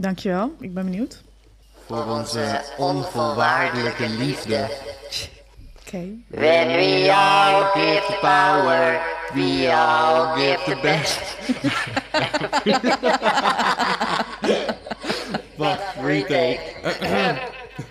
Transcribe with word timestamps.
Dankjewel, 0.00 0.52
ik 0.60 0.74
ben 0.74 0.84
benieuwd. 0.84 1.22
voor 1.86 2.04
onze 2.04 2.60
onvoorwaardelijke 2.76 4.08
liefde. 4.08 4.68
Oké. 5.86 6.06
When 6.28 6.66
we 6.68 7.12
all 7.12 7.62
give 7.74 8.02
the 8.06 8.18
power, 8.20 9.00
we 9.34 9.68
all 9.72 10.36
give 10.36 10.58
the 10.64 10.78
best. 10.82 11.20
Wacht, 15.56 15.82
retake. 16.02 16.60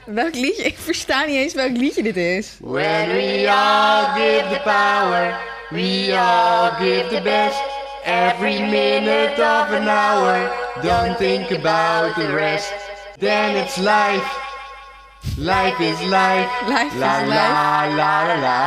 Welk 0.05 0.33
liedje? 0.35 0.63
Ik 0.63 0.77
versta 0.77 1.25
niet 1.25 1.35
eens 1.35 1.53
welk 1.53 1.77
liedje 1.77 2.03
dit 2.03 2.17
is. 2.17 2.57
When 2.59 3.07
we 3.07 3.45
all 3.49 4.03
give 4.21 4.47
the 4.53 4.61
power, 4.63 5.37
we 5.69 6.15
all 6.17 6.69
give 6.69 7.15
the 7.15 7.21
best. 7.21 7.76
Every 8.07 8.59
minute 8.61 9.37
of 9.37 9.73
an 9.73 9.89
hour, 9.89 10.49
don't 10.81 11.17
think 11.17 11.51
about 11.51 12.15
the 12.15 12.33
rest. 12.33 12.71
Then 13.19 13.57
it's 13.57 13.77
life. 13.77 14.23
Life 15.37 15.75
is 15.81 15.99
life. 16.07 16.47
Life 16.69 16.93
is 16.95 17.01
la, 17.01 17.19
life. 17.27 17.27
La 17.27 17.83
la 17.99 18.13
la 18.23 18.35
la. 18.39 18.59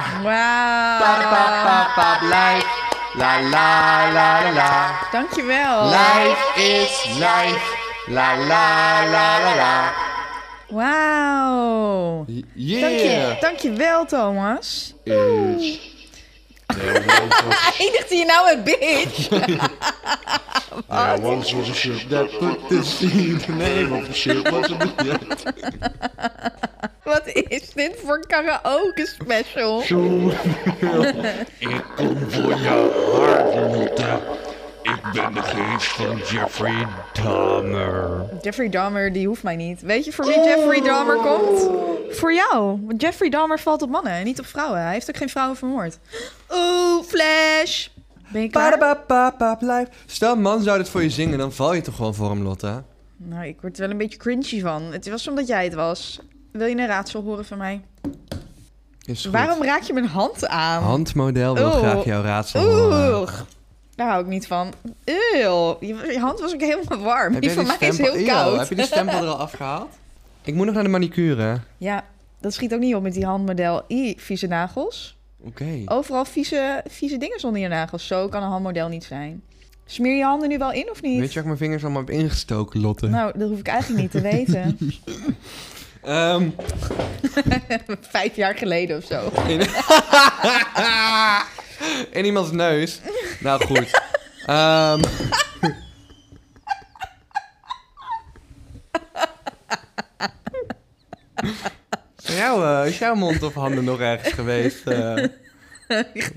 Pa 1.01 1.15
pa 1.33 1.45
pa 1.65 1.79
pa 1.97 2.11
life. 2.29 2.69
La 3.17 3.41
la 3.41 4.13
la 4.13 4.31
la 4.45 4.51
la. 4.53 4.73
Dankjewel. 5.11 5.89
Life 5.89 6.43
is 6.61 6.93
life. 7.17 7.65
La 8.09 8.37
la 8.37 9.09
la 9.09 9.27
la 9.41 9.53
la. 9.57 9.75
Wauw. 10.69 12.27
Yeah! 12.55 12.81
Dank 12.81 13.01
je, 13.01 13.37
dankjewel, 13.41 14.05
Thomas. 14.07 14.95
Is 15.07 16.00
Eindigt 17.79 18.09
hier 18.09 18.27
nou 18.27 18.53
een 18.53 18.63
bitch? 18.63 19.29
there 20.89 21.21
once 21.21 21.53
was 21.53 21.71
a 21.71 21.75
ship 21.75 22.09
that 22.09 22.31
put 22.39 22.69
to 22.69 22.83
sea. 22.83 23.39
The 23.39 23.53
name 23.53 23.93
of 23.93 24.07
the 24.07 24.13
ship 24.15 24.51
was 24.51 24.71
a 24.71 24.77
Wat 27.05 27.27
is 27.27 27.71
dit 27.73 27.97
voor 28.05 28.27
karaoke 28.27 29.07
special? 29.07 29.81
Ik 31.59 31.85
kom 31.97 32.31
voor 32.31 32.51
je 32.51 32.91
hart. 33.13 34.50
Ik 34.91 35.13
ben 35.13 35.33
de 35.35 35.43
geest 35.43 35.87
van 35.93 36.17
Jeffrey 36.17 36.87
Dahmer. 37.13 38.25
Jeffrey 38.43 38.69
Dahmer, 38.69 39.13
die 39.13 39.27
hoeft 39.27 39.43
mij 39.43 39.57
niet. 39.57 39.81
Weet 39.81 40.05
je 40.05 40.13
voor 40.13 40.25
wie 40.27 40.35
Jeffrey 40.45 40.81
Dahmer 40.81 41.17
komt? 41.17 41.71
Voor 42.11 42.35
jou. 42.35 42.81
Want 42.87 43.01
Jeffrey 43.01 43.29
Dahmer 43.29 43.59
valt 43.59 43.83
op 43.83 43.91
mannen 43.91 44.13
en 44.13 44.25
niet 44.25 44.39
op 44.39 44.47
vrouwen. 44.47 44.81
Hij 44.83 44.93
heeft 44.93 45.09
ook 45.09 45.17
geen 45.17 45.29
vrouwen 45.29 45.57
vermoord. 45.57 45.99
Oeh, 46.53 47.05
Flash. 47.05 47.89
Ben 48.29 48.43
je 48.43 48.49
klaar? 48.49 49.57
Blijf. 49.59 49.89
Stel, 50.07 50.37
man 50.37 50.63
zou 50.63 50.79
dit 50.79 50.89
voor 50.89 51.03
je 51.03 51.11
zingen, 51.11 51.39
dan 51.39 51.53
val 51.53 51.75
je 51.75 51.81
toch 51.81 51.97
gewoon 51.97 52.15
voor 52.15 52.31
hem, 52.31 52.43
Lotte? 52.43 52.83
Nou, 53.17 53.47
ik 53.47 53.61
word 53.61 53.75
er 53.75 53.81
wel 53.81 53.91
een 53.91 53.99
beetje 53.99 54.19
cringy 54.19 54.61
van. 54.61 54.83
Het 54.83 55.09
was 55.09 55.29
omdat 55.29 55.47
jij 55.47 55.65
het 55.65 55.75
was. 55.75 56.21
Wil 56.53 56.67
je 56.67 56.77
een 56.77 56.87
raadsel 56.87 57.23
horen 57.23 57.45
van 57.45 57.59
mij? 57.59 57.81
Is 59.05 59.23
goed. 59.23 59.33
Waarom 59.33 59.63
raak 59.63 59.83
je 59.83 59.93
mijn 59.93 60.07
hand 60.07 60.47
aan? 60.47 60.83
Handmodel 60.83 61.55
wil 61.55 61.67
Oeh. 61.67 61.79
graag 61.79 62.05
jouw 62.05 62.23
raadsel 62.23 62.61
horen. 62.61 63.29
Daar 64.01 64.09
hou 64.09 64.23
ik 64.23 64.29
niet 64.29 64.47
van. 64.47 64.73
Eeuw, 65.05 65.77
je, 65.81 66.17
hand 66.21 66.41
was 66.41 66.55
ook 66.55 66.61
helemaal 66.61 66.99
warm. 66.99 67.33
Heb 67.33 67.43
Die 67.43 67.51
van 67.51 67.67
mij 67.67 67.77
is 67.81 67.99
heel 67.99 68.17
Eeuw, 68.17 68.25
koud. 68.25 68.59
Heb 68.59 68.69
je 68.69 68.75
die 68.75 68.85
stempel 68.85 69.19
er 69.19 69.29
al 69.29 69.39
afgehaald? 69.39 69.99
Ik 70.43 70.55
moet 70.55 70.67
nog 70.67 70.75
naar 70.75 70.85
de 70.85 70.89
manicure. 70.89 71.61
Ja, 71.79 72.05
dat 72.41 72.55
schiet 72.55 72.75
ook 72.75 72.81
niet 72.81 72.95
op 72.95 73.03
met 73.03 73.13
die 73.13 73.25
handmodel. 73.25 73.83
I, 73.89 74.15
vieze 74.19 74.47
nagels. 74.47 75.17
Oké. 75.41 75.83
Overal 75.85 76.25
vieze, 76.25 76.85
vieze 76.89 77.17
dingen 77.17 77.41
zonder 77.41 77.61
je 77.61 77.69
nagels. 77.69 78.07
Zo 78.07 78.29
kan 78.29 78.43
een 78.43 78.49
handmodel 78.49 78.89
niet 78.89 79.05
zijn. 79.05 79.43
Smeer 79.85 80.17
je 80.17 80.25
handen 80.25 80.49
nu 80.49 80.59
wel 80.59 80.73
in 80.73 80.91
of 80.91 81.03
niet? 81.03 81.19
Weet 81.19 81.29
je 81.29 81.35
waar 81.35 81.43
ik 81.43 81.45
mijn 81.45 81.59
vingers 81.59 81.83
allemaal 81.83 82.01
heb 82.01 82.11
ingestoken, 82.11 82.81
Lotte? 82.81 83.09
Nou, 83.09 83.39
dat 83.39 83.49
hoef 83.49 83.59
ik 83.59 83.69
eigenlijk 83.69 84.03
niet 84.03 84.11
te 84.11 84.21
weten. 84.21 84.79
Ehm, 86.03 86.49
Vijf 88.11 88.37
jaar 88.37 88.55
geleden 88.55 88.97
of 88.97 89.05
zo. 89.05 89.33
in... 89.47 89.61
in 92.19 92.25
iemands 92.25 92.51
neus. 92.53 93.01
Nou, 93.41 93.65
goed. 93.67 94.01
Ehm, 94.47 95.01
Is 102.23 102.37
jouw, 102.37 102.83
eh, 102.83 102.87
is 102.89 102.99
jouw 102.99 103.15
mond 103.15 103.43
of 103.43 103.55
handen 103.55 103.85
nog 103.85 104.01
ergens 104.01 104.35
geweest? 104.35 104.83
ga, 104.83 104.93
Wanneer 104.95 105.31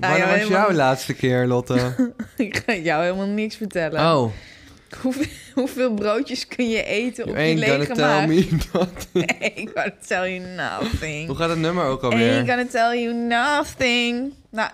helemaal, 0.00 0.48
jouw 0.48 0.72
laatste 0.72 1.14
keer, 1.14 1.46
Lotte? 1.46 2.12
ik 2.36 2.62
ga 2.66 2.74
jou 2.74 3.02
helemaal 3.02 3.26
niks 3.26 3.56
vertellen. 3.56 4.00
Oh, 4.14 4.32
Hoeveel, 5.02 5.26
hoeveel 5.54 5.94
broodjes 5.94 6.46
kun 6.48 6.68
je 6.68 6.82
eten 6.84 7.24
op 7.24 7.30
gonna 7.36 7.54
lege 7.54 7.86
tell 7.92 7.96
maag? 7.96 8.26
me. 8.26 8.48
Ain't 9.40 9.70
gonna 9.74 9.94
tell 10.06 10.32
you 10.34 10.38
nothing. 10.56 11.26
Hoe 11.26 11.36
gaat 11.36 11.48
het 11.48 11.58
nummer 11.58 11.84
ook 11.84 12.02
alweer? 12.02 12.32
Ain't 12.36 12.48
gonna 12.48 12.66
tell 12.66 13.00
you 13.02 13.14
nothing. 13.14 14.32
Nou, 14.50 14.70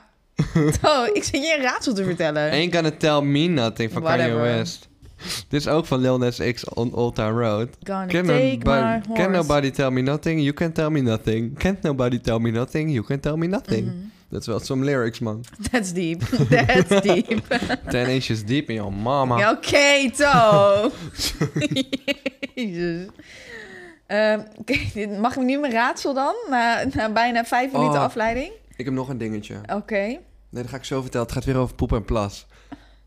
oh, 0.83 1.07
ik 1.13 1.25
zit 1.25 1.47
je 1.47 1.55
een 1.57 1.63
raadsel 1.63 1.95
te 1.95 2.05
vertellen. 2.05 2.51
Ain't 2.51 2.75
gonna 2.75 2.91
tell 2.91 3.21
me 3.21 3.47
nothing 3.47 3.93
van 3.93 4.03
Kanye 4.03 4.17
Whatever. 4.19 4.43
West. 4.57 4.89
Dit 5.49 5.61
is 5.61 5.69
ook 5.69 5.87
van 5.87 6.01
Lil 6.01 6.19
Nas 6.19 6.41
X 6.53 6.65
on 6.69 6.95
Old 6.95 7.15
Town 7.15 7.39
Road. 7.39 7.69
Gonna 7.83 8.07
Can 8.07 8.27
take 8.27 8.57
nobody, 8.57 8.59
my 8.65 9.01
horse. 9.07 9.23
can 9.23 9.31
nobody 9.33 9.71
tell 9.71 9.91
me 9.91 10.01
nothing? 10.01 10.41
You 10.41 10.53
can 10.53 10.73
tell 10.73 10.91
me 10.91 11.01
nothing. 11.01 11.59
Can't 11.59 11.83
nobody 11.83 12.19
tell 12.21 12.39
me 12.39 12.51
nothing? 12.51 12.91
You 12.91 13.05
can 13.05 13.21
tell 13.21 13.37
me 13.37 13.47
nothing. 13.47 13.85
Mhm. 13.85 13.95
Dat 13.95 14.20
is 14.41 14.47
wel 14.47 14.61
some 14.61 14.85
lyrics, 14.85 15.19
man. 15.19 15.45
That's 15.71 15.93
deep. 15.93 16.21
That's 16.51 17.01
deep. 17.01 17.47
Ten 17.89 18.07
inches 18.09 18.45
deep 18.45 18.69
in 18.69 18.75
your 18.75 18.93
mama. 18.93 19.51
Oké, 19.51 20.11
To. 20.11 20.91
Jezus. 22.55 23.07
Ehm, 24.07 24.41
oké, 24.57 25.07
mag 25.21 25.37
ik 25.37 25.43
nu 25.43 25.59
mijn 25.59 25.73
raadsel 25.73 26.15
dan? 26.15 26.35
Na, 26.51 26.85
na 26.95 27.13
bijna 27.13 27.45
vijf 27.45 27.73
minuten 27.73 27.95
Oh. 27.99 28.03
afleiding? 28.05 28.53
Ik 28.77 28.85
heb 28.85 28.95
nog 28.95 29.09
een 29.09 29.19
dingetje. 29.19 29.61
Oké. 29.75 29.95
Nee, 29.97 30.63
dat 30.63 30.69
ga 30.69 30.77
ik 30.77 30.85
zo 30.85 31.01
vertellen. 31.01 31.27
Het 31.27 31.35
gaat 31.37 31.45
weer 31.45 31.57
over 31.57 31.75
poep 31.75 31.93
en 31.93 32.05
plas. 32.05 32.47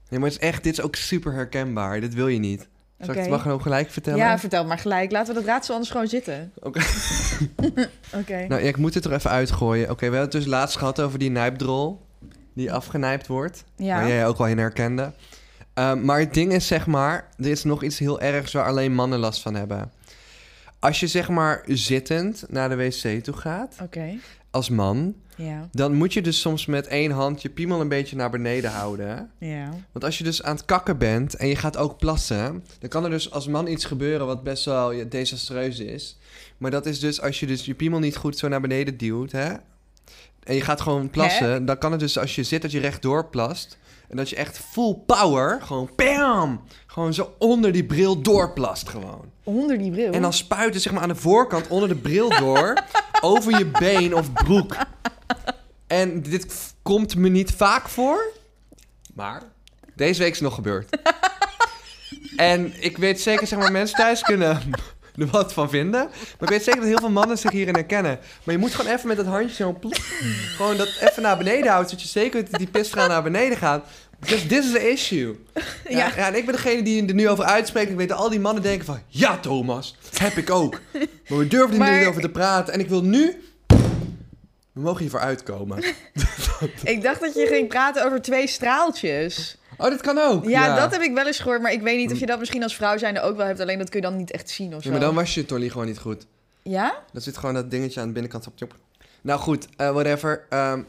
Nee, 0.10 0.20
maar 0.20 0.30
het 0.30 0.42
is 0.42 0.48
echt, 0.48 0.64
dit 0.64 0.74
is 0.74 0.82
ook 0.82 0.96
super 0.96 1.34
herkenbaar. 1.34 2.02
Dit 2.02 2.14
wil 2.14 2.28
je 2.28 2.40
niet. 2.40 2.68
Zal 3.06 3.14
ik 3.14 3.20
het 3.20 3.30
wel 3.30 3.40
gewoon 3.40 3.62
gelijk 3.62 3.90
vertellen? 3.90 4.20
Ja, 4.20 4.40
vertel 4.40 4.66
maar 4.66 4.78
gelijk. 4.80 5.12
Laten 5.12 5.34
we 5.34 5.40
dat 5.40 5.50
raadsel 5.50 5.74
anders 5.74 5.92
gewoon 5.92 6.08
zitten. 6.08 6.52
Oké. 6.60 6.80
Oké. 8.20 8.46
Nou, 8.48 8.62
ja, 8.62 8.68
ik 8.68 8.78
moet 8.78 8.94
het 8.94 9.06
er 9.06 9.14
even 9.14 9.30
uitgooien. 9.30 9.90
Oké, 9.90 9.96
we 9.96 10.04
hebben 10.04 10.22
het 10.22 10.32
dus 10.32 10.46
laatst 10.46 10.78
gehad 10.78 11.02
over 11.02 11.20
die 11.20 11.32
nijpdrol. 11.32 12.02
Die 12.54 12.74
afgenijpt 12.74 13.28
wordt. 13.28 13.64
Ja. 13.76 14.00
Waar 14.00 14.08
jij 14.08 14.28
ook 14.28 14.38
wel 14.38 14.48
in 14.48 14.58
herkende. 14.58 15.12
Ehm, 15.74 16.06
maar 16.06 16.20
het 16.20 16.34
ding 16.34 16.54
is, 16.54 16.68
zeg 16.68 16.88
maar... 16.88 17.28
Er 17.38 17.48
is 17.48 17.64
nog 17.64 17.84
iets 17.84 18.00
heel 18.00 18.22
ergs 18.22 18.54
waar 18.54 18.66
alleen 18.66 18.94
mannen 18.94 19.20
last 19.20 19.42
van 19.42 19.56
hebben. 19.56 19.92
Als 20.80 21.00
je, 21.00 21.08
zeg 21.08 21.30
maar, 21.30 21.64
zittend 21.66 22.44
naar 22.50 22.70
de 22.70 22.76
wc 22.76 23.24
toe 23.24 23.36
gaat... 23.36 23.76
Oké. 23.82 24.18
als 24.52 24.70
man... 24.70 25.16
Ja. 25.38 25.70
dan 25.72 25.94
moet 25.94 26.14
je 26.14 26.22
dus 26.22 26.40
soms 26.40 26.66
met 26.66 26.88
één 26.88 27.12
hand 27.12 27.42
je 27.42 27.50
piemel 27.50 27.82
een 27.82 27.88
beetje 27.88 28.16
naar 28.16 28.30
beneden 28.30 28.72
houden. 28.72 29.32
Ja. 29.40 29.70
Want 29.92 30.06
als 30.06 30.18
je 30.18 30.24
dus 30.24 30.44
aan 30.44 30.56
het 30.56 30.66
kakken 30.66 30.98
bent 30.98 31.36
en 31.36 31.48
je 31.48 31.56
gaat 31.56 31.78
ook 31.78 31.98
plassen... 31.98 32.66
dan 32.80 32.90
kan 32.90 33.04
er 33.04 33.10
dus 33.10 33.32
als 33.32 33.48
man 33.48 33.68
iets 33.68 33.86
gebeuren 33.86 34.26
wat 34.26 34.44
best 34.44 34.66
wel 34.66 35.10
desastreus 35.10 35.80
is. 35.80 36.18
Maar 36.58 36.72
dat 36.72 36.86
is 36.86 37.00
dus 37.00 37.22
als 37.22 37.40
je 37.40 37.46
dus 37.46 37.66
je 37.66 37.74
piemel 37.74 38.00
niet 38.00 38.16
goed 38.16 38.38
zo 38.38 38.48
naar 38.48 38.62
beneden 38.62 38.98
duwt... 38.98 39.32
Hè? 39.32 39.54
en 40.44 40.56
je 40.56 40.62
gaat 40.62 40.82
gewoon 40.82 41.10
plassen... 41.10 41.66
dan 41.66 41.78
kan 41.78 41.92
het 41.92 42.00
dus 42.00 42.18
als 42.20 42.36
je 42.36 42.44
zit 42.44 42.62
dat 42.62 42.72
je 42.72 42.80
rechtdoor 42.80 43.26
plast... 43.26 43.78
en 44.10 44.18
dat 44.18 44.30
je 44.30 44.36
echt 44.36 44.58
full 44.58 44.96
power, 45.06 45.62
gewoon 45.62 45.90
bam... 45.96 46.62
gewoon 46.88 47.14
zo 47.14 47.34
onder 47.38 47.72
die 47.72 47.86
bril 47.86 48.22
doorplast 48.22 48.90
gewoon. 48.90 49.32
Onder 49.44 49.78
die 49.78 49.92
bril. 49.92 50.12
En 50.12 50.22
dan 50.22 50.34
spuit 50.34 50.74
het 50.74 50.84
zeg 50.84 50.94
maar 50.94 51.02
aan 51.02 51.08
de 51.08 51.16
voorkant 51.16 51.68
onder 51.68 51.90
de 51.90 51.96
bril 51.96 52.30
door... 52.30 52.84
over 53.22 53.58
je 53.58 53.66
been 53.66 54.16
of 54.16 54.34
broek. 54.34 54.76
En 55.94 56.22
dit 56.22 56.74
komt 56.82 57.16
me 57.16 57.30
niet 57.30 57.52
vaak 57.52 57.90
voor. 57.90 58.32
Maar 59.14 59.42
deze 59.96 60.20
week 60.20 60.32
is 60.32 60.36
het 60.36 60.44
nog 60.48 60.56
gebeurd. 60.56 60.98
en 62.36 62.74
ik 62.80 62.98
weet 62.98 63.22
zeker, 63.22 63.48
zeg 63.48 63.60
maar, 63.60 63.72
mensen 63.72 63.98
thuis 63.98 64.22
kunnen 64.22 64.62
er 65.18 65.28
wat 65.28 65.54
van 65.54 65.70
vinden. 65.70 66.02
Maar 66.02 66.40
ik 66.40 66.50
weet 66.50 66.64
zeker 66.64 66.80
dat 66.80 66.90
heel 66.90 67.00
veel 67.00 67.10
mannen 67.10 67.38
zich 67.38 67.52
hierin 67.52 67.74
herkennen. 67.74 68.20
Maar 68.44 68.56
je 68.56 68.62
moet 68.62 68.76
gewoon 68.76 68.92
even 68.94 69.08
met 69.08 69.18
dat 69.18 69.26
handje 69.26 69.56
zo... 69.56 69.74
plop, 69.74 69.98
gewoon 70.56 70.78
dat 70.78 70.98
even 71.00 71.22
naar 71.22 71.38
beneden 71.38 71.68
houden... 71.68 71.90
zodat 71.90 72.04
je 72.04 72.20
zeker 72.20 72.42
weet 72.42 72.52
dat 72.52 72.60
die 72.60 72.70
pisstraal 72.70 73.08
naar 73.08 73.24
beneden 73.24 73.58
gaat. 73.58 73.86
Because 74.20 74.48
this 74.48 74.66
is 74.66 74.72
the 74.72 74.90
issue. 74.90 75.36
Ja. 75.90 75.98
Ja. 75.98 76.12
ja. 76.16 76.28
en 76.28 76.36
ik 76.36 76.46
ben 76.46 76.56
degene 76.56 76.84
die 76.84 77.08
er 77.08 77.14
nu 77.14 77.30
over 77.30 77.44
uitspreekt. 77.44 77.90
Ik 77.90 77.98
weet 77.98 78.10
dat 78.10 78.18
al 78.18 78.30
die 78.30 78.40
mannen 78.40 78.64
denken 78.64 78.86
van... 78.86 79.00
Ja, 79.08 79.38
Thomas, 79.38 79.98
dat 80.10 80.20
heb 80.20 80.38
ik 80.38 80.50
ook. 80.50 80.80
Maar 81.28 81.38
we 81.38 81.48
durven 81.48 81.72
er 81.72 81.78
Maar- 81.78 82.00
niet 82.00 82.08
over 82.08 82.22
te 82.22 82.30
praten. 82.30 82.74
En 82.74 82.80
ik 82.80 82.90
wil 82.90 83.04
nu... 83.04 83.43
We 84.74 84.82
mogen 84.82 85.00
hiervoor 85.02 85.20
uitkomen. 85.20 85.84
Ik 86.84 87.02
dacht 87.02 87.20
dat 87.20 87.34
je 87.34 87.46
ging 87.48 87.68
praten 87.68 88.06
over 88.06 88.22
twee 88.22 88.48
straaltjes. 88.48 89.58
Oh, 89.78 89.90
dat 89.90 90.02
kan 90.02 90.18
ook. 90.18 90.46
Ja, 90.46 90.76
dat 90.76 90.92
heb 90.92 91.02
ik 91.02 91.14
wel 91.14 91.28
eens 91.28 91.40
gehoord, 91.40 91.62
maar 91.62 91.72
ik 91.72 91.82
weet 91.82 91.98
niet 91.98 92.12
of 92.12 92.20
je 92.20 92.26
dat 92.26 92.40
misschien 92.40 92.64
als 92.64 92.76
vrouw 92.76 92.98
zijnde 92.98 93.22
ook 93.22 93.38
wel 93.38 93.46
hebt. 93.46 93.60
Alleen 93.60 93.78
dat 93.78 93.90
kun 93.90 94.02
je 94.02 94.06
dan 94.08 94.18
niet 94.18 94.32
echt 94.32 94.50
zien 94.50 94.76
of 94.76 94.82
zo. 94.82 94.88
Ja, 94.88 94.96
maar 94.96 95.06
dan 95.06 95.16
was 95.16 95.34
je 95.34 95.46
Tolly 95.46 95.70
gewoon 95.70 95.86
niet 95.88 95.98
goed. 96.00 96.26
Ja? 96.62 97.04
Dat 97.14 97.24
zit 97.24 97.38
gewoon 97.38 97.54
dat 97.54 97.72
dingetje 97.72 98.00
aan 98.00 98.08
de 98.08 98.14
binnenkant. 98.14 98.48
op. 98.48 98.76
Nou 99.22 99.40
goed, 99.40 99.68
eh, 99.78 99.92
whatever. 99.92 100.46
Ehm, 100.50 100.82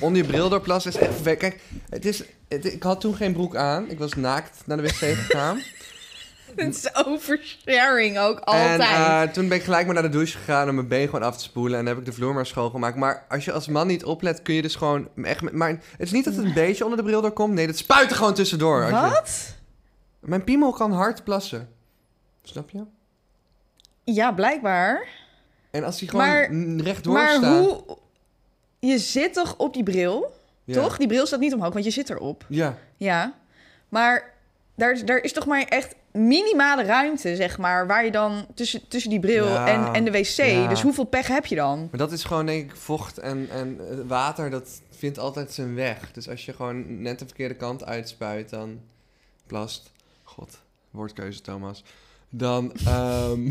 onder 0.00 0.22
je 0.22 0.28
bril 0.28 0.48
doorplassen 0.48 0.92
is 0.92 0.98
echt. 0.98 1.22
Kijk, 1.38 1.60
het 1.90 2.04
is, 2.04 2.22
het- 2.48 2.72
ik 2.72 2.82
had 2.82 3.00
toen 3.00 3.14
geen 3.14 3.32
broek 3.32 3.56
aan. 3.56 3.90
Ik 3.90 3.98
was 3.98 4.14
naakt 4.14 4.62
naar 4.66 4.76
de 4.76 4.82
wc 4.82 4.94
gegaan. 4.94 5.62
Het 6.56 6.74
is 6.76 6.94
oversharing 7.06 8.18
ook 8.18 8.38
altijd. 8.40 8.80
En 8.80 8.86
eh, 8.86 9.22
toen 9.22 9.48
ben 9.48 9.56
ik 9.56 9.64
gelijk 9.64 9.84
maar 9.84 9.94
naar 9.94 10.02
de 10.02 10.08
douche 10.08 10.38
gegaan 10.38 10.68
om 10.68 10.74
mijn 10.74 10.88
been 10.88 11.04
gewoon 11.04 11.22
af 11.22 11.36
te 11.36 11.42
spoelen. 11.42 11.78
En 11.78 11.84
dan 11.84 11.94
heb 11.94 12.02
ik 12.06 12.10
de 12.10 12.16
vloer 12.18 12.34
maar 12.34 12.46
schoongemaakt. 12.46 12.96
Maar 12.96 13.24
als 13.28 13.44
je 13.44 13.52
als 13.52 13.68
man 13.68 13.86
niet 13.86 14.04
oplet, 14.04 14.42
kun 14.42 14.54
je 14.54 14.62
dus 14.62 14.74
gewoon 14.74 15.08
echt... 15.22 15.40
met- 15.42 15.52
Maar 15.52 15.68
het 15.68 15.80
is 15.96 16.10
niet 16.10 16.24
dat 16.24 16.34
het 16.34 16.44
een 16.44 16.52
beetje 16.54 16.82
onder 16.84 16.98
de 16.98 17.04
bril 17.04 17.20
doorkomt. 17.22 17.54
Nee, 17.54 17.66
dat 17.66 17.76
spuit 17.76 18.10
er 18.10 18.16
gewoon 18.16 18.34
tussendoor. 18.34 18.80
Als 18.82 18.90
je- 18.90 19.10
Wat? 19.14 19.56
Mijn 20.20 20.44
piemel 20.44 20.72
kan 20.72 20.92
hard 20.92 21.24
plassen. 21.24 21.68
Snap 22.42 22.70
je? 22.70 22.84
Ja, 24.04 24.32
blijkbaar. 24.32 25.06
En 25.70 25.84
als 25.84 25.98
hij 26.00 26.08
gewoon 26.08 26.26
Maar- 26.26 26.84
rechtdoor 26.84 27.12
maar 27.12 27.28
staat... 27.34 27.58
hoe... 27.64 27.98
Je 28.78 28.98
zit 28.98 29.32
toch 29.32 29.56
op 29.56 29.74
die 29.74 29.82
bril, 29.82 30.34
Ja. 30.64 30.74
toch? 30.82 30.96
Die 30.96 31.06
bril 31.08 31.26
staat 31.26 31.40
niet 31.40 31.54
omhoog, 31.54 31.72
want 31.72 31.84
je 31.84 31.90
zit 31.90 32.10
erop. 32.10 32.44
Ja. 32.48 32.76
Ja. 32.96 33.34
Maar 33.88 34.32
daar, 34.76 35.04
daar 35.04 35.18
is 35.18 35.32
toch 35.32 35.46
maar 35.46 35.62
echt 35.62 35.94
minimale 36.12 36.82
ruimte, 36.82 37.36
zeg 37.36 37.58
maar, 37.58 37.86
waar 37.86 38.04
je 38.04 38.10
dan 38.10 38.46
tussen, 38.54 38.88
tussen 38.88 39.10
die 39.10 39.20
bril 39.20 39.46
Ja. 39.48 39.66
en, 39.66 39.94
en 39.94 40.04
de 40.04 40.10
wc. 40.10 40.26
Ja. 40.36 40.66
Dus 40.68 40.82
hoeveel 40.82 41.04
pech 41.04 41.26
heb 41.26 41.46
je 41.46 41.54
dan? 41.54 41.78
Maar 41.90 41.98
dat 42.00 42.12
is 42.12 42.24
gewoon, 42.24 42.46
denk 42.46 42.70
ik, 42.70 42.76
vocht 42.76 43.18
en, 43.18 43.48
en 43.50 43.78
water, 44.06 44.50
dat 44.50 44.80
vindt 44.98 45.18
altijd 45.18 45.52
zijn 45.52 45.74
weg. 45.74 46.12
Dus 46.12 46.28
als 46.28 46.44
je 46.44 46.52
gewoon 46.52 47.02
net 47.02 47.18
de 47.18 47.24
verkeerde 47.26 47.54
kant 47.54 47.84
uitspuit, 47.84 48.50
dan 48.50 48.80
plast. 49.46 49.90
God, 50.22 50.58
woordkeuze, 50.90 51.40
Thomas. 51.40 51.84
Dan, 52.28 52.72
ehm 52.86 53.50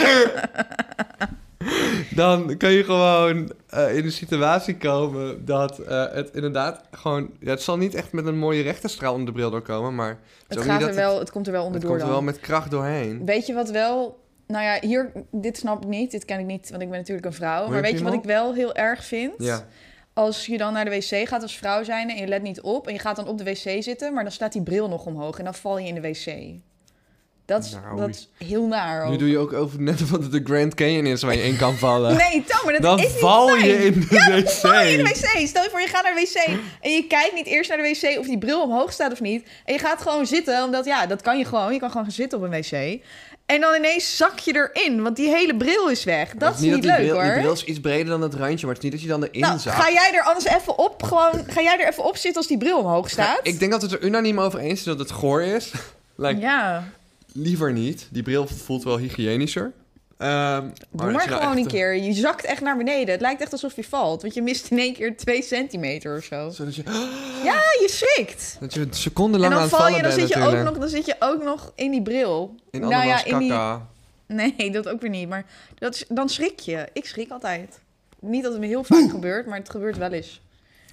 dan 2.20 2.56
kan 2.56 2.72
je 2.72 2.84
gewoon 2.84 3.52
eh, 3.68 3.96
in 3.96 4.04
een 4.04 4.12
situatie 4.12 4.76
komen 4.76 5.44
dat 5.44 5.78
eh, 5.78 6.12
het 6.12 6.30
inderdaad 6.34 6.82
gewoon... 6.90 7.30
Ja, 7.40 7.50
het 7.50 7.62
zal 7.62 7.76
niet 7.76 7.94
echt 7.94 8.12
met 8.12 8.26
een 8.26 8.38
mooie 8.38 8.62
rechterstraal 8.62 9.12
onder 9.12 9.26
de 9.26 9.32
bril 9.32 9.50
doorkomen, 9.50 9.94
maar... 9.94 10.18
Het, 10.48 10.58
ook 10.58 10.64
gaat 10.64 10.82
er 10.82 10.94
wel, 10.94 11.18
het 11.18 11.30
komt 11.30 11.46
er 11.46 11.52
wel 11.52 11.64
Het, 11.64 11.72
onderdoor 11.72 11.96
het 11.96 12.00
komt 12.00 12.14
er 12.14 12.22
wel 12.22 12.32
met 12.32 12.40
kracht 12.40 12.70
doorheen. 12.70 13.24
Weet 13.24 13.46
je 13.46 13.54
wat 13.54 13.70
wel... 13.70 14.18
Nou 14.46 14.64
ja, 14.64 14.78
hier, 14.80 15.12
dit 15.30 15.56
snap 15.56 15.82
ik 15.82 15.88
niet. 15.88 16.10
Dit 16.10 16.24
ken 16.24 16.38
ik 16.38 16.46
niet, 16.46 16.70
want 16.70 16.82
ik 16.82 16.88
ben 16.88 16.98
natuurlijk 16.98 17.26
een 17.26 17.32
vrouw. 17.32 17.68
Maar 17.68 17.82
weet 17.82 17.98
je 17.98 18.04
wat 18.04 18.12
ik 18.12 18.22
wel 18.22 18.54
heel 18.54 18.74
erg 18.74 19.04
vind? 19.04 19.34
Ja. 19.38 19.66
Als 20.12 20.46
je 20.46 20.58
dan 20.58 20.72
naar 20.72 20.84
de 20.84 20.90
wc 20.90 21.28
gaat 21.28 21.42
als 21.42 21.56
vrouw 21.56 21.84
zijnde 21.84 22.12
en 22.12 22.20
je 22.20 22.26
let 22.26 22.42
niet 22.42 22.60
op... 22.60 22.86
en 22.86 22.92
je 22.92 22.98
gaat 22.98 23.16
dan 23.16 23.28
op 23.28 23.38
de 23.38 23.44
wc 23.44 23.82
zitten, 23.82 24.14
maar 24.14 24.22
dan 24.22 24.32
staat 24.32 24.52
die 24.52 24.62
bril 24.62 24.88
nog 24.88 25.06
omhoog... 25.06 25.38
en 25.38 25.44
dan 25.44 25.54
val 25.54 25.78
je 25.78 25.86
in 25.86 25.94
de 25.94 26.00
wc. 26.00 26.60
Dat 27.50 27.64
is, 27.64 27.70
Nou, 27.84 27.96
dat 27.96 28.08
is 28.08 28.28
heel 28.38 28.66
naar 28.66 29.10
Nu 29.10 29.16
doe 29.16 29.28
je 29.28 29.38
ook 29.38 29.52
over 29.52 29.80
net 29.80 30.02
of 30.04 30.10
het 30.10 30.32
de 30.32 30.40
Grand 30.44 30.74
Canyon 30.74 31.06
is 31.06 31.22
waar 31.22 31.34
je 31.34 31.42
in 31.42 31.56
kan 31.56 31.76
vallen. 31.76 32.16
Nee, 32.16 32.44
Tom, 32.46 32.60
maar 32.64 32.72
dat 32.72 32.82
Dan 32.82 32.98
is 32.98 33.04
niet 33.04 33.12
val 33.20 33.48
fijn. 33.48 33.64
je 33.64 33.84
in 33.84 34.00
de 34.00 34.06
ja, 34.10 34.28
dan 34.28 34.40
wc. 34.40 34.48
val 34.48 34.82
je 34.82 34.90
in 34.92 35.04
de 35.04 35.10
wc. 35.10 35.46
Stel 35.48 35.62
je 35.62 35.68
voor, 35.70 35.80
je 35.80 35.86
gaat 35.86 36.02
naar 36.02 36.14
de 36.14 36.20
wc 36.20 36.58
en 36.80 36.90
je 36.90 37.06
kijkt 37.06 37.34
niet 37.34 37.46
eerst 37.46 37.68
naar 37.68 37.78
de 37.78 37.98
wc 38.00 38.18
of 38.18 38.26
die 38.26 38.38
bril 38.38 38.62
omhoog 38.62 38.92
staat 38.92 39.12
of 39.12 39.20
niet. 39.20 39.48
En 39.64 39.72
je 39.72 39.78
gaat 39.80 40.02
gewoon 40.02 40.26
zitten, 40.26 40.64
omdat 40.64 40.84
ja, 40.84 41.06
dat 41.06 41.22
kan 41.22 41.38
je 41.38 41.44
gewoon. 41.44 41.72
Je 41.72 41.78
kan 41.78 41.90
gewoon 41.90 42.04
gaan 42.04 42.14
zitten 42.14 42.38
op 42.38 42.44
een 42.44 42.50
wc. 42.50 43.00
En 43.46 43.60
dan 43.60 43.74
ineens 43.74 44.16
zak 44.16 44.38
je 44.38 44.54
erin, 44.54 45.02
want 45.02 45.16
die 45.16 45.28
hele 45.28 45.56
bril 45.56 45.88
is 45.90 46.04
weg. 46.04 46.34
Dat 46.34 46.54
is 46.54 46.60
niet, 46.60 46.70
dat 46.70 46.82
die 46.82 46.90
leuk 46.90 47.00
bril, 47.00 47.14
hoor. 47.14 47.24
Die 47.24 47.32
bril 47.32 47.52
is 47.52 47.64
iets 47.64 47.80
breder 47.80 48.06
dan 48.06 48.22
het 48.22 48.34
randje, 48.34 48.66
maar 48.66 48.74
het 48.74 48.84
is 48.84 48.90
niet 48.90 48.92
dat 48.92 49.02
je 49.02 49.08
dan 49.08 49.22
erin 49.22 49.40
nou, 49.40 49.58
zakt. 49.58 49.76
ga 49.76 49.90
jij 49.90 50.10
er 50.14 50.22
anders 50.22 50.46
even 50.46 50.78
op, 50.78 51.02
gewoon, 51.02 51.44
ga 51.46 51.62
jij 51.62 51.78
er 51.80 51.88
even 51.88 52.04
op 52.04 52.16
zitten 52.16 52.40
als 52.40 52.46
die 52.46 52.58
bril 52.58 52.78
omhoog 52.78 53.10
staat? 53.10 53.40
Ik 53.42 53.58
denk 53.58 53.70
dat 53.70 53.82
het 53.82 53.92
er 53.92 54.02
unaniem 54.02 54.40
over 54.40 54.58
eens 54.58 54.78
is 54.78 54.84
dat 54.84 54.98
het 54.98 55.10
goor 55.10 55.42
is. 55.42 55.70
like, 56.16 56.40
Ja, 56.40 56.84
Liever 57.32 57.72
niet. 57.72 58.08
Die 58.10 58.22
bril 58.22 58.46
voelt 58.46 58.84
wel 58.84 58.98
hygiënischer. 58.98 59.72
Ehm, 60.20 60.60
doe 60.90 61.12
maar 61.12 61.26
nou 61.26 61.40
gewoon 61.40 61.56
een 61.56 61.66
keer. 61.66 61.96
Je 61.96 62.12
zakt 62.12 62.44
echt 62.44 62.60
naar 62.60 62.76
beneden. 62.76 63.10
Het 63.10 63.20
lijkt 63.20 63.40
echt 63.40 63.52
alsof 63.52 63.76
je 63.76 63.84
valt, 63.84 64.22
want 64.22 64.34
je 64.34 64.42
mist 64.42 64.70
in 64.70 64.78
één 64.78 64.94
keer 64.94 65.16
twee 65.16 65.42
centimeter 65.42 66.16
of 66.16 66.24
zo. 66.24 66.50
Zodat 66.50 66.74
je, 66.74 66.82
Ja, 67.44 67.54
je 67.54 67.88
schrikt. 67.90 68.56
dat 68.60 68.74
je 68.74 68.86
secondenlang 68.90 69.52
en 69.52 69.58
aan 69.58 69.68
dan 69.68 69.78
het 69.78 69.78
val 69.78 69.80
vallen 69.80 69.96
je, 69.96 70.08
dan 70.08 70.16
bent 70.16 70.28
zit, 70.28 70.38
je 70.38 70.44
ook 70.44 70.64
nog, 70.64 70.78
dan 70.78 70.88
zit 70.88 71.06
je 71.06 71.16
ook 71.18 71.42
nog 71.42 71.72
in 71.74 71.90
die 71.90 72.02
bril. 72.02 72.54
In 72.70 72.80
nou 72.80 73.06
ja, 73.06 73.24
in 73.24 73.38
die... 73.38 73.48
kaka. 73.48 73.86
Nee, 74.26 74.70
dat 74.72 74.88
ook 74.88 75.00
weer 75.00 75.10
niet. 75.10 75.28
Maar 75.28 75.46
dat 75.74 75.94
is, 75.94 76.04
dan 76.08 76.28
schrik 76.28 76.58
je. 76.58 76.88
Ik 76.92 77.06
schrik 77.06 77.30
altijd. 77.30 77.80
Niet 78.18 78.42
dat 78.42 78.52
het 78.52 78.60
me 78.60 78.66
heel 78.66 78.84
vaak 78.84 79.10
gebeurt, 79.10 79.46
maar 79.46 79.58
het 79.58 79.70
gebeurt 79.70 79.96
wel 79.96 80.10
eens. 80.10 80.40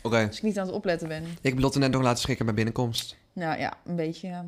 Oké. 0.01 0.25
Als 0.28 0.38
ik 0.38 0.44
niet 0.44 0.60
aan 0.60 0.66
het 0.66 0.75
opletten 0.75 1.07
ben. 1.07 1.24
Ik 1.42 1.50
heb 1.50 1.60
Lotte 1.60 1.80
net 1.80 1.92
nog 1.92 2.01
laten 2.01 2.22
schrikken 2.22 2.45
bij 2.45 2.56
binnenkomst. 2.56 3.16
Nou 3.34 3.60
ja, 3.60 3.74
een 3.86 3.95
beetje. 3.95 4.28
ja. 4.28 4.45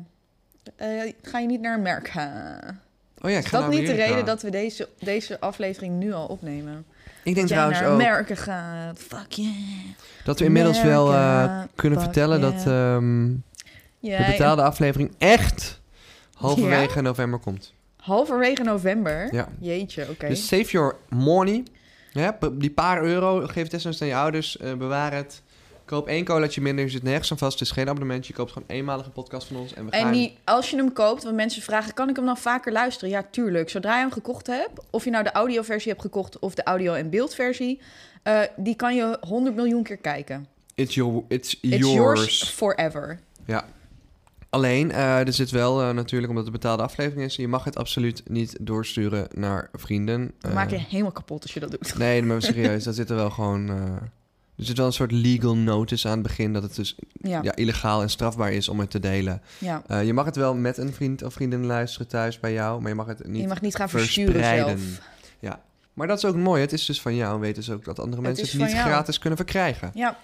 Eh, 0.76 1.12
ga 1.22 1.38
je 1.38 1.46
niet 1.46 1.60
naar 1.60 1.74
Amerika? 1.74 2.58
Oh 3.22 3.30
ja, 3.30 3.36
ik 3.36 3.44
Is 3.44 3.50
ga 3.50 3.58
dat 3.60 3.68
naar 3.68 3.78
niet 3.78 3.88
de 3.88 3.94
reden 3.94 4.24
dat 4.24 4.42
we 4.42 4.50
deze, 4.50 4.88
deze 4.98 5.40
aflevering 5.40 5.98
nu 5.98 6.12
al 6.12 6.26
opnemen? 6.26 6.84
Ik 7.24 7.34
denk 7.34 7.48
dat 7.48 7.48
jij 7.48 7.56
trouwens 7.56 7.80
naar 7.80 7.88
ook 7.90 8.00
Amerika 8.00 8.34
gaat. 8.34 8.98
Fuck 8.98 9.30
yeah. 9.32 9.52
dat 10.24 10.38
we 10.38 10.44
inmiddels 10.44 10.82
wel 10.82 11.12
eh, 11.12 11.62
kunnen 11.74 12.00
vertellen 12.00 12.40
yeah. 12.40 12.52
dat 12.52 12.66
ehm, 12.66 13.28
de 14.00 14.24
betaalde 14.30 14.62
aflevering 14.62 15.14
echt 15.18 15.80
halverwege 16.34 17.00
november 17.00 17.38
komt. 17.38 17.72
Halverwege 17.96 18.62
november? 18.62 19.34
Ja. 19.34 19.48
Jeetje, 19.58 20.06
oké. 20.10 20.28
Dus 20.28 20.46
save 20.46 20.70
your 20.70 20.96
money. 21.08 21.62
Ja, 22.12 22.38
die 22.52 22.70
paar 22.70 23.02
euro, 23.02 23.46
geef 23.46 23.62
het 23.62 23.70
desnoods 23.70 24.02
aan 24.02 24.08
je 24.08 24.14
ouders, 24.14 24.56
eh, 24.56 24.74
bewaar 24.74 25.12
het. 25.12 25.42
Koop 25.90 26.06
één 26.06 26.24
colaatje 26.24 26.60
minder, 26.60 26.84
je 26.84 26.90
zit 26.90 27.02
nergens 27.02 27.30
aan 27.30 27.38
vast. 27.38 27.58
Het 27.58 27.68
is 27.68 27.74
geen 27.74 27.88
abonnementje, 27.88 28.32
je 28.32 28.38
koopt 28.38 28.52
gewoon 28.52 28.68
eenmalige 28.68 29.10
podcast 29.10 29.46
van 29.46 29.56
ons. 29.56 29.74
En 29.74 29.84
we 29.84 29.92
gaan... 29.96 30.06
En 30.06 30.12
die, 30.12 30.36
als 30.44 30.70
je 30.70 30.76
hem 30.76 30.92
koopt, 30.92 31.22
want 31.22 31.36
mensen 31.36 31.62
vragen... 31.62 31.94
kan 31.94 32.08
ik 32.08 32.16
hem 32.16 32.24
dan 32.24 32.36
vaker 32.36 32.72
luisteren? 32.72 33.10
Ja, 33.10 33.26
tuurlijk. 33.30 33.70
Zodra 33.70 33.94
je 33.94 34.00
hem 34.00 34.12
gekocht 34.12 34.46
hebt... 34.46 34.80
of 34.90 35.04
je 35.04 35.10
nou 35.10 35.24
de 35.24 35.32
audioversie 35.32 35.90
hebt 35.90 36.02
gekocht... 36.02 36.38
of 36.38 36.54
de 36.54 36.62
audio- 36.62 36.92
en 36.94 37.10
beeldversie... 37.10 37.80
eh, 38.22 38.40
die 38.56 38.74
kan 38.76 38.94
je 38.94 39.18
100 39.20 39.56
miljoen 39.56 39.82
keer 39.82 39.96
kijken. 39.96 40.46
It's, 40.74 40.94
your, 40.94 41.22
it's, 41.28 41.58
It's 41.60 41.76
yours. 41.76 41.94
yours 41.94 42.42
forever. 42.44 43.20
Ja. 43.46 43.64
Alleen, 44.50 44.90
eh, 44.92 45.18
er 45.26 45.32
zit 45.32 45.50
wel 45.50 45.80
eh, 45.82 45.90
natuurlijk, 45.90 46.30
omdat 46.30 46.44
het 46.44 46.54
een 46.54 46.60
betaalde 46.60 46.82
aflevering 46.82 47.24
is... 47.24 47.36
je 47.36 47.48
mag 47.48 47.64
het 47.64 47.76
absoluut 47.76 48.22
niet 48.28 48.56
doorsturen 48.60 49.28
naar 49.34 49.68
vrienden. 49.72 50.32
Dan 50.40 50.50
Eh, 50.50 50.56
maak 50.56 50.70
je 50.70 50.76
helemaal 50.78 51.12
kapot 51.12 51.42
als 51.42 51.54
je 51.54 51.60
dat 51.60 51.70
doet. 51.70 51.98
Nee, 51.98 52.22
maar 52.22 52.42
serieus, 52.52 52.84
daar 52.84 52.94
zit 52.94 53.10
er 53.10 53.16
wel 53.16 53.30
gewoon... 53.30 53.70
er 54.60 54.66
zit 54.66 54.76
wel 54.76 54.86
een 54.86 54.92
soort 54.92 55.12
legal 55.12 55.56
notice 55.56 56.08
aan 56.08 56.18
het 56.18 56.22
begin... 56.22 56.52
dat 56.52 56.62
het 56.62 56.74
dus 56.74 56.96
Ja. 57.12 57.42
ja, 57.42 57.54
illegaal 57.54 58.02
en 58.02 58.10
strafbaar 58.10 58.52
is 58.52 58.68
om 58.68 58.80
het 58.80 58.90
te 58.90 59.00
delen. 59.00 59.42
Ja. 59.58 59.82
Eh, 59.86 60.04
je 60.04 60.12
mag 60.12 60.24
het 60.24 60.36
wel 60.36 60.54
met 60.54 60.78
een 60.78 60.92
vriend 60.92 61.22
of 61.22 61.32
vriendin 61.32 61.66
luisteren 61.66 62.08
thuis 62.08 62.40
bij 62.40 62.52
jou... 62.52 62.80
maar 62.80 62.88
je 62.88 62.94
mag 62.94 63.06
het 63.06 63.28
niet 63.28 63.42
je 63.42 63.48
mag 63.48 63.60
niet 63.60 63.76
gaan 63.76 63.88
versturen 63.88 64.44
zelf. 64.44 64.80
Ja, 65.38 65.60
maar 65.94 66.06
dat 66.06 66.18
is 66.18 66.24
ook 66.24 66.36
mooi. 66.36 66.60
Het 66.60 66.72
is 66.72 66.86
dus 66.86 67.00
van 67.00 67.14
jou 67.14 67.34
en 67.34 67.40
weet 67.40 67.54
dus 67.54 67.70
ook 67.70 67.84
dat 67.84 67.98
andere 67.98 68.22
mensen 68.22 68.46
het, 68.46 68.58
niet 68.58 68.70
jou. 68.70 68.88
gratis 68.88 69.18
kunnen 69.18 69.38
verkrijgen. 69.38 69.90
Ja. 69.94 70.18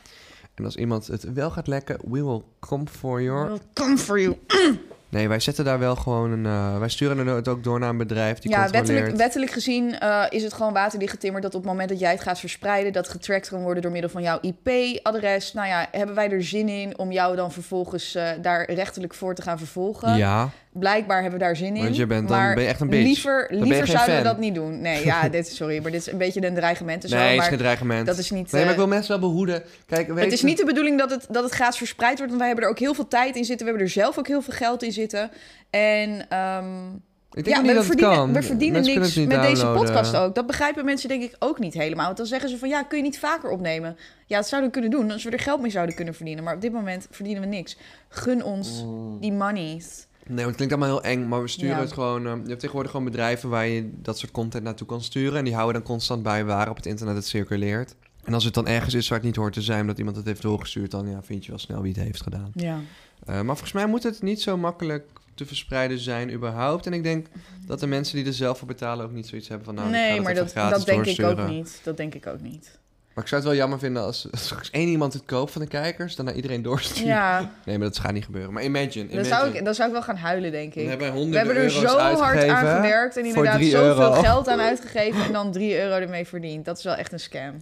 En 0.54 0.64
als 0.64 0.76
iemand 0.76 1.06
het 1.06 1.32
wel 1.32 1.50
gaat 1.50 1.66
lekken, 1.66 1.98
we 2.04 2.24
will 2.24 2.42
come 2.60 2.86
for 2.86 3.22
your... 3.22 3.48
Will 3.48 3.60
come 3.72 3.98
for 3.98 4.20
you. 4.20 4.36
Nee, 5.16 5.28
wij 5.28 5.40
zetten 5.40 5.64
daar 5.64 5.78
wel 5.78 5.96
gewoon 5.96 6.30
een... 6.30 6.46
eh, 6.46 6.78
wij 6.78 6.88
sturen 6.88 7.26
het 7.26 7.49
ook 7.49 7.64
door 7.64 7.78
naar 7.78 7.88
een 7.88 7.96
bedrijf 7.96 8.38
die 8.38 8.50
ja, 8.50 8.70
wettelijk, 8.70 9.16
wettelijk 9.16 9.50
gezien 9.50 9.99
eh, 9.99 10.23
is 10.28 10.42
het 10.42 10.52
gewoon 10.52 10.73
waterdicht 10.73 11.11
getimmerd 11.11 11.42
dat 11.42 11.54
op 11.54 11.61
het 11.61 11.70
moment 11.70 11.88
dat 11.88 11.99
jij 11.99 12.11
het 12.11 12.20
gaat 12.20 12.40
verspreiden, 12.40 12.92
dat 12.92 13.08
getrackt 13.08 13.49
kan 13.49 13.62
worden 13.62 13.82
door 13.82 13.92
middel 13.92 14.11
van 14.11 14.23
jouw 14.23 14.38
IP-adres. 14.40 15.52
Nou 15.52 15.68
ja, 15.68 15.87
hebben 15.90 16.14
wij 16.14 16.30
er 16.30 16.44
zin 16.44 16.68
in 16.68 16.99
om 16.99 17.12
jou 17.12 17.37
dan 17.37 17.52
vervolgens 17.52 18.14
eh, 18.14 18.28
daar 18.42 18.73
rechterlijk 18.73 19.14
voor 19.14 19.35
te 19.35 19.42
gaan 19.42 19.58
vervolgen? 19.58 20.16
Ja, 20.16 20.50
Blijkbaar 20.78 21.21
hebben 21.23 21.38
we 21.38 21.45
daar 21.45 21.56
zin 21.56 21.76
in. 21.76 21.83
want 21.83 21.97
je 21.97 22.06
bent 22.06 22.28
dan 22.28 22.38
maar 22.38 22.54
ben 22.54 22.62
je 22.62 22.68
echt 22.68 22.80
een 22.80 22.88
bitch. 22.88 23.04
Liever, 23.49 23.87
zouden 23.87 24.16
we 24.16 24.23
dat 24.23 24.38
niet 24.38 24.54
doen. 24.54 24.80
Nee, 24.80 25.04
ja, 25.04 25.28
dit, 25.28 25.49
sorry, 25.49 25.83
maar 25.83 25.90
dit 25.90 26.00
is 26.00 26.12
een 26.12 26.18
beetje 26.18 26.47
een 26.47 26.54
dreigement 26.54 27.02
nee, 27.02 27.21
het 27.21 27.30
is 27.30 27.37
maar 27.37 27.47
geen 27.47 27.59
dreigement. 27.59 28.06
dat 28.06 28.18
is 28.18 28.30
niet. 28.30 28.52
Nee, 28.52 28.62
maar 28.62 28.71
ik 28.73 28.76
eh, 28.78 28.85
wil 28.85 28.95
mensen 28.95 29.21
wel 29.21 29.30
behoeden. 29.30 29.62
Kijk, 29.87 30.09
weet 30.09 30.25
het 30.25 30.33
is 30.33 30.42
niet 30.42 30.59
de 30.59 30.64
bedoeling 30.64 30.99
dat 30.99 31.11
het, 31.11 31.26
dat 31.30 31.50
het 31.50 31.76
verspreid 31.76 32.18
wordt, 32.18 32.26
want 32.33 32.37
wij 32.38 32.47
hebben 32.47 32.64
er 32.64 32.71
ook 32.71 32.78
heel 32.78 32.95
veel 32.95 33.09
tijd 33.09 33.37
in 33.37 33.45
zitten. 33.45 33.66
We 33.66 33.73
hebben 33.73 33.88
er 33.88 33.92
zelf 33.92 34.18
ook 34.18 34.26
heel 34.26 34.42
veel 34.42 34.54
geld 34.54 34.83
in 34.83 34.92
zitten. 34.92 35.30
En 35.71 36.26
ehm, 36.28 36.87
Ik 37.33 37.45
denk 37.45 37.56
ja, 37.56 37.62
niet 37.62 37.71
we 37.71 37.76
dat 37.76 37.85
verdienen, 37.85 38.16
kan. 38.16 38.33
we 38.33 38.42
verdienen 38.42 38.83
Mensen 38.83 39.00
niks 39.00 39.35
met 39.35 39.42
deze 39.42 39.66
podcast 39.66 40.16
ook. 40.16 40.35
Dat 40.35 40.47
begrijpen 40.47 40.85
mensen 40.85 41.09
denk 41.09 41.23
ik 41.23 41.37
ook 41.38 41.59
niet 41.59 41.75
helemaal. 41.75 42.04
Want 42.04 42.16
dan 42.16 42.26
zeggen 42.26 42.49
ze 42.49 42.59
van 42.59 42.68
ja, 42.68 42.83
kun 42.83 42.97
je 42.99 43.04
niet 43.04 43.18
vaker 43.18 43.50
opnemen? 43.50 43.97
Ja, 44.26 44.37
dat 44.37 44.49
zouden 44.49 44.71
we 44.73 44.80
kunnen 44.80 45.00
doen 45.00 45.11
als 45.11 45.25
we 45.25 45.30
er 45.30 45.38
geld 45.38 45.61
mee 45.61 45.71
zouden 45.71 45.95
kunnen 45.95 46.14
verdienen. 46.14 46.45
Maar 46.45 46.54
op 46.54 46.61
dit 46.61 46.73
moment 46.73 47.06
verdienen 47.11 47.42
we 47.42 47.49
niks. 47.49 47.76
Gun 48.09 48.45
ons 48.45 48.83
Mm. 48.85 49.21
die 49.21 49.33
monies. 49.33 50.05
Nee, 50.26 50.37
want 50.45 50.47
het 50.47 50.56
klinkt 50.56 50.75
allemaal 50.75 51.00
heel 51.00 51.11
eng, 51.11 51.28
maar 51.28 51.42
we 51.42 51.49
sturen 51.49 51.75
Ja. 51.76 51.80
het 51.83 51.92
gewoon... 51.92 52.26
eh, 52.26 52.33
je 52.33 52.49
hebt 52.49 52.61
tegenwoordig 52.61 52.90
gewoon 52.90 53.06
bedrijven 53.06 53.49
waar 53.49 53.66
je 53.66 53.90
dat 54.02 54.18
soort 54.18 54.33
content 54.33 54.64
naartoe 54.64 54.87
kan 54.87 55.02
sturen. 55.02 55.38
En 55.38 55.45
die 55.45 55.54
houden 55.54 55.75
dan 55.75 55.83
constant 55.90 56.23
bij 56.23 56.45
waar 56.45 56.68
op 56.68 56.76
het 56.76 56.87
internet 56.87 57.14
het 57.16 57.26
circuleert. 57.26 57.95
En 58.25 58.35
als 58.35 58.45
het 58.45 58.54
dan 58.54 58.66
ergens 58.66 58.95
is 58.95 59.09
waar 59.09 59.18
het 59.18 59.26
niet 59.26 59.37
hoort 59.37 59.52
te 59.52 59.62
zijn, 59.62 59.80
omdat 59.80 59.99
iemand 59.99 60.16
het 60.16 60.26
heeft 60.26 60.42
doorgestuurd, 60.42 60.90
dan 60.90 61.09
ja, 61.09 61.23
vind 61.23 61.45
je 61.45 61.50
wel 61.50 61.59
snel 61.61 61.83
wie 61.83 61.92
het 61.92 62.02
heeft 62.02 62.23
gedaan. 62.23 62.50
Ja. 62.54 62.80
Eh, 63.25 63.35
maar 63.35 63.45
volgens 63.45 63.73
mij 63.73 63.87
moet 63.87 64.02
het 64.02 64.23
niet 64.23 64.40
zo 64.42 64.56
makkelijk 64.56 65.06
te 65.35 65.47
verspreiden 65.47 65.99
zijn 65.99 66.33
überhaupt. 66.33 66.87
En 66.87 66.92
ik 66.92 67.02
denk 67.02 67.26
dat 67.66 67.80
de 67.80 67.87
mensen 67.87 68.16
die 68.16 68.26
er 68.26 68.33
zelf 68.33 68.59
voor 68.59 68.66
betalen 68.66 69.04
ook 69.04 69.12
niet 69.12 69.26
zoiets 69.26 69.49
hebben 69.49 69.66
van... 69.66 69.75
Nou, 69.75 69.88
ik 69.88 69.95
ga 69.95 70.00
nee, 70.00 70.21
maar 70.21 70.35
dat, 70.35 70.52
dat 70.54 70.87
denk 70.87 71.06
ik 71.06 71.25
ook 71.25 71.49
niet. 71.49 71.80
Dat 71.85 71.97
denk 71.97 72.14
ik 72.14 72.26
ook 72.26 72.40
niet. 72.40 72.78
Maar 73.16 73.25
ik 73.25 73.30
zou 73.30 73.42
het 73.42 73.50
wel 73.50 73.61
jammer 73.61 73.78
vinden 73.78 74.02
als, 74.02 74.28
als 74.30 74.44
straks 74.44 74.70
één 74.70 74.88
iemand 74.88 75.12
het 75.12 75.23
koopt 75.26 75.52
van 75.52 75.61
de 75.62 75.68
kijkers... 75.68 76.16
dan 76.16 76.25
naar 76.25 76.35
iedereen 76.35 76.62
doorstuurt. 76.62 77.06
Ja, 77.06 77.50
Nee, 77.64 77.78
maar 77.78 77.87
dat 77.88 77.99
gaat 77.99 78.12
niet 78.12 78.25
gebeuren. 78.25 78.52
Maar 78.52 78.62
imagine, 78.62 79.04
dan 79.04 79.12
imagine. 79.14 79.35
zou, 79.37 79.54
ik, 79.54 79.64
dan 79.64 79.75
zou 79.75 79.88
ik 79.88 79.94
wel 79.94 80.02
gaan 80.02 80.16
huilen, 80.16 80.50
denk 80.52 80.75
Dan 80.75 80.82
ik. 80.82 80.88
hebben 80.88 81.30
We 81.30 81.37
hebben 81.37 81.56
er 81.56 81.70
zo 81.70 81.99
hard 81.99 82.49
aan 82.49 82.76
gewerkt 82.76 83.16
en 83.16 83.25
inderdaad 83.25 83.54
3 83.54 83.70
zoveel 83.70 84.12
geld 84.12 84.49
aan 84.49 84.61
uitgegeven 84.61 85.25
en 85.25 85.32
dan 85.32 85.52
3 85.52 85.80
euro 85.80 85.94
ermee 85.94 86.26
verdiend. 86.26 86.64
Dat 86.64 86.78
is 86.78 86.85
wel 86.85 86.94
echt 86.94 87.12
een 87.12 87.20
scam. 87.20 87.54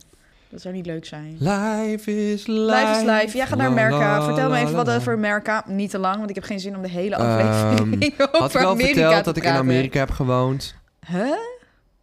Dat 0.49 0.61
zou 0.63 0.75
niet 0.75 0.87
leuk 0.87 1.05
zijn. 1.07 1.37
Life 1.39 2.31
is 2.33 2.47
life. 2.47 2.75
Life 2.75 2.91
is 2.91 3.03
life. 3.03 3.37
Jij 3.37 3.47
gaat 3.47 3.59
naar 3.59 3.91
la, 3.91 4.23
Vertel 4.25 4.51
me 4.51 4.59
even 4.59 4.75
wat 4.75 4.91
over 4.91 5.13
Amerika. 5.13 5.65
Niet 5.67 5.91
te 5.91 5.99
lang, 5.99 6.17
want 6.17 6.29
ik 6.29 6.35
heb 6.35 6.45
geen 6.45 6.61
zin 6.61 6.77
om 6.77 6.83
de 6.83 6.89
hele 6.89 7.17
aflevering 7.17 8.03
Ehm, 8.03 8.13
over 8.21 8.39
Had 8.39 8.55
ik 8.55 8.61
al 8.61 8.71
Amerika 8.71 8.95
verteld 9.01 9.17
te 9.17 9.23
dat 9.25 9.37
ik 9.37 9.45
in. 9.45 9.51
Amerika 9.51 9.99
heb 9.99 10.11
gewoond? 10.11 10.75
Huh? 11.07 11.31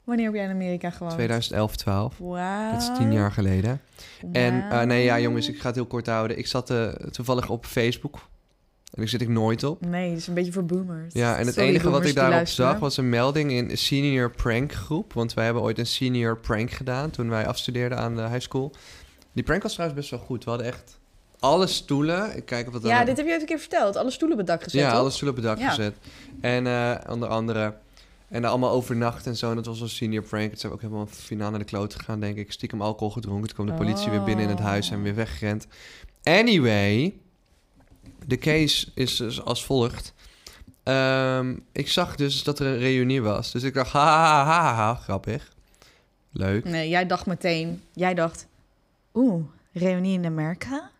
Wanneer 0.03 0.25
heb 0.25 0.35
jij 0.35 0.43
in 0.43 0.49
Amerika 0.49 0.89
gewoond? 0.89 1.13
2011, 1.13 1.75
12. 1.75 2.17
Wauw. 2.17 2.71
Dat 2.71 2.81
is 2.81 2.89
tien 2.97 3.13
jaar 3.13 3.31
geleden. 3.31 3.81
En 4.31 4.69
eh, 4.69 4.81
nee, 4.81 5.03
ja 5.03 5.19
jongens, 5.19 5.47
ik 5.49 5.59
ga 5.59 5.65
het 5.65 5.75
heel 5.75 5.85
kort 5.85 6.07
houden. 6.07 6.37
Ik 6.37 6.47
zat 6.47 6.69
eh, 6.69 6.87
toevallig 6.87 7.49
op 7.49 7.65
Facebook. 7.65 8.15
En 8.15 8.97
daar 8.97 9.07
zit 9.07 9.21
ik 9.21 9.29
nooit 9.29 9.63
op. 9.63 9.85
Nee, 9.85 10.09
dat 10.09 10.17
is 10.17 10.27
een 10.27 10.33
beetje 10.33 10.51
voor 10.51 10.65
boomers. 10.65 11.13
Ja, 11.13 11.37
en 11.37 11.45
het 11.45 11.53
Sorry, 11.53 11.69
enige 11.69 11.89
wat 11.89 12.05
ik 12.05 12.15
daarop 12.15 12.47
zag 12.47 12.79
was 12.79 12.97
een 12.97 13.09
melding 13.09 13.51
in 13.51 13.69
een 13.69 13.77
senior 13.77 14.31
prank 14.31 14.73
groep. 14.73 15.13
Want 15.13 15.33
wij 15.33 15.45
hebben 15.45 15.63
ooit 15.63 15.79
een 15.79 15.85
senior 15.85 16.37
prank 16.37 16.71
gedaan 16.71 17.09
toen 17.09 17.29
wij 17.29 17.47
afstudeerden 17.47 17.97
aan 17.97 18.15
de 18.15 18.21
high 18.21 18.39
school. 18.39 18.71
Die 19.33 19.43
prank 19.43 19.63
was 19.63 19.73
trouwens 19.73 19.99
best 19.99 20.11
wel 20.11 20.19
goed. 20.19 20.43
We 20.43 20.49
hadden 20.49 20.67
echt 20.67 20.99
alle 21.39 21.67
stoelen. 21.67 22.37
Ik 22.37 22.45
kijk 22.45 22.67
of 22.75 22.83
Ja, 22.83 23.03
dit 23.03 23.17
heb 23.17 23.25
je 23.25 23.31
even 23.31 23.41
een 23.41 23.47
keer 23.47 23.59
verteld. 23.59 23.95
Alle 23.95 24.11
stoelen 24.11 24.39
op 24.39 24.47
het 24.47 24.55
dak 24.55 24.63
gezet, 24.63 24.81
ja, 24.81 24.89
toch? 24.89 24.99
alle 24.99 25.09
stoelen 25.09 25.37
op 25.37 25.43
het 25.43 25.51
dak 25.53 25.59
Ja. 25.59 25.69
gezet. 25.69 25.95
En 26.41 26.67
eh, 26.67 27.11
onder 27.11 27.27
andere... 27.29 27.73
En 28.31 28.41
dan 28.41 28.51
allemaal 28.51 28.71
overnacht 28.71 29.27
en 29.27 29.37
zo. 29.37 29.49
En 29.49 29.55
dat 29.55 29.65
was 29.65 29.81
een 29.81 29.89
senior 29.89 30.23
prank. 30.23 30.51
Het 30.51 30.59
zijn 30.59 30.73
ook 30.73 30.81
helemaal 30.81 31.07
finaal 31.07 31.49
naar 31.49 31.59
de 31.59 31.65
kloot 31.65 31.95
gegaan, 31.95 32.19
denk 32.19 32.37
ik. 32.37 32.51
Stiekem 32.51 32.81
alcohol 32.81 33.13
gedronken. 33.13 33.47
Toen 33.47 33.55
kwam 33.55 33.77
de 33.77 33.83
politie 33.83 34.11
weer 34.11 34.23
binnen 34.23 34.43
in 34.43 34.49
het 34.49 34.59
huis 34.59 34.91
en 34.91 35.01
weer 35.01 35.15
weggerend. 35.15 35.67
Anyway, 36.23 37.13
de 38.25 38.37
case 38.37 38.87
is 38.93 39.15
dus 39.15 39.41
als 39.41 39.65
volgt. 39.65 40.13
Ehm, 40.83 41.55
ik 41.71 41.89
zag 41.89 42.15
dus 42.15 42.43
dat 42.43 42.59
er 42.59 42.65
een 42.65 42.77
reunie 42.77 43.21
was. 43.21 43.51
Dus 43.51 43.63
ik 43.63 43.73
dacht, 43.73 43.91
ha, 43.91 44.05
ha, 44.05 44.43
ha, 44.43 44.61
ha, 44.63 44.73
ha, 44.73 44.95
grappig. 44.95 45.51
Leuk. 46.31 46.65
Nee, 46.65 46.89
jij 46.89 47.05
dacht 47.05 47.25
meteen... 47.25 47.81
Jij 47.93 48.13
dacht... 48.13 48.47
Oeh, 49.13 49.43
reunie 49.71 50.13
in 50.13 50.25
Amerika? 50.25 50.91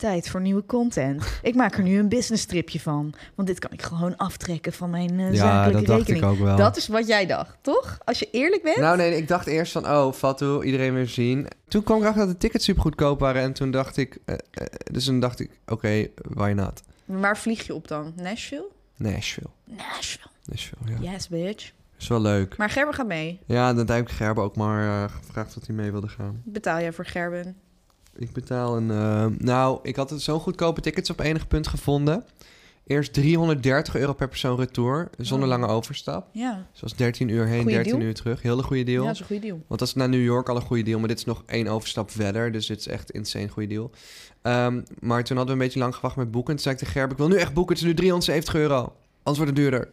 Tijd 0.00 0.28
voor 0.28 0.40
nieuwe 0.40 0.66
content. 0.66 1.40
Ik 1.42 1.54
maak 1.54 1.76
er 1.76 1.82
nu 1.82 1.98
een 1.98 2.08
business 2.08 2.44
tripje 2.44 2.80
van. 2.80 3.14
Want 3.34 3.48
dit 3.48 3.58
kan 3.58 3.70
ik 3.72 3.82
gewoon 3.82 4.16
aftrekken 4.16 4.72
van 4.72 4.90
mijn 4.90 5.20
eh, 5.20 5.32
ja, 5.32 5.36
zakelijke 5.36 5.76
dat 5.76 5.86
dacht 5.86 5.98
rekening. 5.98 6.24
ik 6.24 6.30
ook 6.30 6.38
wel. 6.38 6.56
Dat 6.56 6.76
is 6.76 6.88
wat 6.88 7.06
jij 7.06 7.26
dacht, 7.26 7.56
toch? 7.60 7.98
Als 8.04 8.18
je 8.18 8.28
eerlijk 8.30 8.62
bent? 8.62 8.76
Nou 8.76 8.96
nee, 8.96 9.16
ik 9.16 9.28
dacht 9.28 9.46
eerst 9.46 9.72
van, 9.72 9.86
oh, 9.86 10.12
Fatou, 10.12 10.64
iedereen 10.64 10.94
weer 10.94 11.08
zien. 11.08 11.46
Toen 11.68 11.82
kwam 11.82 11.96
ik 11.96 12.02
erachter 12.02 12.22
dat 12.24 12.32
de 12.32 12.38
tickets 12.38 12.64
super 12.64 12.82
goedkoop 12.82 13.20
waren. 13.20 13.42
En 13.42 13.52
toen 13.52 13.70
dacht 13.70 13.96
ik, 13.96 14.18
eh, 14.24 14.34
eh, 14.50 14.66
dus 14.92 15.04
toen 15.04 15.20
dacht 15.20 15.40
ik, 15.40 15.50
oké, 15.66 16.06
why 16.14 16.52
not? 16.56 16.82
Waar 17.04 17.38
vlieg 17.38 17.66
je 17.66 17.74
op 17.74 17.88
dan? 17.88 18.12
Nashville? 18.16 18.68
Nashville. 18.96 19.50
Nashville. 19.64 20.30
Nashville, 20.44 20.98
ja. 21.00 21.12
Yes, 21.12 21.28
bitch. 21.28 21.72
Is 21.98 22.08
wel 22.08 22.20
leuk. 22.20 22.56
Maar 22.56 22.70
Gerben 22.70 22.94
gaat 22.94 23.06
mee. 23.06 23.40
Ja, 23.46 23.74
dan 23.74 23.90
heb 23.90 24.08
ik 24.08 24.08
Gerben 24.08 24.44
ook 24.44 24.56
maar 24.56 25.04
eh, 25.04 25.10
gevraagd 25.14 25.56
of 25.56 25.66
hij 25.66 25.74
mee 25.74 25.90
wilde 25.90 26.08
gaan. 26.08 26.42
Betaal 26.44 26.80
jij 26.80 26.92
voor 26.92 27.06
Gerben? 27.06 27.56
Ik 28.20 28.32
betaal 28.32 28.76
een... 28.76 28.90
eh, 28.90 29.26
nou, 29.38 29.78
ik 29.82 29.96
had 29.96 30.10
het 30.10 30.22
zo'n 30.22 30.40
goedkope 30.40 30.80
tickets 30.80 31.10
op 31.10 31.20
enig 31.20 31.48
punt 31.48 31.66
gevonden. 31.66 32.24
Eerst 32.86 33.12
330 33.12 33.96
euro 33.96 34.12
per 34.12 34.28
persoon 34.28 34.56
retour, 34.58 35.10
zonder 35.18 35.48
Oh. 35.48 35.58
lange 35.58 35.72
overstap. 35.72 36.28
Ja. 36.32 36.66
Zoals 36.72 36.94
13 36.96 37.28
uur 37.28 37.46
heen, 37.46 37.60
Goeie 37.62 37.74
13 37.76 37.92
deal. 37.92 38.04
uur 38.06 38.14
terug. 38.14 38.42
Hele 38.42 38.62
goede 38.62 38.82
deal. 38.82 39.00
Ja, 39.00 39.06
dat 39.06 39.14
is 39.14 39.20
een 39.20 39.26
goede 39.26 39.42
deal. 39.42 39.62
Want 39.66 39.80
dat 39.80 39.88
is 39.88 39.94
naar 39.94 40.08
New 40.08 40.22
York 40.24 40.48
al 40.48 40.56
een 40.56 40.62
goede 40.62 40.82
deal. 40.82 40.98
Maar 40.98 41.08
dit 41.08 41.18
is 41.18 41.24
nog 41.24 41.42
één 41.46 41.66
overstap 41.68 42.10
verder. 42.10 42.52
Dus 42.52 42.66
dit 42.66 42.78
is 42.78 42.86
echt 42.86 43.08
een 43.14 43.20
insane 43.20 43.48
goede 43.48 43.68
deal. 43.68 43.90
Ehm, 44.42 44.82
maar 45.00 45.24
toen 45.24 45.36
hadden 45.36 45.56
we 45.56 45.60
een 45.60 45.66
beetje 45.66 45.80
lang 45.80 45.94
gewacht 45.94 46.16
met 46.16 46.30
boeken. 46.30 46.50
En 46.50 46.54
toen 46.54 46.62
zei 46.64 46.74
ik 46.74 46.80
tegen 46.80 46.94
Gerb, 47.00 47.10
ik 47.10 47.16
wil 47.18 47.28
nu 47.28 47.36
echt 47.36 47.54
boeken. 47.54 47.74
Het 47.74 47.82
is 47.84 47.88
nu 47.88 47.94
370 47.96 48.54
euro. 48.54 48.76
Anders 49.22 49.44
wordt 49.44 49.46
het 49.46 49.56
duurder. 49.56 49.90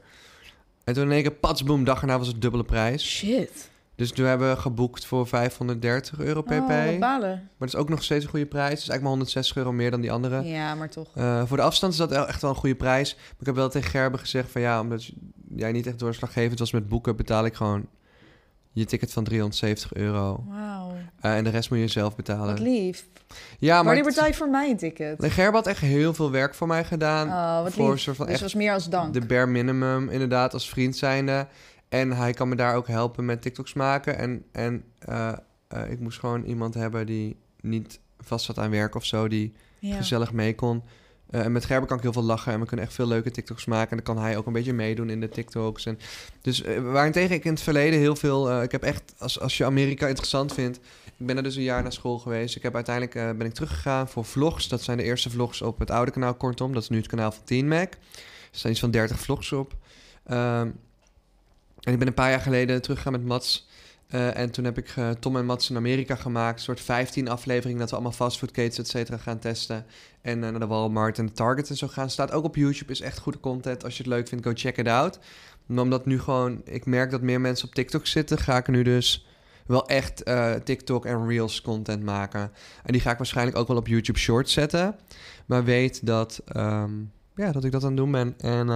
En 0.83 0.93
toen 0.93 1.03
in 1.03 1.11
één 1.11 1.21
keer, 1.21 1.31
patsboom, 1.31 1.83
dag 1.83 2.01
erna 2.01 2.17
was 2.17 2.27
het 2.27 2.41
dubbele 2.41 2.63
prijs. 2.63 3.03
Shit. 3.05 3.69
Dus 3.97 4.11
toen 4.11 4.25
hebben 4.25 4.49
we 4.49 4.55
geboekt 4.61 5.05
voor 5.05 5.27
530 5.27 6.19
euro 6.19 6.41
pp. 6.41 6.51
Oh, 6.51 6.99
maar 6.99 7.19
dat 7.57 7.67
is 7.67 7.75
ook 7.75 7.89
nog 7.89 8.03
steeds 8.03 8.23
een 8.23 8.29
goede 8.29 8.45
prijs. 8.45 8.69
Het 8.69 8.79
is 8.81 8.89
eigenlijk 8.89 9.01
maar 9.01 9.11
160 9.11 9.57
euro 9.57 9.71
meer 9.71 9.91
dan 9.91 10.01
die 10.01 10.11
andere. 10.11 10.43
Ja, 10.43 10.75
maar 10.75 10.89
toch. 10.89 11.07
Eh, 11.15 11.43
voor 11.45 11.57
de 11.57 11.63
afstand 11.63 11.91
is 11.93 11.99
dat 11.99 12.09
wel 12.09 12.27
echt 12.27 12.41
wel 12.41 12.49
een 12.51 12.55
goede 12.57 12.75
prijs. 12.75 13.15
Maar 13.15 13.35
ik 13.39 13.45
heb 13.45 13.55
wel 13.55 13.69
tegen 13.69 13.89
Gerben 13.89 14.19
gezegd 14.19 14.51
van 14.51 14.61
ja, 14.61 14.79
omdat 14.79 15.09
jij 15.55 15.71
niet 15.71 15.87
echt 15.87 15.99
doorslaggevend 15.99 16.59
was 16.59 16.71
met 16.71 16.87
boeken, 16.87 17.15
betaal 17.15 17.45
ik 17.45 17.53
gewoon 17.53 17.85
je 18.71 18.85
ticket 18.85 19.13
van 19.13 19.23
370 19.23 19.93
euro. 19.93 20.43
Wauw. 20.47 20.91
Eh, 21.19 21.35
en 21.35 21.43
de 21.43 21.49
rest 21.49 21.69
moet 21.69 21.79
je 21.79 21.87
zelf 21.87 22.15
betalen. 22.15 22.47
Wat 22.47 22.59
lief. 22.59 23.07
Ja, 23.59 23.75
maar 23.75 23.83
Wanneer 23.85 24.03
het- 24.03 24.13
betaal 24.13 24.27
je 24.29 24.33
voor 24.35 24.49
mij 24.49 24.69
een 24.69 24.77
ticket? 24.77 25.19
Nee, 25.19 25.29
Gerben 25.29 25.53
had 25.55 25.67
echt 25.67 25.79
heel 25.81 26.13
veel 26.13 26.31
werk 26.31 26.55
voor 26.55 26.67
mij 26.67 26.83
gedaan. 26.83 27.27
Oh, 27.27 27.63
wat 27.63 27.73
voor 27.73 27.91
lief. 27.91 27.99
soort 27.99 28.15
van 28.15 28.25
dus 28.25 28.33
echt 28.35 28.43
was 28.43 28.53
meer 28.53 28.73
als 28.73 28.89
dank. 28.89 29.13
de 29.13 29.25
bare 29.25 29.47
minimum, 29.47 30.09
inderdaad, 30.09 30.53
als 30.53 30.69
vriend 30.69 30.97
zijnde. 30.97 31.47
En 31.89 32.11
hij 32.11 32.33
kan 32.33 32.49
me 32.49 32.55
daar 32.55 32.75
ook 32.75 32.87
helpen 32.87 33.25
met 33.25 33.41
TikToks 33.41 33.73
maken. 33.73 34.17
En, 34.17 34.43
en 34.51 34.83
eh, 34.99 35.33
eh, 35.67 35.91
ik 35.91 35.99
moest 35.99 36.19
gewoon 36.19 36.43
iemand 36.43 36.73
hebben 36.73 37.05
die 37.05 37.37
niet 37.61 37.99
vast 38.19 38.45
zat 38.45 38.59
aan 38.59 38.71
werk 38.71 38.95
of 38.95 39.05
zo, 39.05 39.27
die 39.27 39.53
Ja. 39.79 39.95
gezellig 39.95 40.33
mee 40.33 40.55
kon. 40.55 40.83
Eh, 41.29 41.41
en 41.41 41.51
met 41.51 41.65
Gerben 41.65 41.87
kan 41.87 41.97
ik 41.97 42.03
heel 42.03 42.13
veel 42.13 42.23
lachen 42.23 42.53
en 42.53 42.59
we 42.59 42.65
kunnen 42.65 42.85
echt 42.85 42.95
veel 42.95 43.07
leuke 43.07 43.31
TikToks 43.31 43.65
maken. 43.65 43.89
En 43.97 44.03
dan 44.03 44.15
kan 44.15 44.23
hij 44.23 44.37
ook 44.37 44.45
een 44.45 44.53
beetje 44.53 44.73
meedoen 44.73 45.09
in 45.09 45.19
de 45.19 45.29
TikToks. 45.29 45.85
En 45.85 45.99
dus 46.41 46.63
uh, 46.63 46.91
waarentegen 46.91 47.35
ik 47.35 47.45
in 47.45 47.51
het 47.51 47.61
verleden 47.61 47.99
heel 47.99 48.15
veel... 48.15 48.61
ik 48.61 48.71
heb 48.71 48.83
echt, 48.83 49.13
als, 49.17 49.39
als 49.39 49.57
je 49.57 49.65
Amerika 49.65 50.07
interessant 50.07 50.53
vindt... 50.53 50.79
Ik 51.17 51.25
ben 51.25 51.37
er 51.37 51.43
dus 51.43 51.55
een 51.55 51.63
jaar 51.63 51.81
naar 51.81 51.93
school 51.93 52.19
geweest. 52.19 52.55
Ik 52.55 52.63
heb 52.63 52.75
uiteindelijk 52.75 53.37
ben 53.37 53.47
ik 53.47 53.53
teruggegaan 53.53 54.09
voor 54.09 54.25
vlogs. 54.25 54.67
Dat 54.67 54.81
zijn 54.81 54.97
de 54.97 55.03
eerste 55.03 55.29
vlogs 55.29 55.61
op 55.61 55.79
het 55.79 55.91
oude 55.91 56.11
kanaal 56.11 56.33
Kortom. 56.33 56.73
Dat 56.73 56.83
is 56.83 56.89
nu 56.89 56.97
het 56.97 57.07
kanaal 57.07 57.31
van 57.31 57.43
Teen 57.43 57.67
Mac. 57.67 57.93
Er 57.93 57.99
staan 58.51 58.71
iets 58.71 58.79
van 58.79 58.91
30 58.91 59.19
vlogs 59.19 59.51
op. 59.51 59.75
Ehm, 60.23 60.69
en 61.87 61.93
ik 61.93 61.99
ben 61.99 62.07
een 62.07 62.13
paar 62.13 62.29
jaar 62.29 62.41
geleden 62.41 62.81
teruggegaan 62.81 63.13
met 63.13 63.25
Mats... 63.25 63.67
Uh, 64.11 64.37
en 64.37 64.51
toen 64.51 64.65
heb 64.65 64.77
ik 64.77 64.95
uh, 64.95 65.09
Tom 65.09 65.37
en 65.37 65.45
Mats 65.45 65.69
in 65.69 65.75
Amerika 65.75 66.15
gemaakt. 66.15 66.57
Een 66.57 66.63
soort 66.63 66.81
15 66.81 67.29
afleveringen 67.29 67.79
dat 67.79 67.89
we 67.89 67.95
allemaal 67.95 68.13
fastfoodketens, 68.13 68.77
et 68.77 68.87
cetera, 68.87 69.17
gaan 69.17 69.39
testen. 69.39 69.85
En 70.21 70.43
uh, 70.43 70.49
naar 70.49 70.59
de 70.59 70.67
Walmart 70.67 71.19
en 71.19 71.25
de 71.25 71.31
Target 71.31 71.69
en 71.69 71.77
zo 71.77 71.87
gaan. 71.87 72.09
Staat 72.09 72.31
ook 72.31 72.43
op 72.43 72.55
YouTube, 72.55 72.91
is 72.91 73.01
echt 73.01 73.19
goede 73.19 73.39
content. 73.39 73.83
Als 73.83 73.97
je 73.97 74.03
het 74.03 74.11
leuk 74.11 74.27
vindt, 74.27 74.45
go 74.45 74.51
check 74.55 74.77
it 74.77 74.87
out. 74.87 75.19
Maar 75.65 75.83
omdat 75.83 76.05
nu 76.05 76.19
gewoon, 76.19 76.61
ik 76.63 76.85
merk 76.85 77.11
dat 77.11 77.21
meer 77.21 77.41
mensen 77.41 77.67
op 77.67 77.73
TikTok 77.73 78.07
zitten, 78.07 78.37
ga 78.37 78.57
ik 78.57 78.67
nu 78.67 78.83
dus 78.83 79.27
wel 79.65 79.87
echt 79.87 80.25
TikTok 80.63 81.05
en 81.05 81.27
Reels 81.27 81.61
content 81.61 82.03
maken. 82.03 82.51
En 82.83 82.91
die 82.91 83.01
ga 83.01 83.11
ik 83.11 83.17
waarschijnlijk 83.17 83.57
ook 83.57 83.67
wel 83.67 83.77
op 83.77 83.87
YouTube 83.87 84.19
Shorts 84.19 84.53
zetten. 84.53 84.95
Maar 85.45 85.63
weet 85.63 86.05
dat, 86.05 86.41
um, 86.55 87.11
ja, 87.35 87.51
dat 87.51 87.63
ik 87.63 87.71
dat 87.71 87.83
aan 87.83 87.87
het 87.87 87.97
doen 87.97 88.11
ben. 88.11 88.33
En... 88.37 88.69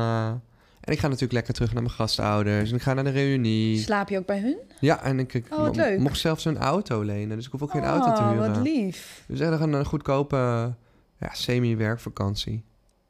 en 0.82 0.94
ik 0.94 1.00
ga 1.00 1.08
natuurlijk 1.08 1.34
lekker 1.34 1.54
terug 1.54 1.74
naar 1.74 1.84
mijn 1.84 1.96
gastouders. 1.96 2.70
En 2.70 2.76
ik 2.76 2.82
ga 2.82 2.94
naar 2.94 3.04
de 3.04 3.10
reunie. 3.10 3.78
Slaap 3.78 4.10
je 4.10 4.18
ook 4.18 4.26
bij 4.26 4.40
hun? 4.40 4.58
Ja, 4.80 5.04
en 5.04 5.20
ik, 5.20 5.34
ik 5.34 5.46
oh, 5.50 5.60
wat 5.60 5.76
leuk. 5.76 6.00
mocht 6.00 6.20
zelfs 6.20 6.46
een 6.46 6.58
auto 6.58 7.02
lenen. 7.02 7.38
Dus 7.38 7.46
ik 7.46 7.52
hoef 7.52 7.62
ook 7.62 7.72
geen 7.72 7.82
oh, 7.82 7.88
auto 7.88 8.14
te 8.14 8.24
huren. 8.24 8.54
wat 8.54 8.64
lief. 8.64 9.24
Dus 9.28 9.40
echt 9.40 9.60
een, 9.60 9.74
een 9.74 9.86
goedkope 9.86 10.74
ja, 11.20 11.34
semi-werkvakantie. 11.34 12.64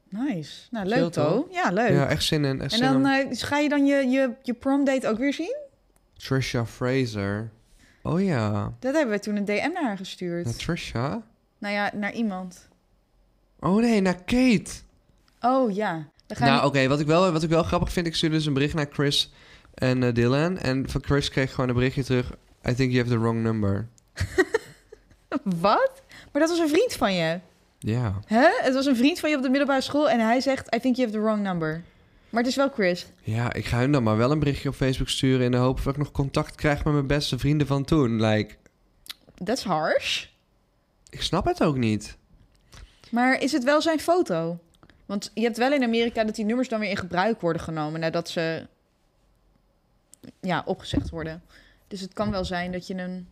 Nice. 0.10 0.68
Nou, 0.72 0.86
leuk 0.86 1.12
toch? 1.12 1.46
Ja, 1.50 1.72
leuk. 1.72 1.90
Ja, 1.90 2.08
echt 2.08 2.24
zin 2.24 2.46
in. 2.46 2.62
Echt 2.62 2.72
en 2.72 2.78
zin 2.78 2.88
dan 2.88 2.96
om... 2.96 3.06
uh, 3.06 3.26
ga 3.32 3.58
je 3.58 3.70
dan 3.70 3.86
je, 3.86 4.08
je, 4.08 4.32
je 4.42 4.54
prom 4.54 4.86
date 4.86 5.08
ook 5.08 5.18
weer 5.18 5.34
zien? 5.34 5.56
Trisha 6.14 6.66
Fraser. 6.66 7.52
Oh 8.04 8.24
ja. 8.24 8.74
Dat 8.80 8.96
hebben 8.96 9.16
we 9.16 9.22
toen 9.22 9.36
een 9.36 9.46
DM 9.46 9.72
naar 9.74 9.84
haar 9.84 9.98
gestuurd. 9.98 10.46
Naar 10.46 10.56
Trisha? 10.56 11.22
Nou 11.58 11.74
ja, 11.74 11.92
naar 11.94 12.14
iemand. 12.14 12.70
Oh 13.60 13.82
nee, 13.82 14.02
naar 14.02 14.24
Kate. 14.24 14.72
Oh 15.40 15.76
ja. 15.76 16.10
Nou, 16.40 16.58
oké, 16.58 16.66
okay, 16.66 16.90
wat, 16.90 17.00
ik 17.00 17.08
wel, 17.08 17.32
wat 17.32 17.44
ik 17.44 17.50
wel 17.50 17.64
grappig 17.64 17.92
vind, 17.92 18.08
ik 18.08 18.16
stuurde 18.16 18.36
dus 18.36 18.46
een 18.46 18.54
bericht 18.54 18.74
naar 18.74 18.88
Chris 18.92 19.32
en 19.74 20.02
uh, 20.02 20.14
Dylan. 20.14 20.58
En 20.58 20.90
van 20.90 21.04
Chris 21.04 21.30
kreeg 21.30 21.46
ik 21.46 21.52
gewoon 21.52 21.70
een 21.70 21.76
berichtje 21.76 22.04
terug. 22.04 22.32
I 22.70 22.74
think 22.74 22.92
you 22.92 22.98
have 22.98 23.10
the 23.10 23.20
wrong 23.20 23.42
number. 23.42 23.88
wat? 25.62 26.02
Maar 26.32 26.42
dat 26.42 26.50
was 26.50 26.60
een 26.60 26.70
vriend 26.70 26.94
van 26.94 27.14
je. 27.14 27.40
Ja. 27.80 28.20
Hè? 28.26 28.50
Het 28.62 28.74
was 28.74 28.86
een 28.86 28.96
vriend 28.96 29.20
van 29.20 29.30
je 29.30 29.36
op 29.36 29.42
de 29.42 29.50
middelbare 29.50 29.82
school 29.82 30.10
en 30.10 30.20
hij 30.20 30.42
zegt: 30.42 30.76
I 30.76 30.80
think 30.80 30.96
you 30.96 31.08
have 31.08 31.20
the 31.20 31.24
wrong 31.24 31.42
number. 31.42 31.84
Maar 32.30 32.42
het 32.42 32.52
is 32.52 32.56
wel 32.56 32.70
Chris. 32.70 33.06
Ja, 33.22 33.54
ik 33.54 33.66
ga 33.66 33.80
hem 33.80 33.92
dan 33.92 34.04
maar 34.04 34.18
wel 34.18 34.32
een 34.32 34.40
berichtje 34.40 34.70
op 34.70 34.76
Facebook 34.76 35.10
sturen 35.10 35.46
in 35.46 35.52
de 35.52 35.58
hoop 35.58 35.84
dat 35.84 35.94
ik 35.94 36.00
nog 36.00 36.12
contact 36.12 36.56
krijg 36.56 36.84
met 36.84 36.94
mijn 36.94 37.08
beste 37.08 37.40
vrienden 37.40 37.68
van 37.68 37.84
toen. 37.84 38.22
Like. 38.22 38.56
That's 39.44 39.64
harsh. 39.64 40.26
Ik 41.10 41.22
snap 41.22 41.46
het 41.46 41.64
ook 41.64 41.78
niet. 41.78 42.18
Maar 43.10 43.42
is 43.42 43.52
het 43.52 43.64
wel 43.64 43.82
zijn 43.82 44.00
foto? 44.00 44.60
Want 45.12 45.32
je 45.34 45.42
hebt 45.42 45.58
wel 45.58 45.74
in 45.74 45.84
Amerika 45.84 46.24
dat 46.24 46.36
die 46.36 46.46
nummers 46.46 46.70
dan 46.70 46.80
weer 46.80 46.90
in 46.90 46.98
gebruik 46.98 47.42
worden 47.42 47.62
genomen 47.62 48.00
nadat 48.00 48.30
ze 48.30 48.68
ja, 50.42 50.64
opgezegd 50.66 51.10
worden. 51.10 51.44
Dus 51.88 52.02
het 52.02 52.14
kan 52.14 52.32
wel 52.32 52.46
zijn 52.46 52.72
dat 52.72 52.88
je 52.88 52.96
een 52.96 53.28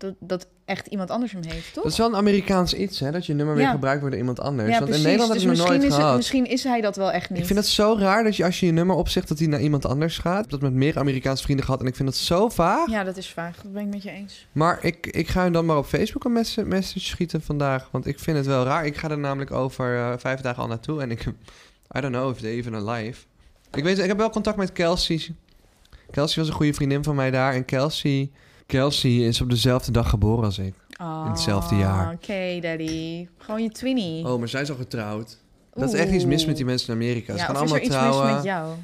dat, 0.00 0.14
dat 0.18 0.46
echt 0.64 0.86
iemand 0.86 1.10
anders 1.10 1.32
hem 1.32 1.42
heeft, 1.46 1.72
toch? 1.74 1.82
Dat 1.82 1.92
is 1.92 1.98
wel 1.98 2.08
een 2.08 2.16
Amerikaans 2.16 2.74
iets, 2.74 3.00
hè? 3.00 3.10
Dat 3.10 3.26
je 3.26 3.34
nummer 3.34 3.54
weer 3.54 3.64
Ja. 3.64 3.70
gebruikt 3.70 4.00
wordt 4.00 4.14
door 4.14 4.24
iemand 4.26 4.40
anders. 4.46 4.68
ja, 4.68 4.74
Want 4.74 4.84
precies. 4.84 5.04
in 5.04 5.10
Nederland 5.10 5.32
dus 5.32 5.42
heb 5.42 5.52
ik 5.52 5.58
misschien, 5.58 5.80
nooit 5.80 5.92
is 5.92 6.04
het, 6.06 6.16
misschien 6.16 6.46
is 6.46 6.64
hij 6.64 6.80
dat 6.80 6.96
wel 6.96 7.12
echt 7.12 7.30
niet. 7.30 7.38
Ik 7.38 7.46
vind 7.46 7.58
het 7.58 7.68
zo 7.68 7.96
raar 7.98 8.24
dat 8.24 8.36
je 8.36 8.44
als 8.44 8.60
je 8.60 8.66
je 8.66 8.72
nummer 8.72 8.96
opzegt 8.96 9.28
dat 9.28 9.38
hij 9.38 9.46
naar 9.46 9.60
iemand 9.60 9.86
anders 9.86 10.18
gaat. 10.18 10.44
Ik 10.44 10.50
heb 10.50 10.60
dat 10.60 10.70
met 10.70 10.72
meer 10.72 10.98
Amerikaanse 10.98 11.42
vrienden 11.42 11.64
gehad 11.64 11.80
en 11.80 11.86
ik 11.86 11.96
vind 11.96 12.08
dat 12.08 12.16
zo 12.16 12.48
vaag. 12.48 12.90
Ja, 12.90 13.04
dat 13.04 13.16
is 13.16 13.28
vaag. 13.30 13.56
Dat 13.62 13.72
ben 13.72 13.82
ik 13.82 13.88
met 13.88 14.02
je 14.02 14.10
eens. 14.10 14.46
Maar 14.52 14.78
ik, 14.84 15.06
ik 15.06 15.28
ga 15.28 15.42
hem 15.42 15.52
dan 15.52 15.66
maar 15.66 15.76
op 15.76 15.86
Facebook 15.86 16.24
een 16.24 16.32
messa- 16.32 16.64
message 16.64 17.04
schieten 17.06 17.42
vandaag. 17.42 17.88
Want 17.90 18.06
ik 18.06 18.18
vind 18.18 18.36
het 18.36 18.46
wel 18.46 18.64
raar. 18.64 18.86
Ik 18.86 18.96
ga 18.96 19.10
er 19.10 19.18
namelijk 19.18 19.50
over 19.50 19.96
eh, 19.98 20.12
vijf 20.18 20.40
dagen 20.40 20.62
al 20.62 20.68
naartoe. 20.68 21.02
En 21.02 21.10
ik... 21.10 21.26
I 21.96 22.00
don't 22.00 22.14
know 22.14 22.30
if 22.30 22.40
they 22.40 22.50
even 22.50 22.74
alive. 22.74 23.20
Ik 23.72 23.84
weet, 23.84 23.98
ik 23.98 24.06
heb 24.06 24.16
wel 24.16 24.30
contact 24.30 24.56
met 24.56 24.72
Kelsey. 24.72 25.34
Kelsey 26.10 26.42
was 26.42 26.48
een 26.50 26.56
goede 26.56 26.74
vriendin 26.74 27.04
van 27.04 27.14
mij 27.14 27.30
daar. 27.30 27.54
En 27.54 27.64
Kelsey... 27.64 28.30
Kelsey 28.70 29.10
is 29.10 29.40
op 29.40 29.50
dezelfde 29.50 29.92
dag 29.92 30.08
geboren 30.10 30.44
als 30.44 30.58
ik. 30.58 30.74
Oh, 31.00 31.22
In 31.24 31.30
hetzelfde 31.30 31.76
jaar. 31.76 32.12
Oké, 32.12 32.58
daddy. 32.60 33.28
Gewoon 33.38 33.62
je 33.62 33.68
twinnie. 33.70 34.26
Oh, 34.26 34.38
maar 34.38 34.48
zij 34.48 34.60
is 34.62 34.70
al 34.70 34.76
getrouwd. 34.76 35.38
Dat 35.74 35.92
is 35.92 36.00
echt 36.00 36.10
iets 36.12 36.24
mis 36.24 36.46
met 36.46 36.56
die 36.56 36.64
mensen 36.64 36.88
in 36.88 36.94
Amerika. 36.94 37.32
Ze 37.32 37.38
Ja, 37.38 37.44
gaan 37.44 37.56
of 37.56 37.62
is 37.62 37.70
allemaal 37.70 37.76
er 37.78 37.84
iets 37.84 37.94
trouwen. 37.96 38.24
mis 38.26 38.34
met 38.34 38.44
jou? 38.44 38.74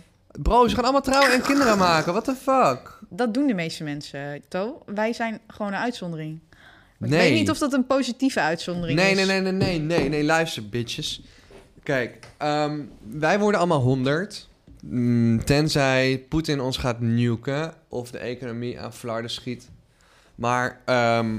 Bro, 0.43 0.69
ze 0.69 0.75
gaan 0.75 0.85
allemaal 0.85 1.01
trouwen 1.03 1.33
en 1.33 1.43
kinderen 1.43 1.79
maken. 1.79 2.13
What 2.13 2.25
the 2.25 2.35
fuck? 2.35 2.99
Dat 3.09 3.35
doen 3.35 3.47
de 3.47 3.55
meeste 3.55 3.85
mensen, 3.85 4.43
To. 4.49 4.83
Wij 4.87 5.13
zijn 5.13 5.41
gewoon 5.47 5.73
een 5.73 5.79
uitzondering. 5.79 6.41
Nee. 6.99 7.11
Ik 7.11 7.19
weet 7.19 7.33
niet 7.39 7.51
of 7.51 7.59
dat 7.59 7.73
een 7.73 7.87
positieve 7.87 8.41
uitzondering 8.41 8.99
Nee, 8.99 9.11
is. 9.11 9.17
nee, 9.27 9.41
nee, 9.41 9.53
nee, 9.53 9.53
nee, 9.53 9.79
nee, 9.99 10.09
nee, 10.09 10.25
luister, 10.25 10.69
bitches. 10.69 11.23
Kijk, 11.83 12.27
ehm, 12.37 12.81
wij 13.11 13.39
worden 13.39 13.61
allemaal 13.61 13.81
100. 13.81 14.49
Mm, 14.83 15.45
tenzij 15.45 16.25
Poetin 16.29 16.61
ons 16.61 16.77
gaat 16.77 17.01
nuken 17.01 17.75
of 17.89 18.11
de 18.11 18.19
economie 18.19 18.81
aan 18.81 18.93
flarden 18.93 19.31
schiet. 19.31 19.69
Maar 20.37 20.81
ehm, 20.85 21.39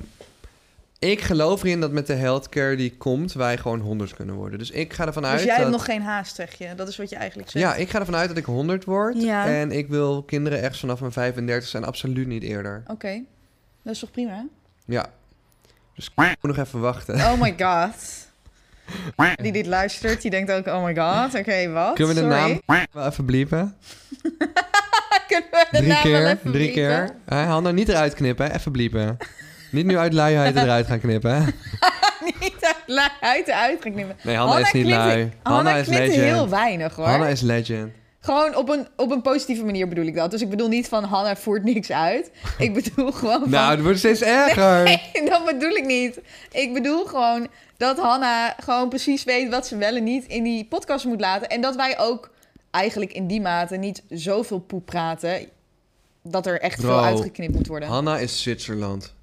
ik 0.99 1.21
geloof 1.21 1.63
erin 1.63 1.79
dat 1.79 1.91
met 1.91 2.07
de 2.07 2.13
healthcare 2.13 2.75
die 2.75 2.97
komt, 2.97 3.33
wij 3.33 3.57
gewoon 3.57 3.79
100 3.79 4.13
kunnen 4.13 4.35
worden. 4.35 4.59
Dus 4.59 4.71
ik 4.71 4.93
ga 4.93 5.05
ervan 5.05 5.25
uit 5.25 5.37
Dus 5.37 5.43
jij 5.43 5.53
dat... 5.55 5.63
hebt 5.63 5.77
nog 5.77 5.85
geen 5.85 6.01
haast, 6.01 6.35
zeg 6.35 6.53
je. 6.57 6.75
Dat 6.75 6.87
is 6.87 6.97
wat 6.97 7.09
je 7.09 7.15
eigenlijk 7.15 7.49
zegt. 7.49 7.65
Ja, 7.65 7.75
ik 7.75 7.89
ga 7.89 7.99
ervan 7.99 8.15
uit 8.15 8.27
dat 8.27 8.37
ik 8.37 8.45
100 8.45 8.85
word. 8.85 9.21
Ja. 9.21 9.45
En 9.47 9.71
ik 9.71 9.87
wil 9.87 10.23
kinderen 10.23 10.61
echt 10.61 10.77
vanaf 10.77 10.99
mijn 10.99 11.11
35 11.11 11.69
zijn, 11.69 11.83
absoluut 11.83 12.27
niet 12.27 12.43
eerder. 12.43 12.83
Oké. 12.87 13.23
Dat 13.83 13.93
is 13.93 13.99
toch 13.99 14.11
prima? 14.11 14.45
Ja. 14.85 15.05
Dus 15.95 16.05
ik 16.05 16.13
moet 16.15 16.55
nog 16.55 16.65
even 16.65 16.79
wachten. 16.79 17.15
Oh 17.15 17.41
my 17.41 17.55
god. 17.57 17.95
Die 19.43 19.51
dit 19.51 19.65
luistert, 19.65 20.21
die 20.21 20.31
denkt 20.31 20.51
ook, 20.51 20.67
oh 20.67 20.83
my 20.83 20.95
god. 20.95 21.35
Oké, 21.39 21.69
wat? 21.71 21.93
Kunnen 21.95 22.15
we 22.15 22.21
de 22.21 22.27
Sorry. 22.29 22.59
naam 22.67 22.85
wel 22.93 23.05
even 23.07 23.25
bliepen? 23.25 23.75
Kunnen 25.27 25.45
we 25.51 25.67
de 25.71 25.77
Drie 25.77 25.87
naam 25.87 26.03
wel 26.03 26.11
keer, 26.21 26.25
even 26.25 26.51
drie 26.51 26.71
bliepen? 26.71 27.11
keer. 27.27 27.37
Hanna, 27.37 27.71
niet 27.71 27.89
eruit 27.89 28.13
knippen, 28.13 28.53
even 28.55 28.71
bliepen. 28.71 29.17
niet 29.71 29.85
nu 29.85 29.97
uit 29.97 30.13
luiheid 30.13 30.55
eruit 30.55 30.87
gaan 30.87 30.99
knippen. 30.99 31.31
Hè? 31.35 31.39
niet 32.39 32.55
uit, 32.61 32.75
lui- 32.85 33.09
uit 33.21 33.49
uit 33.51 33.81
gaan 33.81 33.91
knippen. 33.91 34.15
Nee, 34.23 34.35
Hanna 34.35 34.57
is 34.59 34.71
niet 34.71 34.85
lui. 34.85 35.31
Hanna 35.43 35.55
Hanna 35.55 35.75
is 35.75 35.85
knipt 35.87 35.99
legend. 36.07 36.23
heel 36.23 36.49
weinig, 36.49 36.95
hoor. 36.95 37.05
Hanna 37.07 37.27
is 37.27 37.41
legend. 37.41 37.91
Gewoon 38.27 38.55
op 38.55 38.69
een, 38.69 38.87
op 38.95 39.11
een 39.11 39.21
positieve 39.21 39.65
manier 39.65 39.87
bedoel 39.87 40.05
ik 40.05 40.15
dat. 40.15 40.31
Dus 40.31 40.41
ik 40.41 40.49
bedoel 40.49 40.67
niet 40.67 40.87
van 40.87 41.03
Hanna 41.03 41.35
voert 41.35 41.63
niks 41.63 41.91
uit. 41.91 42.31
Ik 42.57 42.73
bedoel 42.73 43.11
gewoon 43.11 43.39
van... 43.39 43.49
Nou, 43.49 43.71
het 43.71 43.81
wordt 43.81 43.97
steeds 43.97 44.21
erger. 44.21 44.83
Nee, 44.83 45.11
dat 45.29 45.45
bedoel 45.45 45.69
ik 45.69 45.85
niet. 45.85 46.19
Ik 46.51 46.73
bedoel 46.73 47.05
gewoon 47.05 47.47
dat 47.77 47.97
Hanna 47.97 48.55
gewoon 48.59 48.89
precies 48.89 49.23
weet 49.23 49.49
wat 49.49 49.67
ze 49.67 49.77
wel 49.77 49.95
en 49.95 50.03
niet 50.03 50.25
in 50.25 50.43
die 50.43 50.65
podcast 50.65 51.05
moet 51.05 51.19
laten. 51.19 51.49
En 51.49 51.61
dat 51.61 51.75
wij 51.75 51.99
ook 51.99 52.31
eigenlijk 52.71 53.13
in 53.13 53.27
die 53.27 53.41
mate 53.41 53.75
niet 53.75 54.03
zoveel 54.09 54.59
poep 54.59 54.85
praten. 54.85 55.47
Dat 56.23 56.45
er 56.45 56.61
echt 56.61 56.81
Bro, 56.81 56.87
veel 56.87 57.03
uitgeknipt 57.03 57.53
moet 57.53 57.67
worden. 57.67 57.89
Hanna 57.89 58.17
is 58.17 58.41
Zwitserland. 58.41 59.13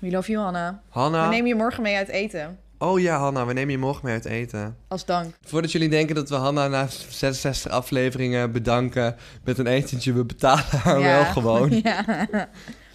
We 0.00 0.10
love 0.10 0.30
you, 0.30 0.44
Hanna. 0.44 0.82
Hanna... 0.88 1.28
We 1.28 1.34
nemen 1.34 1.48
je 1.48 1.54
morgen 1.54 1.82
mee 1.82 1.96
uit 1.96 2.08
eten. 2.08 2.58
Oh 2.78 3.00
ja, 3.00 3.18
Hanna, 3.18 3.46
we 3.46 3.52
nemen 3.52 3.70
je 3.70 3.78
morgen 3.78 4.04
mee 4.04 4.14
uit 4.14 4.24
eten. 4.24 4.76
Als 4.88 5.04
dank. 5.04 5.34
Voordat 5.44 5.72
jullie 5.72 5.88
denken 5.88 6.14
dat 6.14 6.28
we 6.28 6.34
Hanna 6.34 6.68
na 6.68 6.86
66 7.08 7.70
afleveringen 7.72 8.52
bedanken 8.52 9.16
met 9.44 9.58
een 9.58 9.66
etentje, 9.66 10.12
we 10.12 10.24
betalen 10.24 10.64
haar 10.70 10.98
Ja. 11.00 11.06
wel 11.06 11.24
gewoon. 11.24 11.70
Ja. 11.82 12.04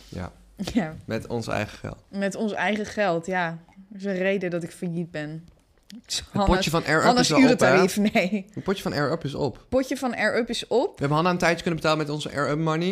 Ja, 0.10 0.32
ja. 0.56 0.96
met 1.06 1.28
ons 1.28 1.48
eigen 1.48 1.78
geld. 1.78 1.98
Met 2.10 2.36
ons 2.36 2.54
eigen 2.54 2.86
geld, 2.86 3.26
ja. 3.26 3.58
Dat 3.90 3.98
is 4.00 4.06
een 4.06 4.18
reden 4.18 4.50
dat 4.50 4.64
ik 4.64 4.72
failliet 4.72 5.12
ben. 5.12 5.48
Het 6.32 6.46
potje 6.46 6.70
van 6.70 6.86
Air 6.86 7.06
Up 7.08 7.18
is 7.18 7.32
op, 7.32 7.96
nee. 8.14 8.46
Het 8.54 8.64
potje 8.64 8.82
van 8.84 8.94
Air 8.94 9.12
Up 9.12 9.24
is 9.24 9.34
op. 9.36 9.66
potje 9.70 9.98
van 9.98 10.16
Air 10.16 10.38
Up 10.38 10.50
is 10.50 10.68
op. 10.68 10.88
We 10.94 10.96
hebben 11.00 11.16
Hanna 11.18 11.30
een 11.32 11.38
tijdje 11.38 11.62
kunnen 11.62 11.76
betalen 11.82 11.98
met 12.06 12.10
onze 12.10 12.30
Air 12.32 12.50
Up 12.50 12.58
money. 12.58 12.92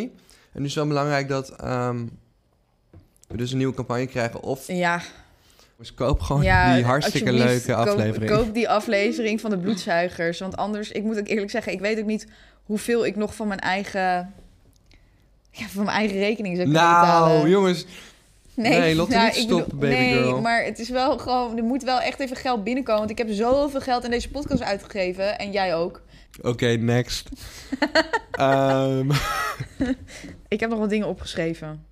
En 0.52 0.60
nu 0.60 0.64
is 0.64 0.74
het 0.74 0.74
wel 0.74 0.86
belangrijk 0.86 1.28
dat 1.28 1.50
ehm, 1.50 2.06
we 3.28 3.36
dus 3.36 3.50
een 3.50 3.58
nieuwe 3.58 3.74
campagne 3.74 4.06
krijgen. 4.06 4.42
Of 4.42 4.66
Ja, 4.66 5.00
dus 5.80 5.94
koop 5.94 6.20
gewoon 6.20 6.42
ja 6.42 6.74
die 6.74 6.84
hartstikke 6.84 7.32
leuke 7.32 7.66
koop- 7.72 7.86
aflevering. 7.88 8.30
Koop, 8.30 8.54
die 8.54 8.68
aflevering 8.68 9.40
van 9.40 9.50
de 9.50 9.58
bloedzuigers. 9.58 10.38
Want 10.38 10.56
anders, 10.56 10.90
ik 10.90 11.02
moet 11.02 11.18
ook 11.18 11.28
eerlijk 11.28 11.50
zeggen, 11.50 11.72
ik 11.72 11.80
weet 11.80 11.98
ook 11.98 12.04
niet 12.06 12.26
hoeveel 12.64 13.06
ik 13.06 13.16
nog 13.16 13.34
van 13.34 13.48
mijn 13.48 13.60
eigen... 13.60 14.32
Ja, 15.50 15.66
van 15.68 15.84
mijn 15.84 15.96
eigen 15.96 16.18
rekening 16.18 16.56
zou 16.56 16.68
kunnen 16.68 16.88
betalen. 16.90 17.36
nou, 17.36 17.48
jongens. 17.48 17.84
Nee, 18.54 18.94
Lotte, 18.94 19.14
nou, 19.14 19.26
niet 19.26 19.36
ik 19.36 19.42
stoppen, 19.42 19.78
bedoel- 19.78 19.90
baby 19.96 20.02
nee, 20.10 20.22
girl. 20.22 20.40
maar 20.40 20.64
het 20.64 20.78
is 20.78 20.88
wel 20.88 21.18
gewoon... 21.18 21.56
Er 21.56 21.64
moet 21.64 21.82
wel 21.82 22.00
echt 22.00 22.20
even 22.20 22.36
geld 22.36 22.64
binnenkomen. 22.64 22.98
Want 23.00 23.10
ik 23.10 23.18
heb 23.18 23.28
zoveel 23.30 23.80
geld 23.80 24.04
in 24.04 24.10
deze 24.10 24.30
podcast 24.30 24.62
uitgegeven. 24.62 25.38
En 25.38 25.50
jij 25.52 25.74
ook. 25.74 26.02
Oké, 26.42 26.66
next. 26.66 27.28
Ehm, 28.30 29.10
Ik 30.48 30.60
heb 30.60 30.70
nog 30.70 30.78
wat 30.78 30.90
dingen 30.90 31.06
opgeschreven. 31.06 31.84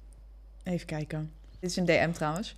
Even 0.64 0.86
kijken. 0.86 1.30
Dit 1.60 1.70
is 1.70 1.76
een 1.76 1.84
DM 1.84 2.10
trouwens. 2.12 2.56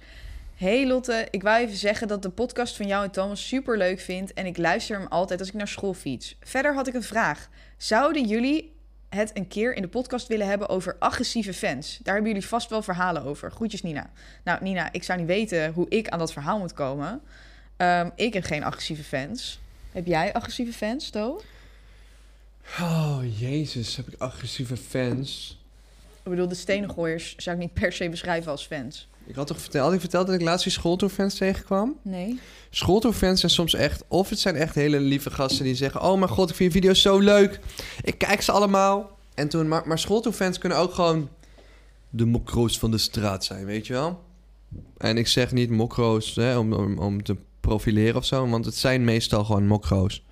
Hey 0.61 0.87
Lotte, 0.87 1.29
ik 1.31 1.43
wou 1.43 1.61
even 1.61 1.77
zeggen 1.77 2.09
dat 2.09 2.23
de 2.23 2.29
podcast 2.29 2.77
van 2.77 2.87
jou 2.87 3.05
en 3.05 3.11
Thomas 3.11 3.49
super 3.49 3.79
leuk 3.79 4.01
vind 4.01 4.33
en 4.33 4.47
ik 4.47 4.57
luister 4.57 4.99
hem 4.99 5.07
altijd 5.07 5.41
als 5.41 5.49
ik 5.49 5.55
naar 5.55 5.69
school 5.69 5.95
fiets. 5.95 6.37
Verder 6.41 6.75
had 6.75 6.87
ik 6.87 6.95
een 6.95 7.03
vraag. 7.03 7.49
Zouden 7.77 8.27
jullie 8.27 8.73
het 9.09 9.31
een 9.35 9.49
keer 9.49 9.75
in 9.75 9.83
de 9.83 9.89
podcast 9.89 10.27
willen 10.27 10.47
hebben 10.47 10.69
over 10.69 10.97
agressieve 10.99 11.55
fans? 11.55 11.99
Daar 12.03 12.15
hebben 12.15 12.33
jullie 12.33 12.49
vast 12.49 12.71
wel 12.71 12.83
verhalen 12.83 13.23
over. 13.23 13.51
Groetjes 13.51 13.83
Nina. 13.83 14.11
Nou 14.45 14.63
Nina, 14.63 14.93
ik 14.93 15.03
zou 15.03 15.19
niet 15.19 15.27
weten 15.27 15.73
hoe 15.73 15.89
ik 15.89 16.09
aan 16.09 16.19
dat 16.19 16.33
verhaal 16.33 16.59
moet 16.59 16.75
komen. 16.75 17.21
Ehm, 17.77 18.11
ik 18.17 18.33
heb 18.35 18.45
geen 18.45 18.65
agressieve 18.65 19.05
fans. 19.05 19.61
Heb 19.93 20.07
jij 20.07 20.33
agressieve 20.33 20.73
fans, 20.73 21.11
To? 21.11 21.43
oh, 22.81 23.21
jezus. 23.39 23.97
Heb 23.97 24.09
ik 24.09 24.21
agressieve 24.21 24.77
fans? 24.77 25.59
Ik 26.23 26.31
bedoel, 26.31 26.49
de 26.49 26.55
stenengooiers 26.55 27.37
zou 27.37 27.57
ik 27.57 27.63
niet 27.63 27.73
per 27.73 27.93
se 27.93 28.09
beschrijven 28.09 28.51
als 28.51 28.67
fans. 28.67 29.09
Ik 29.31 29.37
had 29.37 29.47
toch 29.47 29.61
verteld, 29.61 29.85
had 29.85 29.95
ik 29.95 30.01
verteld 30.01 30.27
dat 30.27 30.35
ik 30.35 30.43
laatst 30.43 30.65
die 30.65 30.73
schooltourfans 30.73 31.35
tegenkwam? 31.35 31.97
Nee. 32.03 32.41
Schooltourfans 32.71 33.41
zijn 33.41 33.53
soms 33.53 33.75
echt... 33.75 34.05
Of 34.09 34.29
het 34.29 34.39
zijn 34.39 34.57
echt 34.57 34.75
hele 34.75 35.01
lieve 35.01 35.31
gasten 35.31 35.65
die 35.65 35.75
zeggen... 35.75 36.03
Oh 36.03 36.19
mijn 36.19 36.31
god, 36.31 36.51
ik 36.51 36.57
vind 36.57 36.73
je 36.73 36.81
video's 36.81 37.03
zo 37.03 37.19
leuk. 37.19 37.61
Ik 38.03 38.19
kijk 38.19 38.43
ze 38.43 38.53
allemaal. 38.53 39.19
En 39.35 39.49
toen, 39.49 39.69
maar, 39.69 39.83
maar 39.87 39.99
schooltourfans 39.99 40.59
kunnen 40.59 40.79
ook 40.79 40.95
gewoon... 40.95 41.29
De 42.11 42.25
mokro's 42.25 42.79
van 42.79 42.91
de 42.91 42.99
straat 42.99 43.45
zijn, 43.45 43.65
weet 43.65 43.87
je 43.87 43.93
wel? 43.93 44.25
En 44.97 45.17
ik 45.17 45.27
zeg 45.27 45.53
niet 45.53 45.71
mokro's 45.71 46.35
hè, 46.35 46.59
om, 46.59 46.73
om, 46.73 46.99
om 46.99 47.23
te 47.23 47.37
profileren 47.61 48.17
of 48.17 48.25
zo. 48.25 48.49
Want 48.49 48.65
het 48.65 48.77
zijn 48.77 49.05
meestal 49.05 49.45
gewoon 49.45 49.67
mokro's. 49.67 50.25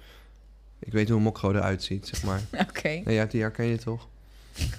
Ik 0.79 0.93
weet 0.93 1.09
hoe 1.09 1.17
een 1.17 1.23
mokro 1.23 1.51
eruit 1.51 1.83
ziet, 1.83 2.07
zeg 2.07 2.23
maar. 2.23 2.43
Oké. 2.69 3.01
Nee, 3.05 3.15
ja, 3.15 3.25
die 3.25 3.41
herken 3.41 3.67
je 3.67 3.79
toch? 3.79 4.09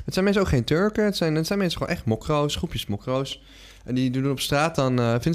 Het 0.05 0.13
zijn 0.13 0.25
mensen 0.25 0.43
ook 0.43 0.49
geen 0.49 0.63
Turken. 0.63 1.05
Het 1.05 1.17
zijn, 1.17 1.36
het 1.36 1.47
zijn 1.47 1.60
mensen 1.60 1.77
gewoon 1.77 1.95
echt 1.95 2.05
mokro's, 2.05 2.55
groepjes 2.55 2.86
mokro's. 2.86 3.41
En 3.83 3.95
die 3.95 4.11
doen 4.11 4.31
op 4.31 4.39
straat 4.39 4.75
dan... 4.75 4.99
eh 4.99 5.11
het, 5.11 5.25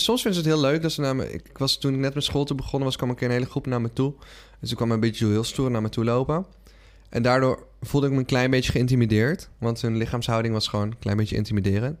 soms 0.00 0.22
vinden 0.22 0.42
ze 0.42 0.48
het 0.48 0.58
heel 0.58 0.60
leuk. 0.60 0.82
Dat 0.82 0.92
ze 0.92 1.00
naar 1.00 1.16
me, 1.16 1.32
ik 1.32 1.58
was 1.58 1.78
toen 1.78 1.94
ik 1.94 2.00
net 2.00 2.14
met 2.14 2.24
school 2.24 2.44
te 2.44 2.54
begonnen 2.54 2.84
was... 2.84 2.96
kwam 2.96 3.08
een 3.08 3.16
keer 3.16 3.26
een 3.26 3.32
hele 3.32 3.46
groep 3.46 3.66
naar 3.66 3.80
me 3.80 3.92
toe. 3.92 4.14
Dus 4.60 4.68
ze 4.68 4.74
kwam 4.74 4.90
een 4.90 5.00
beetje 5.00 5.26
heel 5.26 5.44
stoer 5.44 5.70
naar 5.70 5.82
me 5.82 5.88
toe 5.88 6.04
lopen. 6.04 6.46
En 7.08 7.22
daardoor 7.22 7.66
voelde 7.82 8.06
ik 8.06 8.12
me 8.12 8.18
een 8.18 8.24
klein 8.24 8.50
beetje 8.50 8.72
geïntimideerd. 8.72 9.48
Want 9.58 9.80
hun 9.80 9.96
lichaamshouding 9.96 10.54
was 10.54 10.68
gewoon 10.68 10.86
een 10.86 10.98
klein 10.98 11.16
beetje 11.16 11.36
intimiderend. 11.36 11.98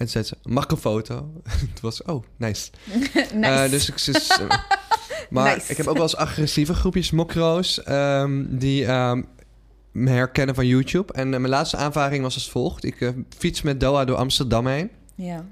En 0.00 0.06
toen 0.06 0.08
zei 0.08 0.24
ze, 0.24 0.36
mag 0.42 0.64
ik 0.64 0.70
een 0.70 0.76
foto? 0.76 1.30
het 1.72 1.80
was, 1.80 2.02
oh, 2.02 2.24
nice. 2.36 2.70
nice. 3.34 3.36
Eh, 3.40 3.70
dus 3.70 3.88
ik... 3.88 4.04
Dus, 4.04 4.38
maar 5.30 5.54
Nice. 5.56 5.70
ik 5.70 5.76
heb 5.76 5.86
ook 5.86 5.94
wel 5.94 6.02
eens 6.02 6.16
agressieve 6.16 6.74
groepjes 6.74 7.10
mokro's... 7.10 7.82
ehm, 7.82 8.44
die 8.48 8.86
ehm, 8.86 9.22
me 9.92 10.10
herkennen 10.10 10.54
van 10.54 10.66
YouTube. 10.66 11.12
En 11.12 11.34
eh, 11.34 11.40
mijn 11.40 11.52
laatste 11.52 11.76
aanvaring 11.76 12.22
was 12.22 12.34
als 12.34 12.50
volgt. 12.50 12.84
Ik 12.84 13.00
eh, 13.00 13.10
fiets 13.38 13.62
met 13.62 13.80
Doha 13.80 14.04
door 14.04 14.16
Amsterdam 14.16 14.66
heen. 14.66 14.90
Ja. 15.14 15.44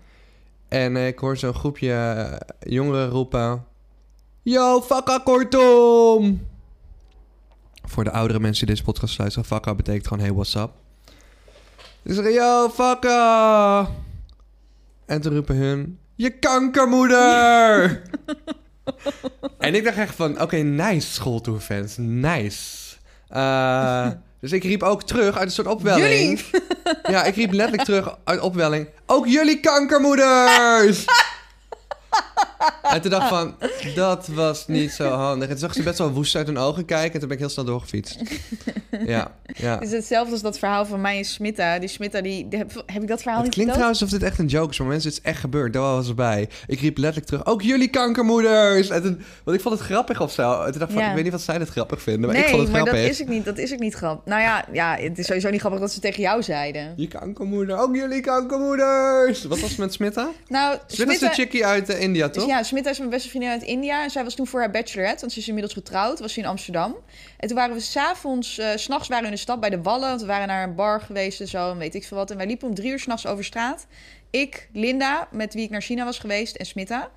En 0.69 0.97
eh, 0.97 1.07
ik 1.07 1.19
hoor 1.19 1.37
zo'n 1.37 1.55
groepje 1.55 2.41
jongeren 2.61 3.09
roepen... 3.09 3.65
Yo, 4.43 4.81
fakka 4.83 5.19
kortom! 5.19 6.47
Voor 7.85 8.05
de 8.05 8.11
oudere 8.11 8.41
mensen 8.41 8.67
die 8.67 8.75
deze 8.75 8.87
podcast 8.87 9.19
luisteren... 9.19 9.49
fakka 9.49 9.75
betekent 9.75 10.07
gewoon 10.07 10.25
hey, 10.25 10.33
what's 10.33 10.55
up? 10.55 10.71
Ik 12.03 12.15
zeg, 12.15 12.35
yo, 12.35 12.69
fakka! 12.69 13.89
En 15.07 15.21
toen 15.21 15.35
roepen 15.35 15.57
hun... 15.57 15.99
Je 16.15 16.31
kankermoeder! 16.31 18.03
en 19.59 19.75
ik 19.75 19.85
dacht 19.85 19.97
echt 19.97 20.15
van... 20.15 20.41
Oké, 20.41 20.57
nice 20.57 21.13
schooltourfans. 21.13 21.97
Nice. 21.97 22.97
Eh, 23.29 24.09
Dus 24.41 24.53
ik 24.53 24.63
riep 24.63 24.83
ook 24.83 25.03
terug 25.03 25.37
uit 25.37 25.47
een 25.47 25.53
soort 25.53 25.67
opwelling. 25.67 26.41
Jullie! 26.41 26.69
Ja, 27.11 27.25
ik 27.25 27.35
riep 27.35 27.53
letterlijk 27.53 27.85
terug 27.85 28.17
uit 28.25 28.41
opwelling. 28.41 28.89
Ook 29.07 29.27
jullie 29.27 29.61
kankermoeders! 29.61 31.05
en 32.83 33.01
toen 33.01 33.11
dacht 33.11 33.23
ik 33.23 33.29
van, 33.29 33.55
dat 33.95 34.27
was 34.27 34.67
niet 34.67 34.91
zo 34.93 35.09
handig. 35.09 35.43
En 35.49 35.51
toen 35.51 35.59
zag 35.59 35.75
ze 35.75 35.83
best 35.83 35.99
wel 35.99 36.11
woest 36.13 36.37
uit 36.37 36.47
hun 36.47 36.59
ogen 36.59 36.85
kijken. 36.85 37.13
En 37.13 37.19
toen 37.19 37.29
ben 37.29 37.37
ik 37.37 37.43
heel 37.43 37.53
snel 37.53 37.65
doorgefietst. 37.65 38.19
Ja, 39.07 39.31
ja. 39.45 39.75
Het 39.75 39.83
is 39.83 39.91
hetzelfde 39.93 40.33
als 40.33 40.43
dat 40.43 40.59
verhaal 40.59 40.87
van 40.87 41.01
mij 41.01 41.19
en 41.19 41.25
Smitta. 41.25 41.79
Die 41.79 41.89
Smitta, 41.89 42.21
die, 42.21 42.49
die- 42.49 42.59
heb, 42.59 42.83
heb 42.87 43.03
ik 43.03 43.09
dat 43.09 43.23
verhaal 43.23 43.43
Het 43.43 43.45
niet 43.47 43.55
klinkt 43.55 43.73
verteld? 43.73 43.75
trouwens 43.75 44.03
alsof 44.03 44.19
dit 44.19 44.29
echt 44.29 44.39
een 44.39 44.47
joke 44.47 44.71
is, 44.71 44.79
maar 44.79 44.89
mensen, 44.89 45.09
het 45.11 45.19
is 45.19 45.25
echt 45.25 45.41
gebeurd. 45.41 45.73
Daar 45.73 45.83
was 45.83 46.09
erbij. 46.09 46.49
Ik 46.67 46.81
riep 46.81 46.97
letterlijk 46.99 47.27
terug, 47.27 47.47
ook 47.47 47.63
jullie 47.63 47.89
kankermoeders! 47.89 48.89
En 48.89 49.03
toen, 49.03 49.23
want 49.45 49.57
ik 49.57 49.63
vond 49.63 49.79
het 49.79 49.85
grappig 49.85 50.21
of 50.21 50.33
zo. 50.33 50.53
En 50.63 50.71
toen 50.71 50.79
dacht 50.81 50.93
ik 50.93 50.99
van, 50.99 51.09
ik 51.09 51.15
weet 51.15 51.23
niet 51.23 51.33
wat 51.33 51.41
zij 51.43 51.55
het 51.55 51.69
grappig 51.69 52.03
vinden, 52.03 52.23
maar 52.23 52.33
nee, 52.35 52.43
ik 52.43 52.49
vond 52.51 52.63
het 52.63 52.71
maar 52.73 52.81
grappig. 52.81 53.03
dat 53.03 53.11
is 53.11 53.21
ik 53.21 53.29
niet. 53.29 53.45
Dat 53.45 53.59
is 53.59 53.71
ik 53.71 53.79
niet 53.79 53.95
grappig. 53.95 54.25
Nou 54.25 54.41
ja, 54.43 54.65
ja, 54.73 54.97
het 54.97 55.19
is 55.19 55.27
sowieso 55.27 55.51
niet 55.51 55.61
grappig 55.61 55.81
dat 55.81 55.93
ze 55.93 56.01
tegen 56.01 56.23
jou 56.23 56.43
zeiden. 56.43 56.93
Je 56.97 57.09
kankermoeder, 57.09 57.79
ook 57.79 57.95
jullie 57.95 58.21
kankermoeders! 58.21 59.45
Wat 59.45 59.61
was 59.61 59.71
het 59.71 59.79
met 59.79 59.93
Smitta? 59.93 60.29
Nou, 60.49 60.79
Smitta 60.87 61.13
is 61.13 61.19
de 61.21 61.29
chickie 61.29 61.67
uit 61.67 61.89
eh, 61.89 62.01
India, 62.03 62.29
toch? 62.29 62.47
Ja, 62.49 62.63
Smitta 62.63 62.91
is 62.91 62.99
mijn 62.99 63.11
beste 63.11 63.29
vriendin 63.29 63.51
uit 63.51 63.63
India. 63.63 64.03
En 64.03 64.11
zij 64.11 64.25
was 64.25 64.35
toen 64.35 64.47
voor 64.47 64.61
haar 64.61 64.71
bachelorette, 64.71 65.21
want 65.21 65.33
ze 65.33 65.39
is 65.39 65.49
inmiddels 65.49 65.75
getrouwd, 65.75 66.19
was 66.19 66.33
ze 66.33 66.41
in 66.41 66.47
Amsterdam. 66.47 66.97
En 67.37 67.49
toen 67.49 67.57
waren 67.57 67.75
we 67.75 67.81
s'avonds, 67.81 68.59
eh, 68.59 68.69
s 68.77 68.83
s'nachts 68.83 69.09
waren 69.09 69.25
we 69.25 69.31
in 69.31 69.35
de 69.35 69.41
stad 69.41 69.61
bij 69.61 69.71
de 69.71 69.83
Wallen. 69.83 70.09
Want 70.09 70.21
we 70.21 70.27
waren 70.27 70.47
naar 70.47 70.63
een 70.63 70.75
bar 70.75 71.01
geweest 71.01 71.41
en 71.41 71.49
zo, 71.49 71.71
en 71.71 71.79
weet 71.79 71.95
ik 71.95 72.05
veel 72.05 72.17
wat. 72.17 72.31
En 72.31 72.37
wij 72.37 72.47
liepen 72.47 72.69
om 72.69 72.75
drie 72.75 72.91
uur 72.91 72.99
s'nachts 72.99 73.27
over 73.27 73.45
straat. 73.45 73.87
Ik, 74.31 74.69
Linda, 74.73 75.29
met 75.31 75.55
wie 75.55 75.65
ik 75.65 75.71
naar 75.71 75.83
China 75.83 76.05
was 76.05 76.19
geweest, 76.19 76.57
en 76.57 76.67
Smitta. 76.67 77.11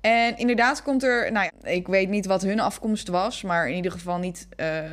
En 0.00 0.36
inderdaad 0.36 0.82
komt 0.82 1.02
er, 1.02 1.32
nou 1.32 1.50
ja, 1.52 1.70
ik 1.70 1.86
weet 1.86 2.08
niet 2.08 2.26
wat 2.26 2.42
hun 2.42 2.60
afkomst 2.60 3.08
was, 3.08 3.42
maar 3.42 3.68
in 3.68 3.76
ieder 3.76 3.92
geval 3.92 4.18
niet 4.18 4.48
eh, 4.56 4.84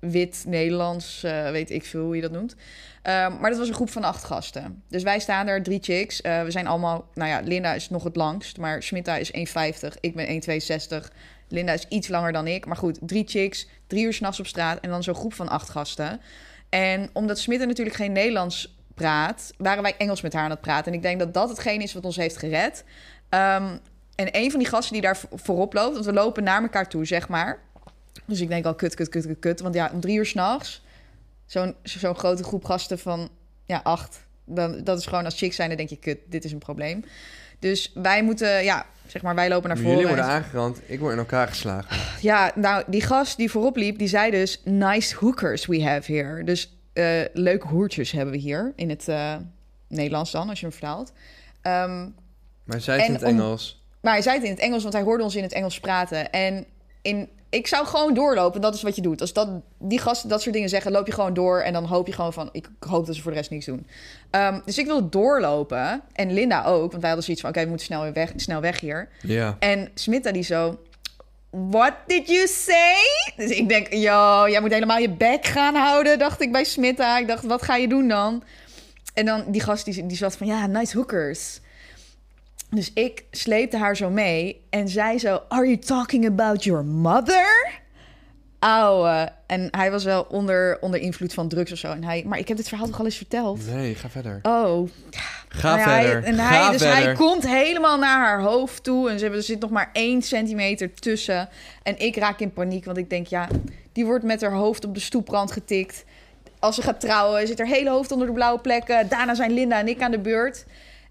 wit, 0.00 0.44
Nederlands, 0.46 1.22
eh, 1.22 1.50
weet 1.50 1.70
ik 1.70 1.84
veel 1.84 2.04
hoe 2.04 2.14
je 2.16 2.22
dat 2.22 2.30
noemt. 2.30 2.54
Ehm, 3.02 3.40
maar 3.40 3.50
dat 3.50 3.58
was 3.58 3.68
een 3.68 3.74
groep 3.74 3.90
van 3.90 4.04
acht 4.04 4.24
gasten. 4.24 4.82
Dus 4.88 5.02
wij 5.02 5.18
staan 5.18 5.46
er, 5.46 5.62
drie 5.62 5.78
chicks. 5.82 6.20
Eh, 6.20 6.42
we 6.42 6.50
zijn 6.50 6.66
allemaal, 6.66 7.08
nou 7.14 7.30
ja, 7.30 7.40
Linda 7.44 7.72
is 7.74 7.90
nog 7.90 8.04
het 8.04 8.16
langst, 8.16 8.58
maar 8.58 8.82
Smitta 8.82 9.16
is 9.16 9.30
1,50. 9.32 9.96
Ik 10.00 10.14
ben 10.14 10.28
1,62. 10.28 11.12
Linda 11.48 11.72
is 11.72 11.86
iets 11.88 12.08
langer 12.08 12.32
dan 12.32 12.46
ik. 12.46 12.66
Maar 12.66 12.76
goed, 12.76 12.98
drie 13.00 13.24
chicks, 13.26 13.66
drie 13.86 14.04
uur 14.04 14.12
s'nachts 14.12 14.40
op 14.40 14.46
straat 14.46 14.80
en 14.80 14.90
dan 14.90 15.02
zo'n 15.02 15.14
groep 15.14 15.34
van 15.34 15.48
acht 15.48 15.68
gasten. 15.70 16.20
En 16.68 17.10
omdat 17.12 17.38
Smitta 17.38 17.64
natuurlijk 17.64 17.96
geen 17.96 18.12
Nederlands 18.12 18.76
praat, 18.94 19.50
waren 19.58 19.82
wij 19.82 19.94
Engels 19.98 20.20
met 20.22 20.32
haar 20.32 20.44
aan 20.44 20.50
het 20.50 20.60
praten. 20.60 20.92
En 20.92 20.98
ik 20.98 21.02
denk 21.02 21.18
dat 21.18 21.34
dat 21.34 21.48
hetgeen 21.48 21.80
is 21.80 21.92
wat 21.92 22.04
ons 22.04 22.16
heeft 22.16 22.36
gered. 22.36 22.84
Ehm, 23.28 23.76
en 24.14 24.28
een 24.32 24.50
van 24.50 24.58
die 24.60 24.68
gasten 24.68 24.92
die 24.92 25.02
daar 25.02 25.16
vo- 25.16 25.28
voorop 25.30 25.72
loopt, 25.74 25.92
want 25.92 26.04
we 26.04 26.12
lopen 26.12 26.42
naar 26.44 26.62
elkaar 26.62 26.88
toe, 26.88 27.04
zeg 27.06 27.28
maar. 27.28 27.58
Dus 28.24 28.40
ik 28.40 28.48
denk 28.48 28.64
al, 28.64 28.74
kut, 28.74 28.94
kut, 28.94 29.08
kut, 29.08 29.26
kut, 29.26 29.38
kut. 29.38 29.60
Want 29.60 29.74
ja, 29.74 29.90
om 29.92 30.00
drie 30.00 30.16
uur 30.16 30.26
s'nachts, 30.26 30.82
zo'n 31.46 31.74
zo'n 31.82 32.14
grote 32.14 32.44
groep 32.44 32.64
gasten 32.64 32.98
van 32.98 33.28
ja, 33.66 33.80
acht. 33.84 34.26
Dan, 34.44 34.84
dat 34.84 34.98
is 34.98 35.06
gewoon 35.06 35.24
als 35.24 35.38
chicks 35.38 35.56
zijn, 35.56 35.68
dan 35.68 35.76
denk 35.76 35.88
je, 35.88 35.96
kut, 35.96 36.18
dit 36.26 36.44
is 36.44 36.52
een 36.52 36.58
probleem. 36.58 37.04
Dus 37.58 37.90
wij 37.94 38.22
moeten, 38.22 38.64
ja, 38.64 38.86
zeg 39.06 39.22
maar, 39.22 39.34
wij 39.34 39.48
lopen 39.48 39.68
naar 39.68 39.76
voren. 39.78 39.90
Jullie 39.92 40.06
worden 40.06 40.24
en- 40.24 40.30
aangerand, 40.30 40.80
ik 40.86 40.98
word 41.00 41.12
in 41.12 41.18
elkaar 41.18 41.48
geslagen. 41.48 41.96
ja, 42.20 42.52
nou, 42.54 42.84
die 42.86 43.00
gast 43.02 43.36
die 43.36 43.50
voorop 43.50 43.76
liep, 43.76 43.98
die 43.98 44.08
zei 44.08 44.30
dus... 44.30 44.60
Nice 44.64 45.16
hookers 45.16 45.66
we 45.66 45.82
have 45.84 46.12
here. 46.12 46.44
Dus 46.44 46.76
eh, 46.92 47.20
leuke 47.32 47.66
hoertjes 47.66 48.12
hebben 48.12 48.34
we 48.34 48.40
hier. 48.40 48.72
In 48.76 48.88
het 48.90 49.08
eh, 49.08 49.36
Nederlands 49.88 50.30
dan, 50.30 50.48
als 50.48 50.60
je 50.60 50.66
hem 50.66 50.74
vertaalt. 50.74 51.12
Ehm, 51.62 52.08
Maar 52.64 52.80
zij 52.80 52.96
het 52.96 53.06
in 53.06 53.12
het 53.12 53.22
om- 53.22 53.28
Engels. 53.28 53.82
maar 54.00 54.12
hij 54.12 54.22
zei 54.22 54.36
het 54.36 54.44
in 54.44 54.50
het 54.50 54.60
Engels, 54.60 54.82
want 54.82 54.94
hij 54.94 55.02
hoorde 55.02 55.24
ons 55.24 55.36
in 55.36 55.42
het 55.42 55.52
Engels 55.52 55.80
praten. 55.80 56.30
En 56.32 56.64
in, 57.02 57.28
ik 57.50 57.66
zou 57.66 57.86
gewoon 57.86 58.14
doorlopen, 58.14 58.60
dat 58.60 58.74
is 58.74 58.82
wat 58.82 58.96
je 58.96 59.02
doet. 59.02 59.20
Als 59.20 59.32
dat, 59.32 59.48
die 59.78 59.98
gasten 59.98 60.28
dat 60.28 60.42
soort 60.42 60.54
dingen 60.54 60.68
zeggen, 60.68 60.92
loop 60.92 61.06
je 61.06 61.12
gewoon 61.12 61.34
door... 61.34 61.60
en 61.60 61.72
dan 61.72 61.84
hoop 61.84 62.06
je 62.06 62.12
gewoon 62.12 62.32
van, 62.32 62.48
ik 62.52 62.68
hoop 62.80 63.06
dat 63.06 63.14
ze 63.14 63.22
voor 63.22 63.30
de 63.30 63.36
rest 63.36 63.50
niks 63.50 63.66
doen. 63.66 63.86
Ehm, 64.30 64.60
dus 64.64 64.78
ik 64.78 64.86
wilde 64.86 65.08
doorlopen. 65.08 66.02
En 66.12 66.32
Linda 66.32 66.64
ook, 66.64 66.90
want 66.90 67.02
wij 67.02 67.10
hadden 67.10 67.22
zoiets 67.22 67.42
van... 67.42 67.50
oké, 67.50 67.60
we 67.62 67.68
moeten 67.68 67.86
snel 67.86 68.02
weer 68.02 68.12
weg, 68.12 68.32
snel 68.36 68.60
weg 68.60 68.80
hier. 68.80 69.08
Ja. 69.22 69.56
En 69.58 69.88
Smitta 69.94 70.32
die 70.32 70.42
zo... 70.42 70.78
What 71.50 71.92
did 72.06 72.28
you 72.28 72.46
say? 72.46 72.96
Dus 73.36 73.50
ik 73.50 73.68
denk, 73.68 73.92
yo, 73.92 74.48
jij 74.48 74.60
moet 74.60 74.72
helemaal 74.72 74.98
je 74.98 75.10
bek 75.10 75.46
gaan 75.46 75.74
houden, 75.74 76.18
dacht 76.18 76.40
ik 76.40 76.52
bij 76.52 76.64
Smitta. 76.64 77.18
Ik 77.18 77.28
dacht, 77.28 77.44
wat 77.44 77.62
ga 77.62 77.76
je 77.76 77.88
doen 77.88 78.08
dan? 78.08 78.42
En 79.14 79.26
dan 79.26 79.44
die 79.46 79.60
gast 79.60 79.84
die, 79.84 80.06
die 80.06 80.16
zat 80.16 80.36
van, 80.36 80.46
ja, 80.46 80.66
nice 80.66 80.96
hookers. 80.96 81.60
Dus 82.70 82.92
ik 82.92 83.24
sleepte 83.30 83.76
haar 83.76 83.96
zo 83.96 84.10
mee 84.10 84.64
en 84.70 84.88
zij 84.88 85.18
zo, 85.18 85.40
are 85.48 85.64
you 85.64 85.78
talking 85.78 86.26
about 86.26 86.64
your 86.64 86.84
mother? 86.84 87.70
Ouwe. 88.58 89.28
En 89.46 89.68
hij 89.70 89.90
was 89.90 90.04
wel 90.04 90.26
onder, 90.30 90.78
onder 90.80 91.00
invloed 91.00 91.34
van 91.34 91.48
drugs 91.48 91.72
of 91.72 91.78
zo. 91.78 91.90
En 91.90 92.04
hij, 92.04 92.22
maar 92.26 92.38
ik 92.38 92.48
heb 92.48 92.56
dit 92.56 92.68
verhaal 92.68 92.86
toch 92.86 92.98
al 92.98 93.04
eens 93.04 93.16
verteld? 93.16 93.66
Nee, 93.66 93.94
ga 93.94 94.08
verder. 94.10 94.38
Oh, 94.42 94.88
Ga 95.48 95.76
nou 95.76 95.88
hij- 95.90 96.02
verder. 96.04 96.24
en 96.24 96.36
ga 96.36 96.42
hij, 96.62 96.70
dus 96.72 96.82
verder. 96.82 97.02
hij 97.04 97.14
komt 97.14 97.46
helemaal 97.48 97.98
naar 97.98 98.18
haar 98.18 98.40
hoofd 98.40 98.82
toe. 98.84 99.08
En 99.10 99.14
ze 99.16 99.22
hebben, 99.22 99.40
er 99.40 99.46
zit 99.46 99.60
nog 99.60 99.70
maar 99.70 99.90
één 99.92 100.22
centimeter 100.22 100.94
tussen. 100.94 101.48
En 101.82 101.98
ik 101.98 102.16
raak 102.16 102.40
in 102.40 102.52
paniek, 102.52 102.84
want 102.84 102.96
ik 102.96 103.10
denk, 103.10 103.26
ja, 103.26 103.48
die 103.92 104.04
wordt 104.06 104.24
met 104.24 104.40
haar 104.40 104.52
hoofd 104.52 104.84
op 104.84 104.94
de 104.94 105.00
stoeprand 105.00 105.52
getikt. 105.52 106.04
Als 106.58 106.74
ze 106.74 106.82
gaat 106.82 107.00
trouwen, 107.00 107.46
zit 107.46 107.58
haar 107.58 107.66
hele 107.66 107.90
hoofd 107.90 108.12
onder 108.12 108.26
de 108.26 108.32
blauwe 108.32 108.60
plekken. 108.60 109.08
Daarna 109.08 109.34
zijn 109.34 109.52
Linda 109.52 109.78
en 109.78 109.88
ik 109.88 110.00
aan 110.02 110.10
de 110.10 110.18
beurt. 110.18 110.64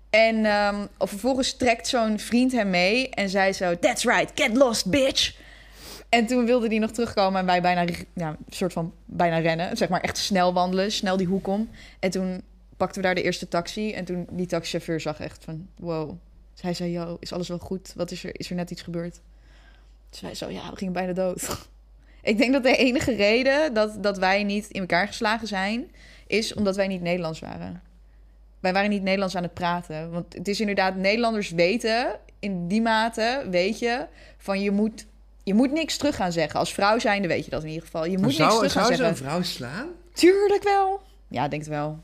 En 0.09 0.45
ehm, 0.45 0.85
vervolgens 0.99 1.53
trekt 1.53 1.87
zo'n 1.87 2.19
vriend 2.19 2.51
hem 2.51 2.69
mee 2.69 3.09
en 3.09 3.29
zei 3.29 3.53
zo... 3.53 3.79
That's 3.79 4.03
right, 4.03 4.31
get 4.35 4.55
lost, 4.55 4.89
bitch! 4.89 5.35
En 6.09 6.25
toen 6.25 6.45
wilde 6.45 6.67
hij 6.67 6.77
nog 6.77 6.91
terugkomen 6.91 7.39
en 7.39 7.45
wij 7.45 7.61
bijna, 7.61 7.85
ja, 8.13 8.37
soort 8.49 8.73
van 8.73 8.93
bijna 9.05 9.37
rennen. 9.37 9.77
Zeg 9.77 9.89
maar 9.89 10.01
echt 10.01 10.17
snel 10.17 10.53
wandelen, 10.53 10.91
snel 10.91 11.17
die 11.17 11.27
hoek 11.27 11.47
om. 11.47 11.69
En 11.99 12.09
toen 12.09 12.41
pakten 12.77 13.01
we 13.01 13.07
daar 13.07 13.15
de 13.15 13.23
eerste 13.23 13.47
taxi. 13.47 13.93
En 13.93 14.05
toen 14.05 14.27
die 14.31 14.45
taxichauffeur 14.45 14.99
zag 14.99 15.19
echt 15.19 15.43
van, 15.43 15.67
wow. 15.75 16.09
Dus 16.53 16.61
hij 16.61 16.73
zei, 16.73 16.91
yo, 16.91 17.17
is 17.19 17.33
alles 17.33 17.47
wel 17.47 17.57
goed? 17.57 17.93
Wat 17.95 18.11
is 18.11 18.23
er? 18.23 18.39
Is 18.39 18.49
er 18.49 18.55
net 18.55 18.71
iets 18.71 18.81
gebeurd? 18.81 19.19
Dus 20.09 20.21
wij 20.21 20.35
zo, 20.35 20.49
ja, 20.49 20.69
we 20.69 20.77
gingen 20.77 20.93
bijna 20.93 21.13
dood. 21.13 21.47
Ik 22.21 22.37
denk 22.37 22.53
dat 22.53 22.63
de 22.63 22.75
enige 22.77 23.15
reden 23.15 23.73
dat, 23.73 24.03
dat 24.03 24.17
wij 24.17 24.43
niet 24.43 24.69
in 24.69 24.79
elkaar 24.81 25.07
geslagen 25.07 25.47
zijn... 25.47 25.91
is 26.27 26.53
omdat 26.53 26.75
wij 26.75 26.87
niet 26.87 27.01
Nederlands 27.01 27.39
waren. 27.39 27.81
Wij 28.67 28.75
waren 28.75 28.89
niet 28.89 29.03
Nederlands 29.03 29.35
aan 29.35 29.43
het 29.43 29.53
praten. 29.53 30.11
Want 30.11 30.33
het 30.33 30.47
is 30.47 30.59
inderdaad, 30.59 30.95
Nederlanders 30.95 31.49
weten... 31.49 32.19
in 32.39 32.67
die 32.67 32.81
mate, 32.81 33.45
weet 33.49 33.79
je, 33.79 34.05
van 34.37 34.61
je 34.61 34.71
moet... 34.71 35.05
Je 35.43 35.53
moet 35.53 35.71
niks 35.71 35.97
terug 35.97 36.15
gaan 36.15 36.31
zeggen. 36.31 36.59
Als 36.59 36.73
vrouw 36.73 36.99
zijnde 36.99 37.27
weet 37.27 37.45
je 37.45 37.51
dat 37.51 37.61
in 37.63 37.67
ieder 37.67 37.83
geval. 37.83 38.05
Je 38.05 38.09
moet 38.09 38.19
Maar 38.19 38.27
niks 38.27 38.37
zou, 38.41 38.55
terug 38.55 38.71
gaan 38.71 38.83
zou 38.83 38.95
ze 38.95 39.03
zeggen. 39.03 39.25
een 39.25 39.29
vrouw 39.29 39.41
slaan? 39.41 39.87
Tuurlijk 40.13 40.63
wel. 40.63 41.01
Ja, 41.27 41.47
denk 41.47 41.61
het 41.61 41.71
wel. 41.71 41.99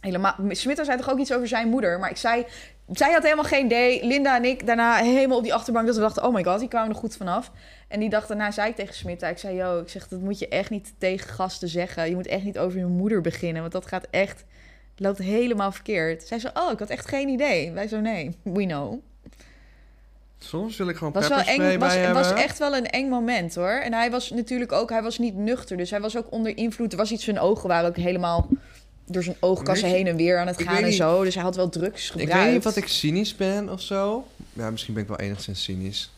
Helemaal. 0.00 0.34
Smitter 0.48 0.84
zei 0.84 0.98
toch 0.98 1.10
ook 1.10 1.18
iets 1.18 1.32
over 1.32 1.48
zijn 1.48 1.68
moeder. 1.68 1.98
Maar 1.98 2.10
ik 2.10 2.16
zei. 2.16 2.46
Zij 2.90 3.12
had 3.12 3.22
helemaal 3.22 3.44
geen 3.44 3.64
idee. 3.64 4.04
Linda 4.04 4.36
en 4.36 4.44
ik 4.44 4.66
daarna 4.66 4.96
helemaal 4.96 5.36
op 5.36 5.42
die 5.42 5.54
achterbank. 5.54 5.86
Dat 5.86 5.94
we 5.94 6.00
dachten: 6.00 6.24
oh 6.24 6.34
my 6.34 6.44
god, 6.44 6.58
die 6.58 6.68
kwamen 6.68 6.90
er 6.90 6.96
goed 6.96 7.16
vanaf. 7.16 7.50
En 7.88 8.00
die 8.00 8.10
dag 8.10 8.26
daarna 8.26 8.50
zei 8.50 8.68
ik 8.68 8.76
tegen 8.76 8.94
Smitta. 8.94 9.28
Ik 9.28 9.38
zei: 9.38 9.56
yo, 9.56 9.80
ik 9.80 9.88
zeg 9.88 10.08
dat 10.08 10.20
moet 10.20 10.38
je 10.38 10.48
echt 10.48 10.70
niet 10.70 10.94
tegen 10.98 11.28
gasten 11.28 11.68
zeggen. 11.68 12.08
Je 12.08 12.14
moet 12.14 12.26
echt 12.26 12.44
niet 12.44 12.58
over 12.58 12.78
je 12.78 12.86
moeder 12.86 13.20
beginnen. 13.20 13.60
Want 13.60 13.72
dat 13.72 13.86
gaat 13.86 14.06
echt. 14.10 14.44
Loopt 14.98 15.18
helemaal 15.18 15.72
verkeerd. 15.72 16.22
Zij 16.26 16.38
zo: 16.38 16.48
oh, 16.54 16.72
ik 16.72 16.78
had 16.78 16.88
echt 16.88 17.08
geen 17.08 17.28
idee. 17.28 17.70
Wij 17.72 17.88
zo: 17.88 18.00
nee, 18.00 18.36
we 18.42 18.64
know. 18.64 19.00
Soms 20.38 20.76
wil 20.76 20.88
ik 20.88 20.96
gewoon 20.96 21.12
Was 21.12 21.28
wel 21.28 21.38
eng, 21.38 21.56
bij 21.58 21.78
was, 21.78 21.94
hebben. 21.94 22.14
was 22.14 22.32
echt 22.32 22.58
wel 22.58 22.76
een 22.76 22.86
eng 22.86 23.08
moment 23.08 23.54
hoor. 23.54 23.68
En 23.84 23.92
hij 23.92 24.10
was 24.10 24.30
natuurlijk 24.30 24.72
ook, 24.72 24.90
hij 24.90 25.02
was 25.02 25.18
niet 25.18 25.34
nuchter. 25.34 25.76
Dus 25.76 25.90
hij 25.90 26.00
was 26.00 26.16
ook 26.16 26.32
onder 26.32 26.56
invloed. 26.56 26.92
Er 26.92 26.98
was 26.98 27.10
iets, 27.12 27.24
zijn 27.24 27.38
ogen 27.38 27.68
waren 27.68 27.88
ook 27.88 27.96
helemaal 27.96 28.48
door 29.06 29.22
zijn 29.22 29.36
oogkassen 29.40 29.88
heen 29.88 30.06
en 30.06 30.16
weer 30.16 30.38
aan 30.38 30.46
het 30.46 30.60
ik 30.60 30.66
gaan 30.66 30.76
en 30.76 30.84
niet- 30.84 30.94
zo. 30.94 31.24
Dus 31.24 31.34
hij 31.34 31.42
had 31.42 31.56
wel 31.56 31.68
drugs 31.68 32.04
Ik 32.04 32.10
gebruikt. 32.10 32.44
weet 32.44 32.52
niet 32.54 32.66
of 32.66 32.76
ik 32.76 32.88
cynisch 32.88 33.36
ben 33.36 33.68
of 33.68 33.80
zo. 33.80 34.26
Ja, 34.52 34.70
misschien 34.70 34.94
ben 34.94 35.02
ik 35.02 35.08
wel 35.08 35.18
enigszins 35.18 35.62
cynisch. 35.62 36.10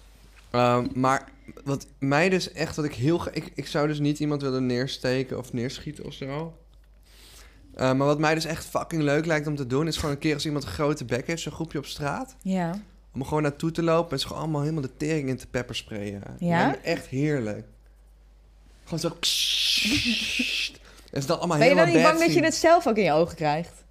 Ehm, 0.51 0.87
maar 0.95 1.25
wat 1.65 1.87
mij 1.99 2.29
dus 2.29 2.53
echt, 2.53 2.77
wat 2.77 2.85
ik 2.85 2.95
heel... 2.95 3.23
Ik, 3.33 3.51
ik 3.55 3.67
zou 3.67 3.87
dus 3.89 3.99
niet 3.99 4.19
iemand 4.19 4.43
willen 4.43 4.67
neersteken 4.67 5.39
of 5.39 5.53
neerschieten 5.53 6.05
of 6.05 6.13
zo. 6.13 6.55
Eh, 7.75 7.93
maar 7.93 8.07
wat 8.07 8.19
mij 8.19 8.35
dus 8.35 8.45
echt 8.45 8.65
fucking 8.65 9.03
leuk 9.03 9.27
lijkt 9.27 9.47
om 9.47 9.57
te 9.57 9.67
doen... 9.67 9.87
is 9.87 9.97
gewoon 9.97 10.11
een 10.11 10.21
keer 10.21 10.35
als 10.35 10.45
iemand 10.47 10.65
een 10.65 10.71
grote 10.71 11.05
bek 11.05 11.27
heeft, 11.27 11.43
zo'n 11.43 11.53
groepje 11.53 11.79
op 11.79 11.87
straat... 11.87 12.37
Ja. 12.43 12.75
om 13.15 13.21
er 13.21 13.27
gewoon 13.27 13.43
naartoe 13.43 13.71
te 13.71 13.83
lopen 13.83 14.13
en 14.13 14.19
ze 14.19 14.27
gewoon 14.27 14.43
allemaal 14.43 14.61
helemaal 14.61 14.83
de 14.83 14.97
tering 14.97 15.29
in 15.29 15.37
te 15.37 15.47
peppersprayen. 15.47 16.21
Dat 16.21 16.35
Ja? 16.39 16.77
echt 16.83 17.07
heerlijk. 17.07 17.67
Gewoon 18.85 18.99
zo... 18.99 19.09
En 21.13 21.21
ze 21.23 21.27
dan 21.29 21.39
allemaal 21.39 21.59
Ben 21.59 21.69
je 21.69 21.75
dan 21.75 21.89
niet 21.89 22.03
bang 22.03 22.19
dat 22.19 22.33
je 22.35 22.43
het 22.43 22.55
zelf 22.55 22.87
ook 22.87 22.97
in 22.97 23.05
je 23.05 23.13
ogen 23.13 23.37
krijgt? 23.37 23.85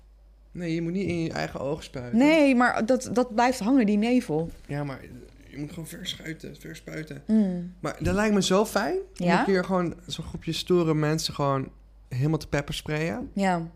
Nee, 0.51 0.73
je 0.73 0.81
moet 0.81 0.91
niet 0.91 1.07
in 1.07 1.23
je 1.23 1.31
eigen 1.31 1.59
ogen 1.59 1.83
spuiten. 1.83 2.17
Nee, 2.17 2.55
maar 2.55 2.85
dat, 2.85 3.09
dat 3.13 3.35
blijft 3.35 3.59
hangen, 3.59 3.85
die 3.85 3.97
nevel. 3.97 4.51
Ja, 4.67 4.83
maar 4.83 4.99
je 5.47 5.57
moet 5.57 5.69
gewoon 5.69 5.87
verschuiten, 5.87 6.55
verspuiten. 6.59 7.23
Mm. 7.27 7.73
Maar 7.79 7.95
dat 7.99 8.13
lijkt 8.13 8.33
me 8.33 8.41
zo 8.41 8.65
fijn. 8.65 8.95
Om 8.95 9.25
Ja? 9.25 9.39
een 9.39 9.45
keer 9.45 9.65
gewoon 9.65 9.95
zo'n 10.05 10.25
groepje 10.25 10.53
stoere 10.53 10.93
mensen 10.93 11.33
gewoon 11.33 11.69
helemaal 12.09 12.37
te 12.37 12.47
peppersprayen. 12.47 13.31
Ja. 13.33 13.67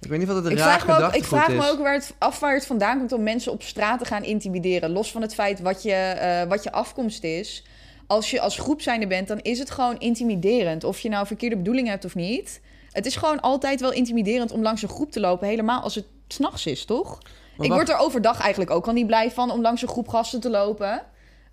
Ik 0.00 0.10
weet 0.10 0.18
niet 0.18 0.28
wat 0.28 0.36
het 0.36 0.52
Ik 0.52 0.58
raar 0.58 0.80
vraag, 0.80 0.98
me 1.00 1.04
ook, 1.04 1.14
ik 1.14 1.24
vraag 1.24 1.48
is. 1.48 1.54
me 1.54 1.70
ook 1.70 1.78
waar 1.78 1.94
het, 1.94 2.14
af 2.18 2.40
waar 2.40 2.54
het 2.54 2.66
vandaan 2.66 2.98
komt 2.98 3.12
om 3.12 3.22
mensen 3.22 3.52
op 3.52 3.62
straat 3.62 3.98
te 3.98 4.04
gaan 4.04 4.24
intimideren. 4.24 4.90
Los 4.90 5.12
van 5.12 5.22
het 5.22 5.34
feit 5.34 5.60
wat 5.60 5.82
je, 5.82 5.92
eh, 5.92 6.48
wat 6.48 6.62
je 6.62 6.72
afkomst 6.72 7.24
is. 7.24 7.64
als 8.06 8.30
je 8.30 8.40
als 8.40 8.58
groep 8.58 8.80
zijnde 8.80 9.06
bent, 9.06 9.28
dan 9.28 9.40
is 9.40 9.58
het 9.58 9.70
gewoon 9.70 9.98
intimiderend. 9.98 10.84
Of 10.84 10.98
je 10.98 11.08
nou 11.08 11.26
verkeerde 11.26 11.56
bedoeling 11.56 11.88
hebt 11.88 12.04
of 12.04 12.14
niet. 12.14 12.60
Het 12.90 13.06
is 13.06 13.16
gewoon 13.16 13.40
altijd 13.40 13.80
wel 13.80 13.92
intimiderend 13.92 14.52
om 14.52 14.62
langs 14.62 14.82
een 14.82 14.88
groep 14.88 15.12
te 15.12 15.20
lopen. 15.20 15.48
Helemaal 15.48 15.80
als 15.80 15.94
het 15.94 16.04
s'nachts 16.28 16.66
is, 16.66 16.84
toch? 16.84 17.18
Maar 17.22 17.66
ik 17.66 17.72
wacht. 17.72 17.74
word 17.74 17.88
er 17.88 18.04
overdag 18.04 18.40
eigenlijk 18.40 18.70
ook 18.70 18.86
al 18.86 18.92
niet 18.92 19.06
blij 19.06 19.30
van 19.30 19.50
om 19.50 19.60
langs 19.60 19.82
een 19.82 19.88
groep 19.88 20.08
gasten 20.08 20.40
te 20.40 20.50
lopen. 20.50 21.02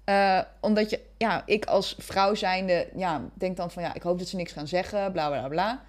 Eh, 0.04 0.40
omdat 0.60 0.90
je, 0.90 1.00
ja, 1.18 1.44
ik 1.46 1.66
als 1.66 1.96
vrouw 2.00 2.36
zijnde, 2.36 2.88
ja, 2.96 3.22
denk 3.34 3.58
dan 3.58 3.72
van 3.72 3.84
ja, 3.84 3.94
ik 3.94 4.02
hoop 4.02 4.20
dat 4.20 4.28
ze 4.28 4.36
niks 4.36 4.52
gaan 4.52 4.68
zeggen, 4.68 5.12
bla 5.12 5.30
bla 5.30 5.48
bla. 5.48 5.82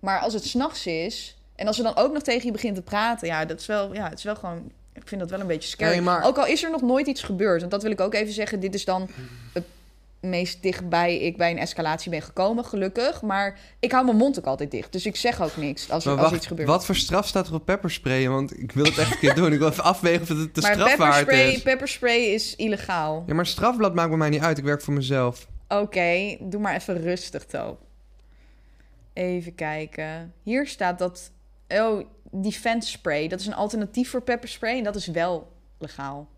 Maar 0.00 0.18
als 0.20 0.32
het 0.34 0.44
s'nachts 0.44 0.86
is 0.86 1.36
en 1.56 1.66
als 1.66 1.76
ze 1.76 1.82
dan 1.82 1.96
ook 1.96 2.12
nog 2.12 2.22
tegen 2.22 2.46
je 2.46 2.52
begint 2.52 2.74
te 2.74 2.82
praten, 2.82 3.28
ja, 3.28 3.44
dat 3.44 3.60
is 3.60 3.66
wel, 3.66 3.94
ja, 3.94 4.08
het 4.08 4.18
is 4.18 4.24
wel 4.24 4.36
gewoon, 4.36 4.72
ik 4.92 5.02
vind 5.04 5.20
dat 5.20 5.30
wel 5.30 5.40
een 5.40 5.46
beetje 5.46 5.68
scary. 5.68 5.90
Nee, 5.92 6.00
maar- 6.00 6.24
Ook 6.24 6.38
al 6.38 6.46
is 6.46 6.62
er 6.64 6.70
nog 6.70 6.82
nooit 6.82 7.06
iets 7.06 7.22
gebeurd, 7.22 7.58
want 7.60 7.72
dat 7.72 7.82
wil 7.82 7.90
ik 7.90 8.00
ook 8.00 8.14
even 8.14 8.32
zeggen, 8.32 8.60
dit 8.60 8.74
is 8.74 8.84
dan 8.84 9.08
het 9.52 9.64
meest 10.20 10.62
dichtbij 10.62 11.16
ik 11.18 11.36
bij 11.36 11.50
een 11.50 11.58
escalatie 11.58 12.10
ben 12.10 12.22
gekomen, 12.22 12.64
gelukkig. 12.64 13.22
Maar 13.22 13.58
ik 13.78 13.92
hou 13.92 14.04
mijn 14.04 14.16
mond 14.16 14.38
ook 14.38 14.44
altijd 14.46 14.70
dicht, 14.70 14.92
dus 14.92 15.06
ik 15.06 15.16
zeg 15.16 15.42
ook 15.42 15.56
niks 15.56 15.90
als, 15.90 16.04
er- 16.04 16.10
Maar 16.10 16.18
als 16.18 16.28
wacht, 16.28 16.36
iets 16.42 16.46
gebeurt. 16.46 16.68
wat 16.68 16.84
voor 16.84 16.94
straf 16.96 17.26
staat 17.26 17.46
er 17.48 17.54
op 17.54 17.64
peppersprayen? 17.64 18.30
Want 18.30 18.58
ik 18.58 18.72
wil 18.72 18.84
het 18.84 18.98
echt 18.98 19.12
een 19.12 19.18
keer 19.18 19.34
doen. 19.34 19.52
Ik 19.52 19.58
wil 19.58 19.68
even 19.68 19.84
afwegen 19.84 20.22
of 20.22 20.28
het 20.28 20.54
te 20.54 20.60
maar 20.60 20.72
strafwaard 20.72 20.98
pepperspray, 20.98 21.52
is. 21.52 21.62
pepperspray 21.62 22.18
is 22.18 22.56
illegaal. 22.56 23.24
Ja, 23.26 23.34
maar 23.34 23.46
strafblad 23.46 23.94
maakt 23.94 24.08
bij 24.08 24.18
mij 24.18 24.28
niet 24.28 24.40
uit. 24.42 24.58
Ik 24.58 24.64
werk 24.64 24.82
voor 24.82 24.94
mezelf. 24.94 25.46
Oké, 25.68 26.36
doe 26.40 26.60
maar 26.60 26.74
even 26.74 27.00
rustig, 27.02 27.44
To. 27.44 27.78
Even 29.20 29.54
kijken. 29.54 30.34
Hier 30.42 30.66
staat 30.66 30.98
dat... 30.98 31.32
Oh, 31.68 32.06
defense 32.30 32.90
spray. 32.90 33.28
Dat 33.28 33.40
is 33.40 33.46
een 33.46 33.54
alternatief 33.54 34.10
voor 34.10 34.22
pepperspray 34.22 34.78
en 34.78 34.84
dat 34.84 34.96
is 34.96 35.06
wel 35.06 35.52
legaal. 35.78 36.28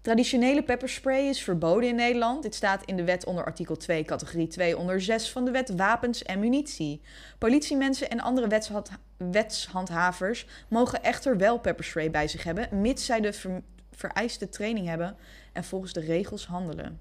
Traditionele 0.00 0.62
pepperspray 0.62 1.28
is 1.28 1.42
verboden 1.42 1.88
in 1.88 1.94
Nederland. 1.94 2.42
Dit 2.42 2.54
staat 2.54 2.84
in 2.84 2.96
de 2.96 3.04
wet 3.04 3.24
onder 3.24 3.44
artikel 3.44 3.76
2, 3.76 4.04
categorie 4.04 4.46
2, 4.46 4.78
onder 4.78 5.00
6 5.00 5.30
van 5.30 5.44
de 5.44 5.50
wet 5.50 5.74
Wapens 5.76 6.22
en 6.22 6.40
Munitie. 6.40 7.00
Politiemensen 7.38 8.10
en 8.10 8.20
andere 8.20 8.48
wetshand- 8.48 8.90
wetshandhavers 9.16 10.46
mogen 10.68 11.02
echter 11.02 11.36
wel 11.36 11.58
pepperspray 11.58 12.10
bij 12.10 12.28
zich 12.28 12.44
hebben, 12.44 12.80
mits 12.80 13.04
zij 13.04 13.20
de 13.20 13.32
ver- 13.32 13.62
vereiste 13.92 14.48
training 14.48 14.86
hebben 14.86 15.16
en 15.52 15.64
volgens 15.64 15.92
de 15.92 16.00
regels 16.00 16.46
handelen. 16.46 17.00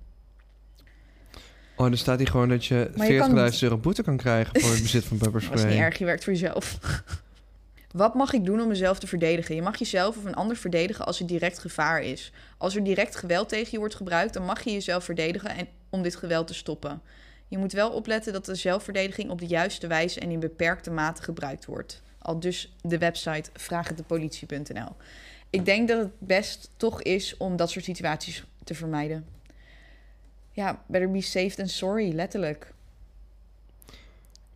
Oh, 1.86 1.92
er 1.92 1.98
staat 1.98 2.18
hier 2.18 2.28
gewoon 2.28 2.50
dat 2.50 2.66
je 2.66 2.92
Maar 2.96 3.08
je 3.08 3.14
40.000 3.14 3.34
kan 3.36 3.44
niet- 3.44 3.62
euro 3.62 3.78
boete 3.78 4.04
kan 4.04 4.18
krijgen 4.18 4.62
voor 4.62 4.72
het 4.72 4.82
bezit 4.82 5.04
van 5.04 5.18
Dat 5.18 5.28
is 5.28 5.34
pepperspray. 5.34 5.72
niet 5.74 5.82
erg, 5.82 5.98
je 5.98 6.06
werkt 6.06 6.24
voor 6.24 6.34
jezelf. 6.34 6.78
Wat 7.92 8.14
mag 8.14 8.34
ik 8.34 8.46
doen 8.46 8.62
om 8.62 8.68
mezelf 8.68 9.00
te 9.00 9.08
verdedigen? 9.08 9.56
Je 9.56 9.62
mag 9.62 9.78
jezelf 9.80 10.18
of 10.18 10.26
een 10.26 10.34
ander 10.36 10.56
verdedigen 10.58 11.06
als 11.06 11.20
er 11.20 11.28
direct 11.28 11.60
gevaar 11.60 12.02
is. 12.02 12.32
Als 12.58 12.76
er 12.76 12.84
direct 12.84 13.16
geweld 13.16 13.50
tegen 13.50 13.68
je 13.72 13.78
wordt 13.78 13.96
gebruikt, 13.96 14.34
dan 14.34 14.46
mag 14.46 14.64
je 14.64 14.72
jezelf 14.72 15.04
verdedigen 15.04 15.50
en, 15.50 15.68
om 15.90 16.02
dit 16.02 16.16
geweld 16.16 16.48
te 16.48 16.54
stoppen. 16.54 17.02
Je 17.48 17.58
moet 17.58 17.72
wel 17.74 17.90
opletten 17.92 18.34
dat 18.34 18.46
de 18.46 18.56
zelfverdediging 18.56 19.30
op 19.30 19.40
de 19.40 19.46
juiste 19.48 19.88
wijze 19.88 20.20
en 20.20 20.32
in 20.32 20.40
beperkte 20.40 20.92
mate 20.92 21.24
gebruikt 21.24 21.66
wordt. 21.66 22.02
Al 22.20 22.40
dus 22.40 22.74
de 22.82 22.98
website 22.98 23.50
vraaghetdepolitie.nl. 23.54 24.96
Ik 25.50 25.66
denk 25.66 25.88
dat 25.88 26.00
het 26.00 26.12
best 26.20 26.70
toch 26.78 27.02
is 27.02 27.38
om 27.38 27.56
dat 27.56 27.70
soort 27.70 27.86
situaties 27.86 28.44
te 28.64 28.74
vermijden. 28.76 29.26
Ja, 30.54 30.84
better 30.88 31.12
be 31.12 31.22
safe 31.22 31.56
than 31.56 31.68
sorry, 31.68 32.14
letterlijk. 32.16 32.74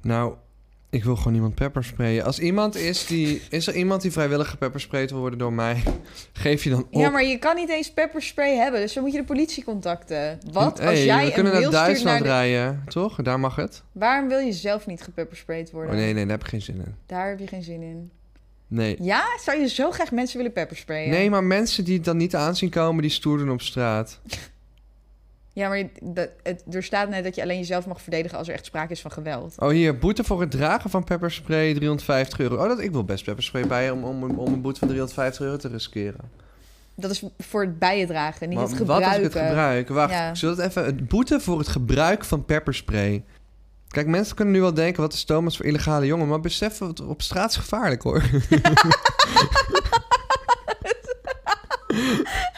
Nou, 0.02 0.36
ik 0.90 1.04
wil 1.04 1.16
gewoon 1.16 1.34
iemand 1.34 1.56
peppersprayen. 1.56 2.24
Als 2.24 2.40
iemand 2.40 2.76
is 2.76 3.06
die... 3.06 3.42
Is 3.50 3.68
er 3.68 3.76
iemand 3.76 4.02
die 4.02 4.12
vrijwillig 4.12 4.50
gepeppersprayed 4.50 5.10
wil 5.12 5.20
worden 5.20 5.40
door 5.40 5.54
mij? 5.54 5.84
Geef 6.34 6.64
je 6.64 6.70
dan 6.70 6.88
op. 6.92 7.02
Ja, 7.02 7.10
maar 7.10 7.24
je 7.24 7.38
kan 7.38 7.56
niet 7.56 7.70
eens 7.70 7.94
pepperspray 7.94 8.56
hebben, 8.56 8.82
dus 8.82 8.94
dan 8.94 9.04
moet 9.04 9.12
je 9.12 9.18
de 9.18 9.26
politie 9.26 9.64
contacten. 9.64 10.40
Wat 10.52 10.78
Hey, 10.78 10.88
als 10.90 11.04
jij 11.04 11.26
we 11.26 11.32
kunnen 11.32 11.56
een 11.56 11.62
naar 11.62 11.72
Duitsland 11.72 12.04
naar 12.24 12.24
de... 12.24 12.24
rijden, 12.24 12.84
toch? 12.88 13.22
Daar 13.22 13.40
mag 13.40 13.56
het. 13.56 13.84
Waarom 13.92 14.28
wil 14.28 14.40
je 14.40 14.52
zelf 14.52 14.88
niet 14.88 15.02
gepeppersprayed 15.02 15.68
Oh 15.68 15.74
worden? 15.74 15.96
nee, 15.96 16.14
nee, 16.14 16.24
daar 16.24 16.32
heb 16.32 16.44
ik 16.44 16.50
geen 16.50 16.62
zin 16.62 16.76
in. 16.76 16.96
Daar 17.06 17.30
heb 17.30 17.40
je 17.40 17.48
geen 17.48 17.64
zin 17.64 17.82
in. 17.82 18.12
Nee. 18.68 18.98
Ja? 19.02 19.26
Zou 19.44 19.60
je 19.60 19.68
zo 19.68 19.92
graag 19.92 20.12
mensen 20.12 20.38
willen 20.38 20.54
peppersprayen? 20.54 21.10
Nee, 21.10 21.30
maar 21.30 21.44
mensen 21.44 21.84
die 21.84 21.96
het 21.96 22.06
dan 22.06 22.18
niet 22.18 22.36
aanzien 22.36 22.70
komen, 22.70 23.02
die 23.02 23.12
stoer 23.12 23.38
doen 23.38 23.52
op 23.52 23.62
straat. 23.62 24.20
Ja, 25.58 25.70
maar 25.70 25.84
dat, 26.02 26.30
het, 26.44 26.64
er 26.72 26.84
staat 26.84 27.10
net 27.10 27.24
dat 27.24 27.36
je 27.36 27.42
alleen 27.42 27.58
jezelf 27.58 27.88
mag 27.88 28.02
verdedigen 28.02 28.38
als 28.38 28.48
er 28.48 28.54
echt 28.54 28.66
sprake 28.66 28.92
is 28.92 29.02
van 29.02 29.12
geweld. 29.12 29.56
Oh, 29.58 29.70
hier, 29.70 29.98
boete 29.98 30.24
voor 30.24 30.42
het 30.42 30.52
dragen 30.52 30.90
van 30.90 31.04
pepperspray, 31.04 31.74
350 31.74 32.40
euro. 32.40 32.56
Oh, 32.56 32.68
dat, 32.68 32.80
ik 32.80 32.92
wil 32.92 33.04
best 33.04 33.24
pepperspray 33.24 33.68
bij 33.68 33.92
om, 33.92 34.04
om, 34.04 34.24
om 34.24 34.54
een 34.54 34.62
boete 34.62 34.80
van 34.80 34.88
350 34.88 35.46
euro 35.46 35.58
te 35.58 35.68
riskeren. 35.68 36.32
Dat 36.96 37.12
is 37.12 37.24
voor 37.38 37.62
het 37.62 37.80
bijendragen, 37.80 38.50
niet 38.50 38.58
Maar 38.58 38.68
het 38.68 38.78
gebruiken. 38.78 39.12
Wat 39.12 39.20
is 39.20 39.34
het 39.34 39.48
gebruik? 39.48 39.90
Wacht, 39.90 40.12
Ja. 40.12 40.30
ik 40.30 40.36
zal 40.36 40.50
het 40.50 40.60
even... 40.60 40.86
Het 40.86 41.08
boete 41.08 41.40
voor 41.40 41.58
het 41.58 41.68
gebruik 41.68 42.26
van 42.26 42.46
pepperspray. 42.46 43.24
Kijk, 43.88 44.08
mensen 44.08 44.36
kunnen 44.36 44.54
nu 44.54 44.62
wel 44.62 44.74
denken, 44.74 45.02
wat 45.02 45.14
is 45.14 45.24
Thomas 45.24 45.58
voor 45.58 45.66
illegale 45.66 46.06
jongen? 46.06 46.28
Maar 46.28 46.40
besef, 46.40 46.80
het 46.80 47.02
op 47.02 47.22
straat 47.22 47.50
is 47.50 47.56
gevaarlijk, 47.56 48.02
hoor. 48.02 48.24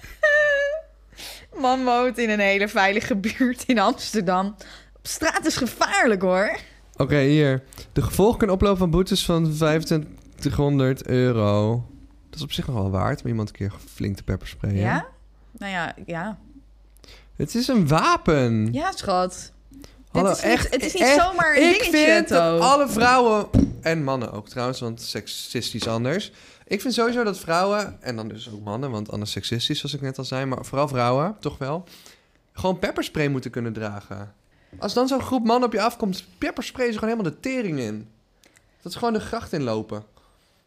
Man 1.70 1.84
woont 1.84 2.18
in 2.18 2.30
een 2.30 2.40
hele 2.40 2.68
veilige 2.68 3.16
buurt 3.26 3.64
in 3.68 3.80
Amsterdam. 3.80 4.56
Op 4.98 5.08
straat 5.08 5.46
is 5.46 5.56
gevaarlijk 5.56 6.22
hoor. 6.22 6.58
Oké, 6.98 7.20
hier. 7.20 7.64
De 7.94 8.02
gevolgen 8.02 8.38
kunnen 8.38 8.56
oplopen 8.56 8.78
van 8.78 8.90
boetes 8.90 9.26
van 9.26 9.44
2500 9.44 11.08
euro. 11.08 11.86
Dat 12.30 12.40
is 12.40 12.44
op 12.46 12.52
zich 12.52 12.68
nog 12.68 12.76
wel 12.76 12.90
waard 12.90 13.22
om 13.22 13.28
iemand 13.28 13.50
een 13.50 13.56
keer 13.56 13.72
flink 13.94 14.16
te 14.16 14.24
peppersprayen. 14.24 14.76
Ja? 14.76 15.08
Nou 15.58 15.72
ja, 15.72 15.96
ja. 16.06 16.38
Het 17.36 17.56
is 17.56 17.68
een 17.68 17.88
wapen. 17.88 18.74
Ja, 18.74 18.92
schat. 18.92 19.52
Hallo, 20.12 20.30
het 20.30 20.38
is 20.38 20.44
niet, 20.44 20.54
echt, 20.54 20.74
het 20.74 20.84
is 20.84 20.94
niet 20.94 21.04
echt, 21.04 21.22
zomaar 21.22 21.56
een 21.56 21.64
Ik 21.64 21.70
dingetje, 21.72 21.92
vind 21.92 22.30
dat 22.30 22.62
alle 22.62 22.90
vrouwen, 22.90 23.48
en 23.82 24.04
mannen 24.04 24.32
ook 24.32 24.50
trouwens, 24.50 24.80
want 24.80 25.02
seksistisch 25.02 25.88
anders. 25.88 26.32
Ik 26.70 26.82
vind 26.82 26.94
sowieso 26.94 27.24
dat 27.24 27.40
vrouwen, 27.40 28.02
en 28.02 28.16
dan 28.16 28.28
dus 28.28 28.52
ook 28.52 28.64
mannen, 28.64 28.92
want 28.92 29.12
anders 29.12 29.32
seksistisch 29.32 29.80
zoals 29.80 29.96
ik 29.96 30.02
net 30.02 30.18
al 30.18 30.24
zei, 30.24 30.46
maar 30.46 30.66
vooral 30.66 30.88
vrouwen, 30.88 31.36
toch 31.40 31.58
wel, 31.58 31.84
gewoon 32.54 32.80
pepperspray 32.80 33.28
moeten 33.28 33.52
kunnen 33.52 33.74
dragen. 33.74 34.34
Als 34.78 34.94
dan 34.94 35.08
zo'n 35.08 35.22
groep 35.22 35.46
mannen 35.46 35.68
op 35.68 35.74
je 35.74 35.82
afkomt, 35.82 36.26
pepperspray 36.38 36.88
is 36.88 36.94
gewoon 36.94 37.10
helemaal 37.10 37.32
de 37.32 37.40
tering 37.40 37.80
in. 37.80 38.08
Dat 38.82 38.92
is 38.92 38.98
gewoon 38.98 39.14
de 39.14 39.20
gracht 39.20 39.54
inlopen. 39.54 40.04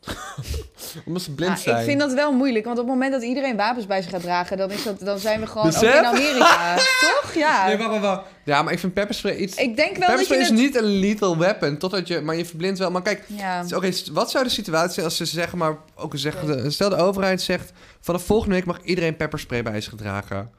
Omdat 1.07 1.23
ze 1.23 1.31
blind 1.35 1.51
Ah, 1.53 1.59
zijn. 1.59 1.79
ik 1.79 1.85
vind 1.85 2.01
dat 2.01 2.13
wel 2.13 2.33
moeilijk, 2.33 2.65
want 2.65 2.79
op 2.79 2.85
het 2.85 2.93
moment 2.95 3.13
dat 3.13 3.23
iedereen 3.23 3.57
wapens 3.57 3.87
bij 3.87 4.03
zich 4.03 4.11
gaat 4.11 4.21
dragen, 4.23 4.57
dan, 4.57 4.71
is 4.71 4.83
dat, 4.83 5.01
dan 5.01 5.19
zijn 5.19 5.41
we 5.41 5.47
gewoon 5.47 5.67
ook 5.77 5.83
in 5.83 6.05
Amerika. 6.05 6.75
Toch? 7.23 7.33
Ja. 7.35 7.67
Nee, 7.67 7.77
wacht, 7.77 7.91
wacht, 7.91 8.03
wacht. 8.03 8.23
Ja, 8.45 8.63
maar 8.63 8.73
ik 8.73 8.79
vind 8.79 8.95
pepperspray 8.95 9.37
iets... 9.37 9.57
Ik 9.57 9.77
denk 9.77 9.91
wel 9.97 9.99
dat 9.99 10.07
Pepperspray 10.09 10.39
je 10.39 10.45
is 10.45 10.51
het... 10.51 10.59
niet 10.59 10.77
een 10.77 10.99
lethal 10.99 11.39
weapon, 11.39 11.77
totdat 11.77 12.09
je... 12.09 12.21
Maar 12.21 12.37
je 12.37 12.45
verblindt 12.47 12.79
wel. 12.79 12.91
Maar 12.91 13.03
kijk, 13.03 13.25
Ja. 13.27 13.65
Oké, 13.75 13.91
wat 14.13 14.31
zou 14.31 14.45
de 14.45 14.51
situatie 14.51 14.93
zijn 14.93 15.07
als 15.07 15.17
ze 15.17 15.25
zeggen, 15.25 15.59
maar 15.59 15.77
ook 15.95 16.13
zeggen, 16.17 16.73
stel 16.73 16.89
de 16.89 16.97
overheid 16.97 17.43
zegt, 17.43 17.73
vanaf 18.01 18.25
volgende 18.25 18.55
week 18.55 18.65
mag 18.65 18.81
iedereen 18.83 19.17
pepperspray 19.17 19.63
bij 19.63 19.81
zich 19.81 19.95
dragen. 19.95 20.51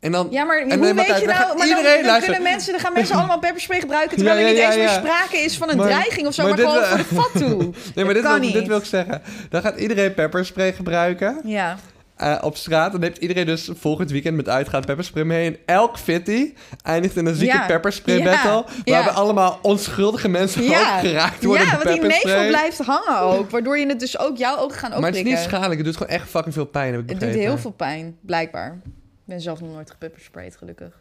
En 0.00 0.12
dan, 0.12 0.28
Ja, 0.30 0.44
maar 0.44 0.58
En 0.58 0.78
hoe 0.78 0.94
weet 0.94 1.06
je 1.06 1.12
nou... 1.12 1.26
gaat 1.26 1.56
Maar 1.58 1.66
dan, 1.68 1.76
iedereen 1.76 2.02
dan 2.04 2.20
kunnen 2.20 2.42
mensen, 2.42 2.72
dan 2.72 2.80
gaan 2.80 2.92
mensen 2.92 3.16
allemaal 3.16 3.38
pepperspray 3.38 3.80
gebruiken... 3.80 4.16
terwijl 4.16 4.38
Ja, 4.38 4.44
er 4.44 4.50
niet 4.50 4.58
ja, 4.60 4.66
eens 4.66 4.76
meer 4.76 4.88
sprake 4.88 5.36
is 5.38 5.56
van 5.56 5.70
een 5.70 5.76
Maar- 5.76 5.86
dreiging 5.86 6.26
of 6.26 6.34
zo... 6.34 6.42
maar 6.48 6.58
gewoon 6.58 6.84
voor 6.84 6.96
de 6.98 7.04
fat 7.04 7.30
toe. 7.32 7.70
nee, 7.94 8.04
maar 8.04 8.14
dit 8.14 8.22
wil, 8.22 8.40
dit 8.40 8.66
wil 8.66 8.76
ik 8.78 8.84
zeggen. 8.84 9.22
Dan 9.50 9.60
gaat 9.62 9.78
iedereen 9.78 10.14
pepperspray 10.14 10.72
gebruiken 10.72 11.40
Ja. 11.44 11.76
eh, 12.16 12.38
op 12.40 12.56
straat. 12.56 12.92
Dan 12.92 13.02
heeft 13.02 13.18
iedereen 13.18 13.46
dus 13.46 13.70
volgend 13.78 14.10
weekend 14.10 14.36
met 14.36 14.48
uitgaan 14.48 14.84
pepperspray 14.84 15.24
mee. 15.24 15.46
En 15.50 15.56
elk 15.66 15.98
fitty 15.98 16.54
eindigt 16.82 17.16
in 17.16 17.26
een 17.26 17.34
zieke 17.34 17.56
Ja. 17.56 17.66
pepperspray 17.66 18.16
Ja. 18.18 18.24
battle. 18.24 18.64
Ja. 18.84 18.92
Waarbij 18.94 19.12
allemaal 19.12 19.58
onschuldige 19.62 20.28
mensen 20.28 20.62
Ja. 20.62 20.78
ook 20.94 21.00
geraakt 21.00 21.44
worden 21.44 21.66
ja, 21.66 21.72
want 21.84 22.00
die 22.00 22.02
nevel 22.08 22.46
blijft 22.48 22.78
hangen 22.78 23.20
ook. 23.20 23.50
Waardoor 23.50 23.78
je 23.78 23.86
het 23.86 24.00
dus 24.00 24.18
ook 24.18 24.36
jouw 24.36 24.56
ogen 24.58 24.78
gaan 24.78 24.90
Maar 24.90 25.02
het 25.10 25.14
is 25.16 25.22
niet 25.22 25.38
schadelijk. 25.38 25.76
Het 25.76 25.84
doet 25.84 25.96
gewoon 25.96 26.12
echt 26.12 26.28
fucking 26.28 26.54
veel 26.54 26.66
pijn, 26.66 26.92
heb 26.92 27.02
ik 27.02 27.08
Het 27.08 27.18
doet 27.20 27.28
begrepen. 27.28 27.48
heel 27.50 27.58
veel 27.60 27.70
pijn, 27.70 28.16
blijkbaar. 28.20 28.80
Ik 29.24 29.28
ben 29.28 29.40
zelf 29.40 29.60
nog 29.60 29.72
nooit 29.72 29.90
gepeppersprayed, 29.90 30.56
gelukkig. 30.56 31.00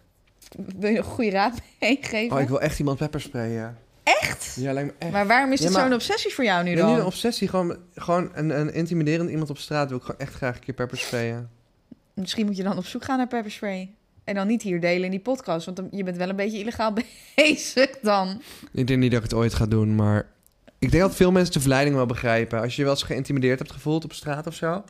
Wil 0.78 0.90
je 0.90 0.96
nog 0.98 1.06
een 1.06 1.12
goede 1.12 1.30
raad 1.32 1.60
meegeven? 1.80 2.36
Oh, 2.36 2.42
ik 2.42 2.48
wil 2.48 2.62
echt 2.62 2.80
iemand 2.80 2.98
peppersprayen. 2.98 3.78
Echt? 4.04 4.56
Ja, 4.60 4.74
lijkt 4.74 4.90
me 4.90 4.96
echt. 5.00 5.12
Maar 5.12 5.28
waarom 5.28 5.52
is 5.52 5.60
Ja, 5.60 5.66
dit 5.66 5.74
maar- 5.76 5.84
zo'n 5.86 5.94
obsessie 5.94 6.34
voor 6.34 6.44
jou 6.44 6.64
nu 6.64 6.70
Nee, 6.70 6.78
dan? 6.80 6.90
niet 6.90 7.00
een 7.00 7.06
obsessie. 7.06 7.48
Gewoon, 7.48 7.78
gewoon 7.96 8.30
een, 8.34 8.60
een 8.60 8.74
intimiderend 8.74 9.30
iemand 9.30 9.50
op 9.50 9.58
straat 9.58 9.88
wil 9.90 9.98
ik 9.98 10.04
gewoon 10.04 10.20
echt 10.20 10.34
graag 10.34 10.56
een 10.56 10.62
keer 10.64 10.74
peppersprayen. 10.74 11.50
Misschien 12.14 12.46
moet 12.46 12.58
je 12.58 12.64
dan 12.64 12.78
op 12.78 12.86
zoek 12.86 13.04
gaan 13.04 13.18
naar 13.18 13.28
pepperspray. 13.28 13.94
En 14.24 14.36
dan 14.36 14.48
niet 14.48 14.62
hier 14.62 14.80
delen 14.82 15.04
in 15.06 15.12
die 15.12 15.20
podcast, 15.20 15.66
want 15.66 15.78
dan, 15.78 15.88
je 15.92 16.04
bent 16.04 16.18
wel 16.18 16.30
een 16.30 16.36
beetje 16.36 16.60
illegaal 16.60 16.94
bezig 17.36 18.00
dan. 18.02 18.42
Ik 18.72 18.88
denk 18.88 19.00
niet 19.00 19.12
dat 19.12 19.24
ik 19.24 19.30
het 19.30 19.40
ooit 19.40 19.54
ga 19.54 19.66
doen, 19.66 19.96
maar... 19.96 20.28
Ik 20.80 20.92
denk 20.92 21.04
dat 21.04 21.16
veel 21.16 21.32
mensen 21.32 21.54
de 21.54 21.60
verleiding 21.60 21.96
wel 21.96 22.06
begrijpen. 22.06 22.62
Als 22.62 22.72
je 22.72 22.78
je 22.78 22.84
wel 22.88 22.94
eens 22.96 23.04
geïntimideerd 23.04 23.60
hebt 23.60 23.72
gevoeld 23.72 24.04
op 24.04 24.14
straat 24.14 24.48
of 24.48 24.56
zo. 24.56 24.84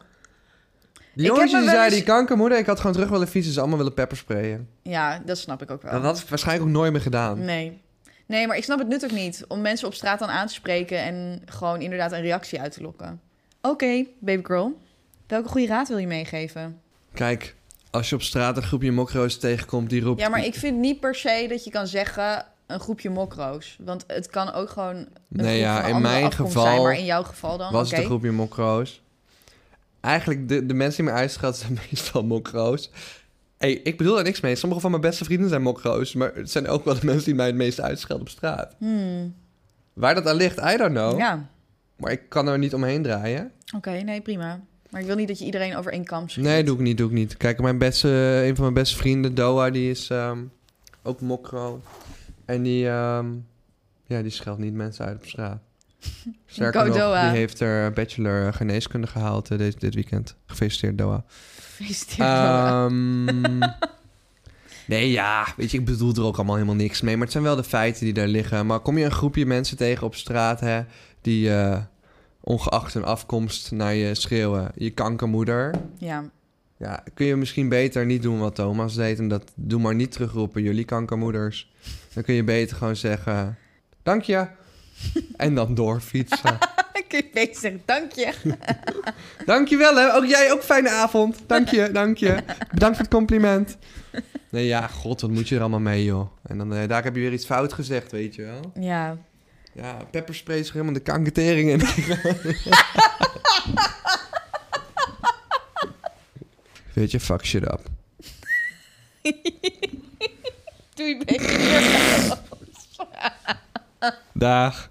Die 1.13 1.25
jongens 1.25 1.51
die 1.51 1.61
zeiden, 1.63 1.83
eens- 1.85 1.93
die 1.93 2.03
kankermoeder, 2.03 2.57
ik 2.57 2.65
had 2.65 2.77
gewoon 2.77 2.93
terug 2.93 3.09
willen 3.09 3.27
fietsen, 3.27 3.53
ze 3.53 3.59
allemaal 3.59 3.77
willen 3.77 3.93
peppersprayen. 3.93 4.69
Ja, 4.81 5.21
dat 5.25 5.37
snap 5.37 5.61
ik 5.61 5.71
ook 5.71 5.81
wel. 5.81 5.91
Dat 5.91 6.01
had 6.03 6.19
ik 6.19 6.27
waarschijnlijk 6.29 6.67
ook 6.67 6.73
nooit 6.75 6.91
meer 6.91 7.01
gedaan. 7.01 7.45
Nee. 7.45 7.81
Nee, 8.25 8.47
maar 8.47 8.57
ik 8.57 8.63
snap 8.63 8.79
het 8.79 8.87
nut 8.87 9.03
ook 9.03 9.11
niet. 9.11 9.45
Om 9.47 9.61
mensen 9.61 9.87
op 9.87 9.93
straat 9.93 10.19
dan 10.19 10.29
aan 10.29 10.47
te 10.47 10.53
spreken 10.53 10.97
en 10.97 11.41
gewoon 11.45 11.81
inderdaad 11.81 12.11
een 12.11 12.21
reactie 12.21 12.61
uit 12.61 12.71
te 12.71 12.81
lokken. 12.81 13.21
Oké, 13.61 14.05
baby 14.19 14.43
girl. 14.45 14.77
Welke 15.27 15.49
goede 15.49 15.67
raad 15.67 15.87
wil 15.87 15.97
je 15.97 16.07
meegeven? 16.07 16.79
Kijk, 17.13 17.55
Als 17.89 18.09
je 18.09 18.15
op 18.15 18.21
straat 18.21 18.57
een 18.57 18.63
groepje 18.63 18.91
mokro's 18.91 19.37
tegenkomt, 19.37 19.89
die 19.89 20.01
roept... 20.01 20.19
Ja, 20.19 20.29
maar 20.29 20.45
ik 20.45 20.55
vind 20.55 20.77
niet 20.77 20.99
per 20.99 21.15
se 21.15 21.45
dat 21.49 21.63
je 21.63 21.69
kan 21.69 21.87
zeggen 21.87 22.45
een 22.67 22.79
groepje 22.79 23.09
mokro's. 23.09 23.77
Want 23.83 24.03
het 24.07 24.27
kan 24.27 24.53
ook 24.53 24.69
gewoon 24.69 24.95
een 24.95 25.07
Nee, 25.29 25.59
ja, 25.59 25.83
in 25.83 26.01
mijn 26.01 26.31
geval 26.31 26.63
zijn. 26.63 26.81
Maar 26.81 26.97
in 26.97 27.05
jouw 27.05 27.23
geval 27.23 27.57
dan, 27.57 27.71
was 27.71 27.89
het 27.91 27.99
een 27.99 28.05
groepje 28.05 28.31
mokro's. 28.31 29.00
Eigenlijk, 30.01 30.49
de, 30.49 30.65
de 30.65 30.73
mensen 30.73 31.03
die 31.03 31.13
me 31.13 31.19
uitschat 31.19 31.57
zijn 31.57 31.73
meestal 31.89 32.23
mokro's. 32.23 32.91
Hey, 33.57 33.73
ik 33.73 33.97
bedoel 33.97 34.15
daar 34.15 34.23
niks 34.23 34.41
mee. 34.41 34.55
Sommige 34.55 34.81
van 34.81 34.89
mijn 34.91 35.01
beste 35.01 35.23
vrienden 35.25 35.49
zijn 35.49 35.61
mokro's. 35.61 36.13
Maar 36.13 36.31
het 36.35 36.51
zijn 36.51 36.67
ook 36.67 36.85
wel 36.85 36.99
de 36.99 37.05
mensen 37.11 37.25
die 37.25 37.35
mij 37.35 37.45
het 37.45 37.55
meest 37.55 37.81
uitschelden 37.81 38.25
op 38.25 38.31
straat. 38.31 38.75
Hmm, 38.77 39.33
Waar 39.93 40.15
dat 40.15 40.27
aan 40.27 40.35
ligt, 40.35 40.57
I 40.57 40.77
don't 40.77 40.91
know. 40.93 41.17
Ja, 41.17 41.49
Maar 41.95 42.11
ik 42.11 42.21
kan 42.29 42.47
er 42.47 42.57
niet 42.57 42.73
omheen 42.73 43.03
draaien. 43.03 43.51
oké, 43.75 43.91
nee, 43.91 44.21
prima. 44.21 44.59
Maar 44.89 45.01
ik 45.01 45.07
wil 45.07 45.15
niet 45.15 45.27
dat 45.27 45.39
je 45.39 45.45
iedereen 45.45 45.75
over 45.77 45.91
één 45.91 46.03
kam 46.05 46.29
scheert. 46.29 46.45
Nee, 46.45 46.63
doe 46.63 46.75
ik 46.75 46.81
niet, 46.81 46.97
doe 46.97 47.07
ik 47.07 47.13
niet. 47.13 47.37
Kijk, 47.37 47.61
mijn 47.61 47.77
beste, 47.77 48.07
een 48.45 48.53
van 48.55 48.63
mijn 48.63 48.73
beste 48.73 48.97
vrienden, 48.97 49.35
Doa, 49.35 49.69
die 49.69 49.89
is 49.89 50.09
ehm, 50.09 50.39
ook 51.03 51.21
mokro. 51.21 51.81
En 52.45 52.63
die, 52.63 52.87
ehm, 52.89 53.27
ja, 54.05 54.21
die 54.21 54.31
scheldt 54.31 54.59
niet 54.59 54.73
mensen 54.73 55.05
uit 55.05 55.17
op 55.17 55.25
straat. 55.25 55.61
Sterker 56.45 56.85
nog, 56.85 57.21
die 57.21 57.29
heeft 57.29 57.59
er 57.59 57.91
bachelor 57.91 58.53
geneeskunde 58.53 59.07
gehaald 59.07 59.51
eh, 59.51 59.57
dit, 59.57 59.79
dit 59.79 59.93
weekend. 59.95 60.35
Gefeliciteerd, 60.45 60.97
Doa. 60.97 61.23
Gefeliciteerd, 61.59 62.17
Noah. 62.17 62.85
Ehm, 62.85 63.59
nee, 64.93 65.11
ja, 65.11 65.47
weet 65.57 65.71
je, 65.71 65.77
ik 65.77 65.85
bedoel 65.85 66.13
er 66.15 66.23
ook 66.23 66.35
allemaal 66.35 66.55
helemaal 66.55 66.75
niks 66.75 67.01
mee. 67.01 67.13
Maar 67.13 67.23
het 67.23 67.31
zijn 67.31 67.43
wel 67.43 67.55
de 67.55 67.63
feiten 67.63 68.05
die 68.05 68.13
daar 68.13 68.27
liggen. 68.27 68.65
Maar 68.65 68.79
kom 68.79 68.97
je 68.97 69.05
een 69.05 69.11
groepje 69.11 69.45
mensen 69.45 69.77
tegen 69.77 70.05
op 70.05 70.15
straat, 70.15 70.59
hè, 70.59 70.81
die 71.21 71.53
eh, 71.53 71.77
ongeacht 72.41 72.93
hun 72.93 73.03
afkomst 73.03 73.71
naar 73.71 73.93
je 73.93 74.15
schreeuwen, 74.15 74.71
je 74.75 74.89
kankermoeder. 74.89 75.75
Ja, 75.97 76.29
Ja, 76.77 77.03
kun 77.13 77.25
je 77.25 77.35
misschien 77.35 77.69
beter 77.69 78.05
niet 78.05 78.21
doen 78.21 78.39
wat 78.39 78.55
Thomas 78.55 78.95
deed. 78.95 79.19
En 79.19 79.27
dat 79.27 79.51
doe 79.55 79.79
maar 79.79 79.95
niet 79.95 80.11
terugroepen, 80.11 80.61
jullie 80.61 80.85
kankermoeders. 80.85 81.73
Dan 82.13 82.23
kun 82.23 82.33
je 82.33 82.43
beter 82.43 82.77
gewoon 82.77 82.95
zeggen, 82.95 83.57
dank 84.03 84.21
je. 84.21 84.47
En 85.35 85.55
dan 85.55 85.73
doorfietsen. 85.75 86.57
beter 87.33 87.55
zeggen, 87.59 87.81
dank 87.85 88.11
je. 88.11 88.33
Dank 89.45 89.67
je 89.67 89.77
wel, 89.77 89.95
hè. 89.95 90.13
Ook 90.15 90.25
jij, 90.25 90.51
ook 90.51 90.63
fijne 90.63 90.89
avond. 90.89 91.37
Dank 91.47 91.69
je, 91.69 91.91
dank 91.91 92.17
je. 92.17 92.43
Bedankt 92.71 92.95
voor 92.95 93.05
het 93.05 93.13
compliment. 93.13 93.77
Nee, 94.49 94.65
ja, 94.65 94.87
god, 94.87 95.21
wat 95.21 95.31
moet 95.31 95.49
je 95.49 95.55
er 95.55 95.61
allemaal 95.61 95.79
mee, 95.79 96.03
joh. 96.03 96.31
En 96.43 96.57
dan, 96.57 96.73
eh, 96.73 96.87
daar 96.87 97.03
heb 97.03 97.15
je 97.15 97.21
weer 97.21 97.33
iets 97.33 97.45
fout 97.45 97.73
gezegd, 97.73 98.11
weet 98.11 98.35
je 98.35 98.41
wel. 98.41 98.71
Ja, 98.79 99.17
Ja, 99.73 99.97
pepperspray 100.11 100.59
is 100.59 100.71
helemaal 100.71 100.93
de 100.93 100.99
kanketering 100.99 101.69
in. 101.69 101.79
weet 106.93 107.11
je, 107.11 107.19
fuck 107.19 107.45
shit 107.45 107.63
up. 107.63 107.81
doe 110.93 111.05
je 111.07 111.21
beter. 111.25 112.37
Dag. 114.33 114.90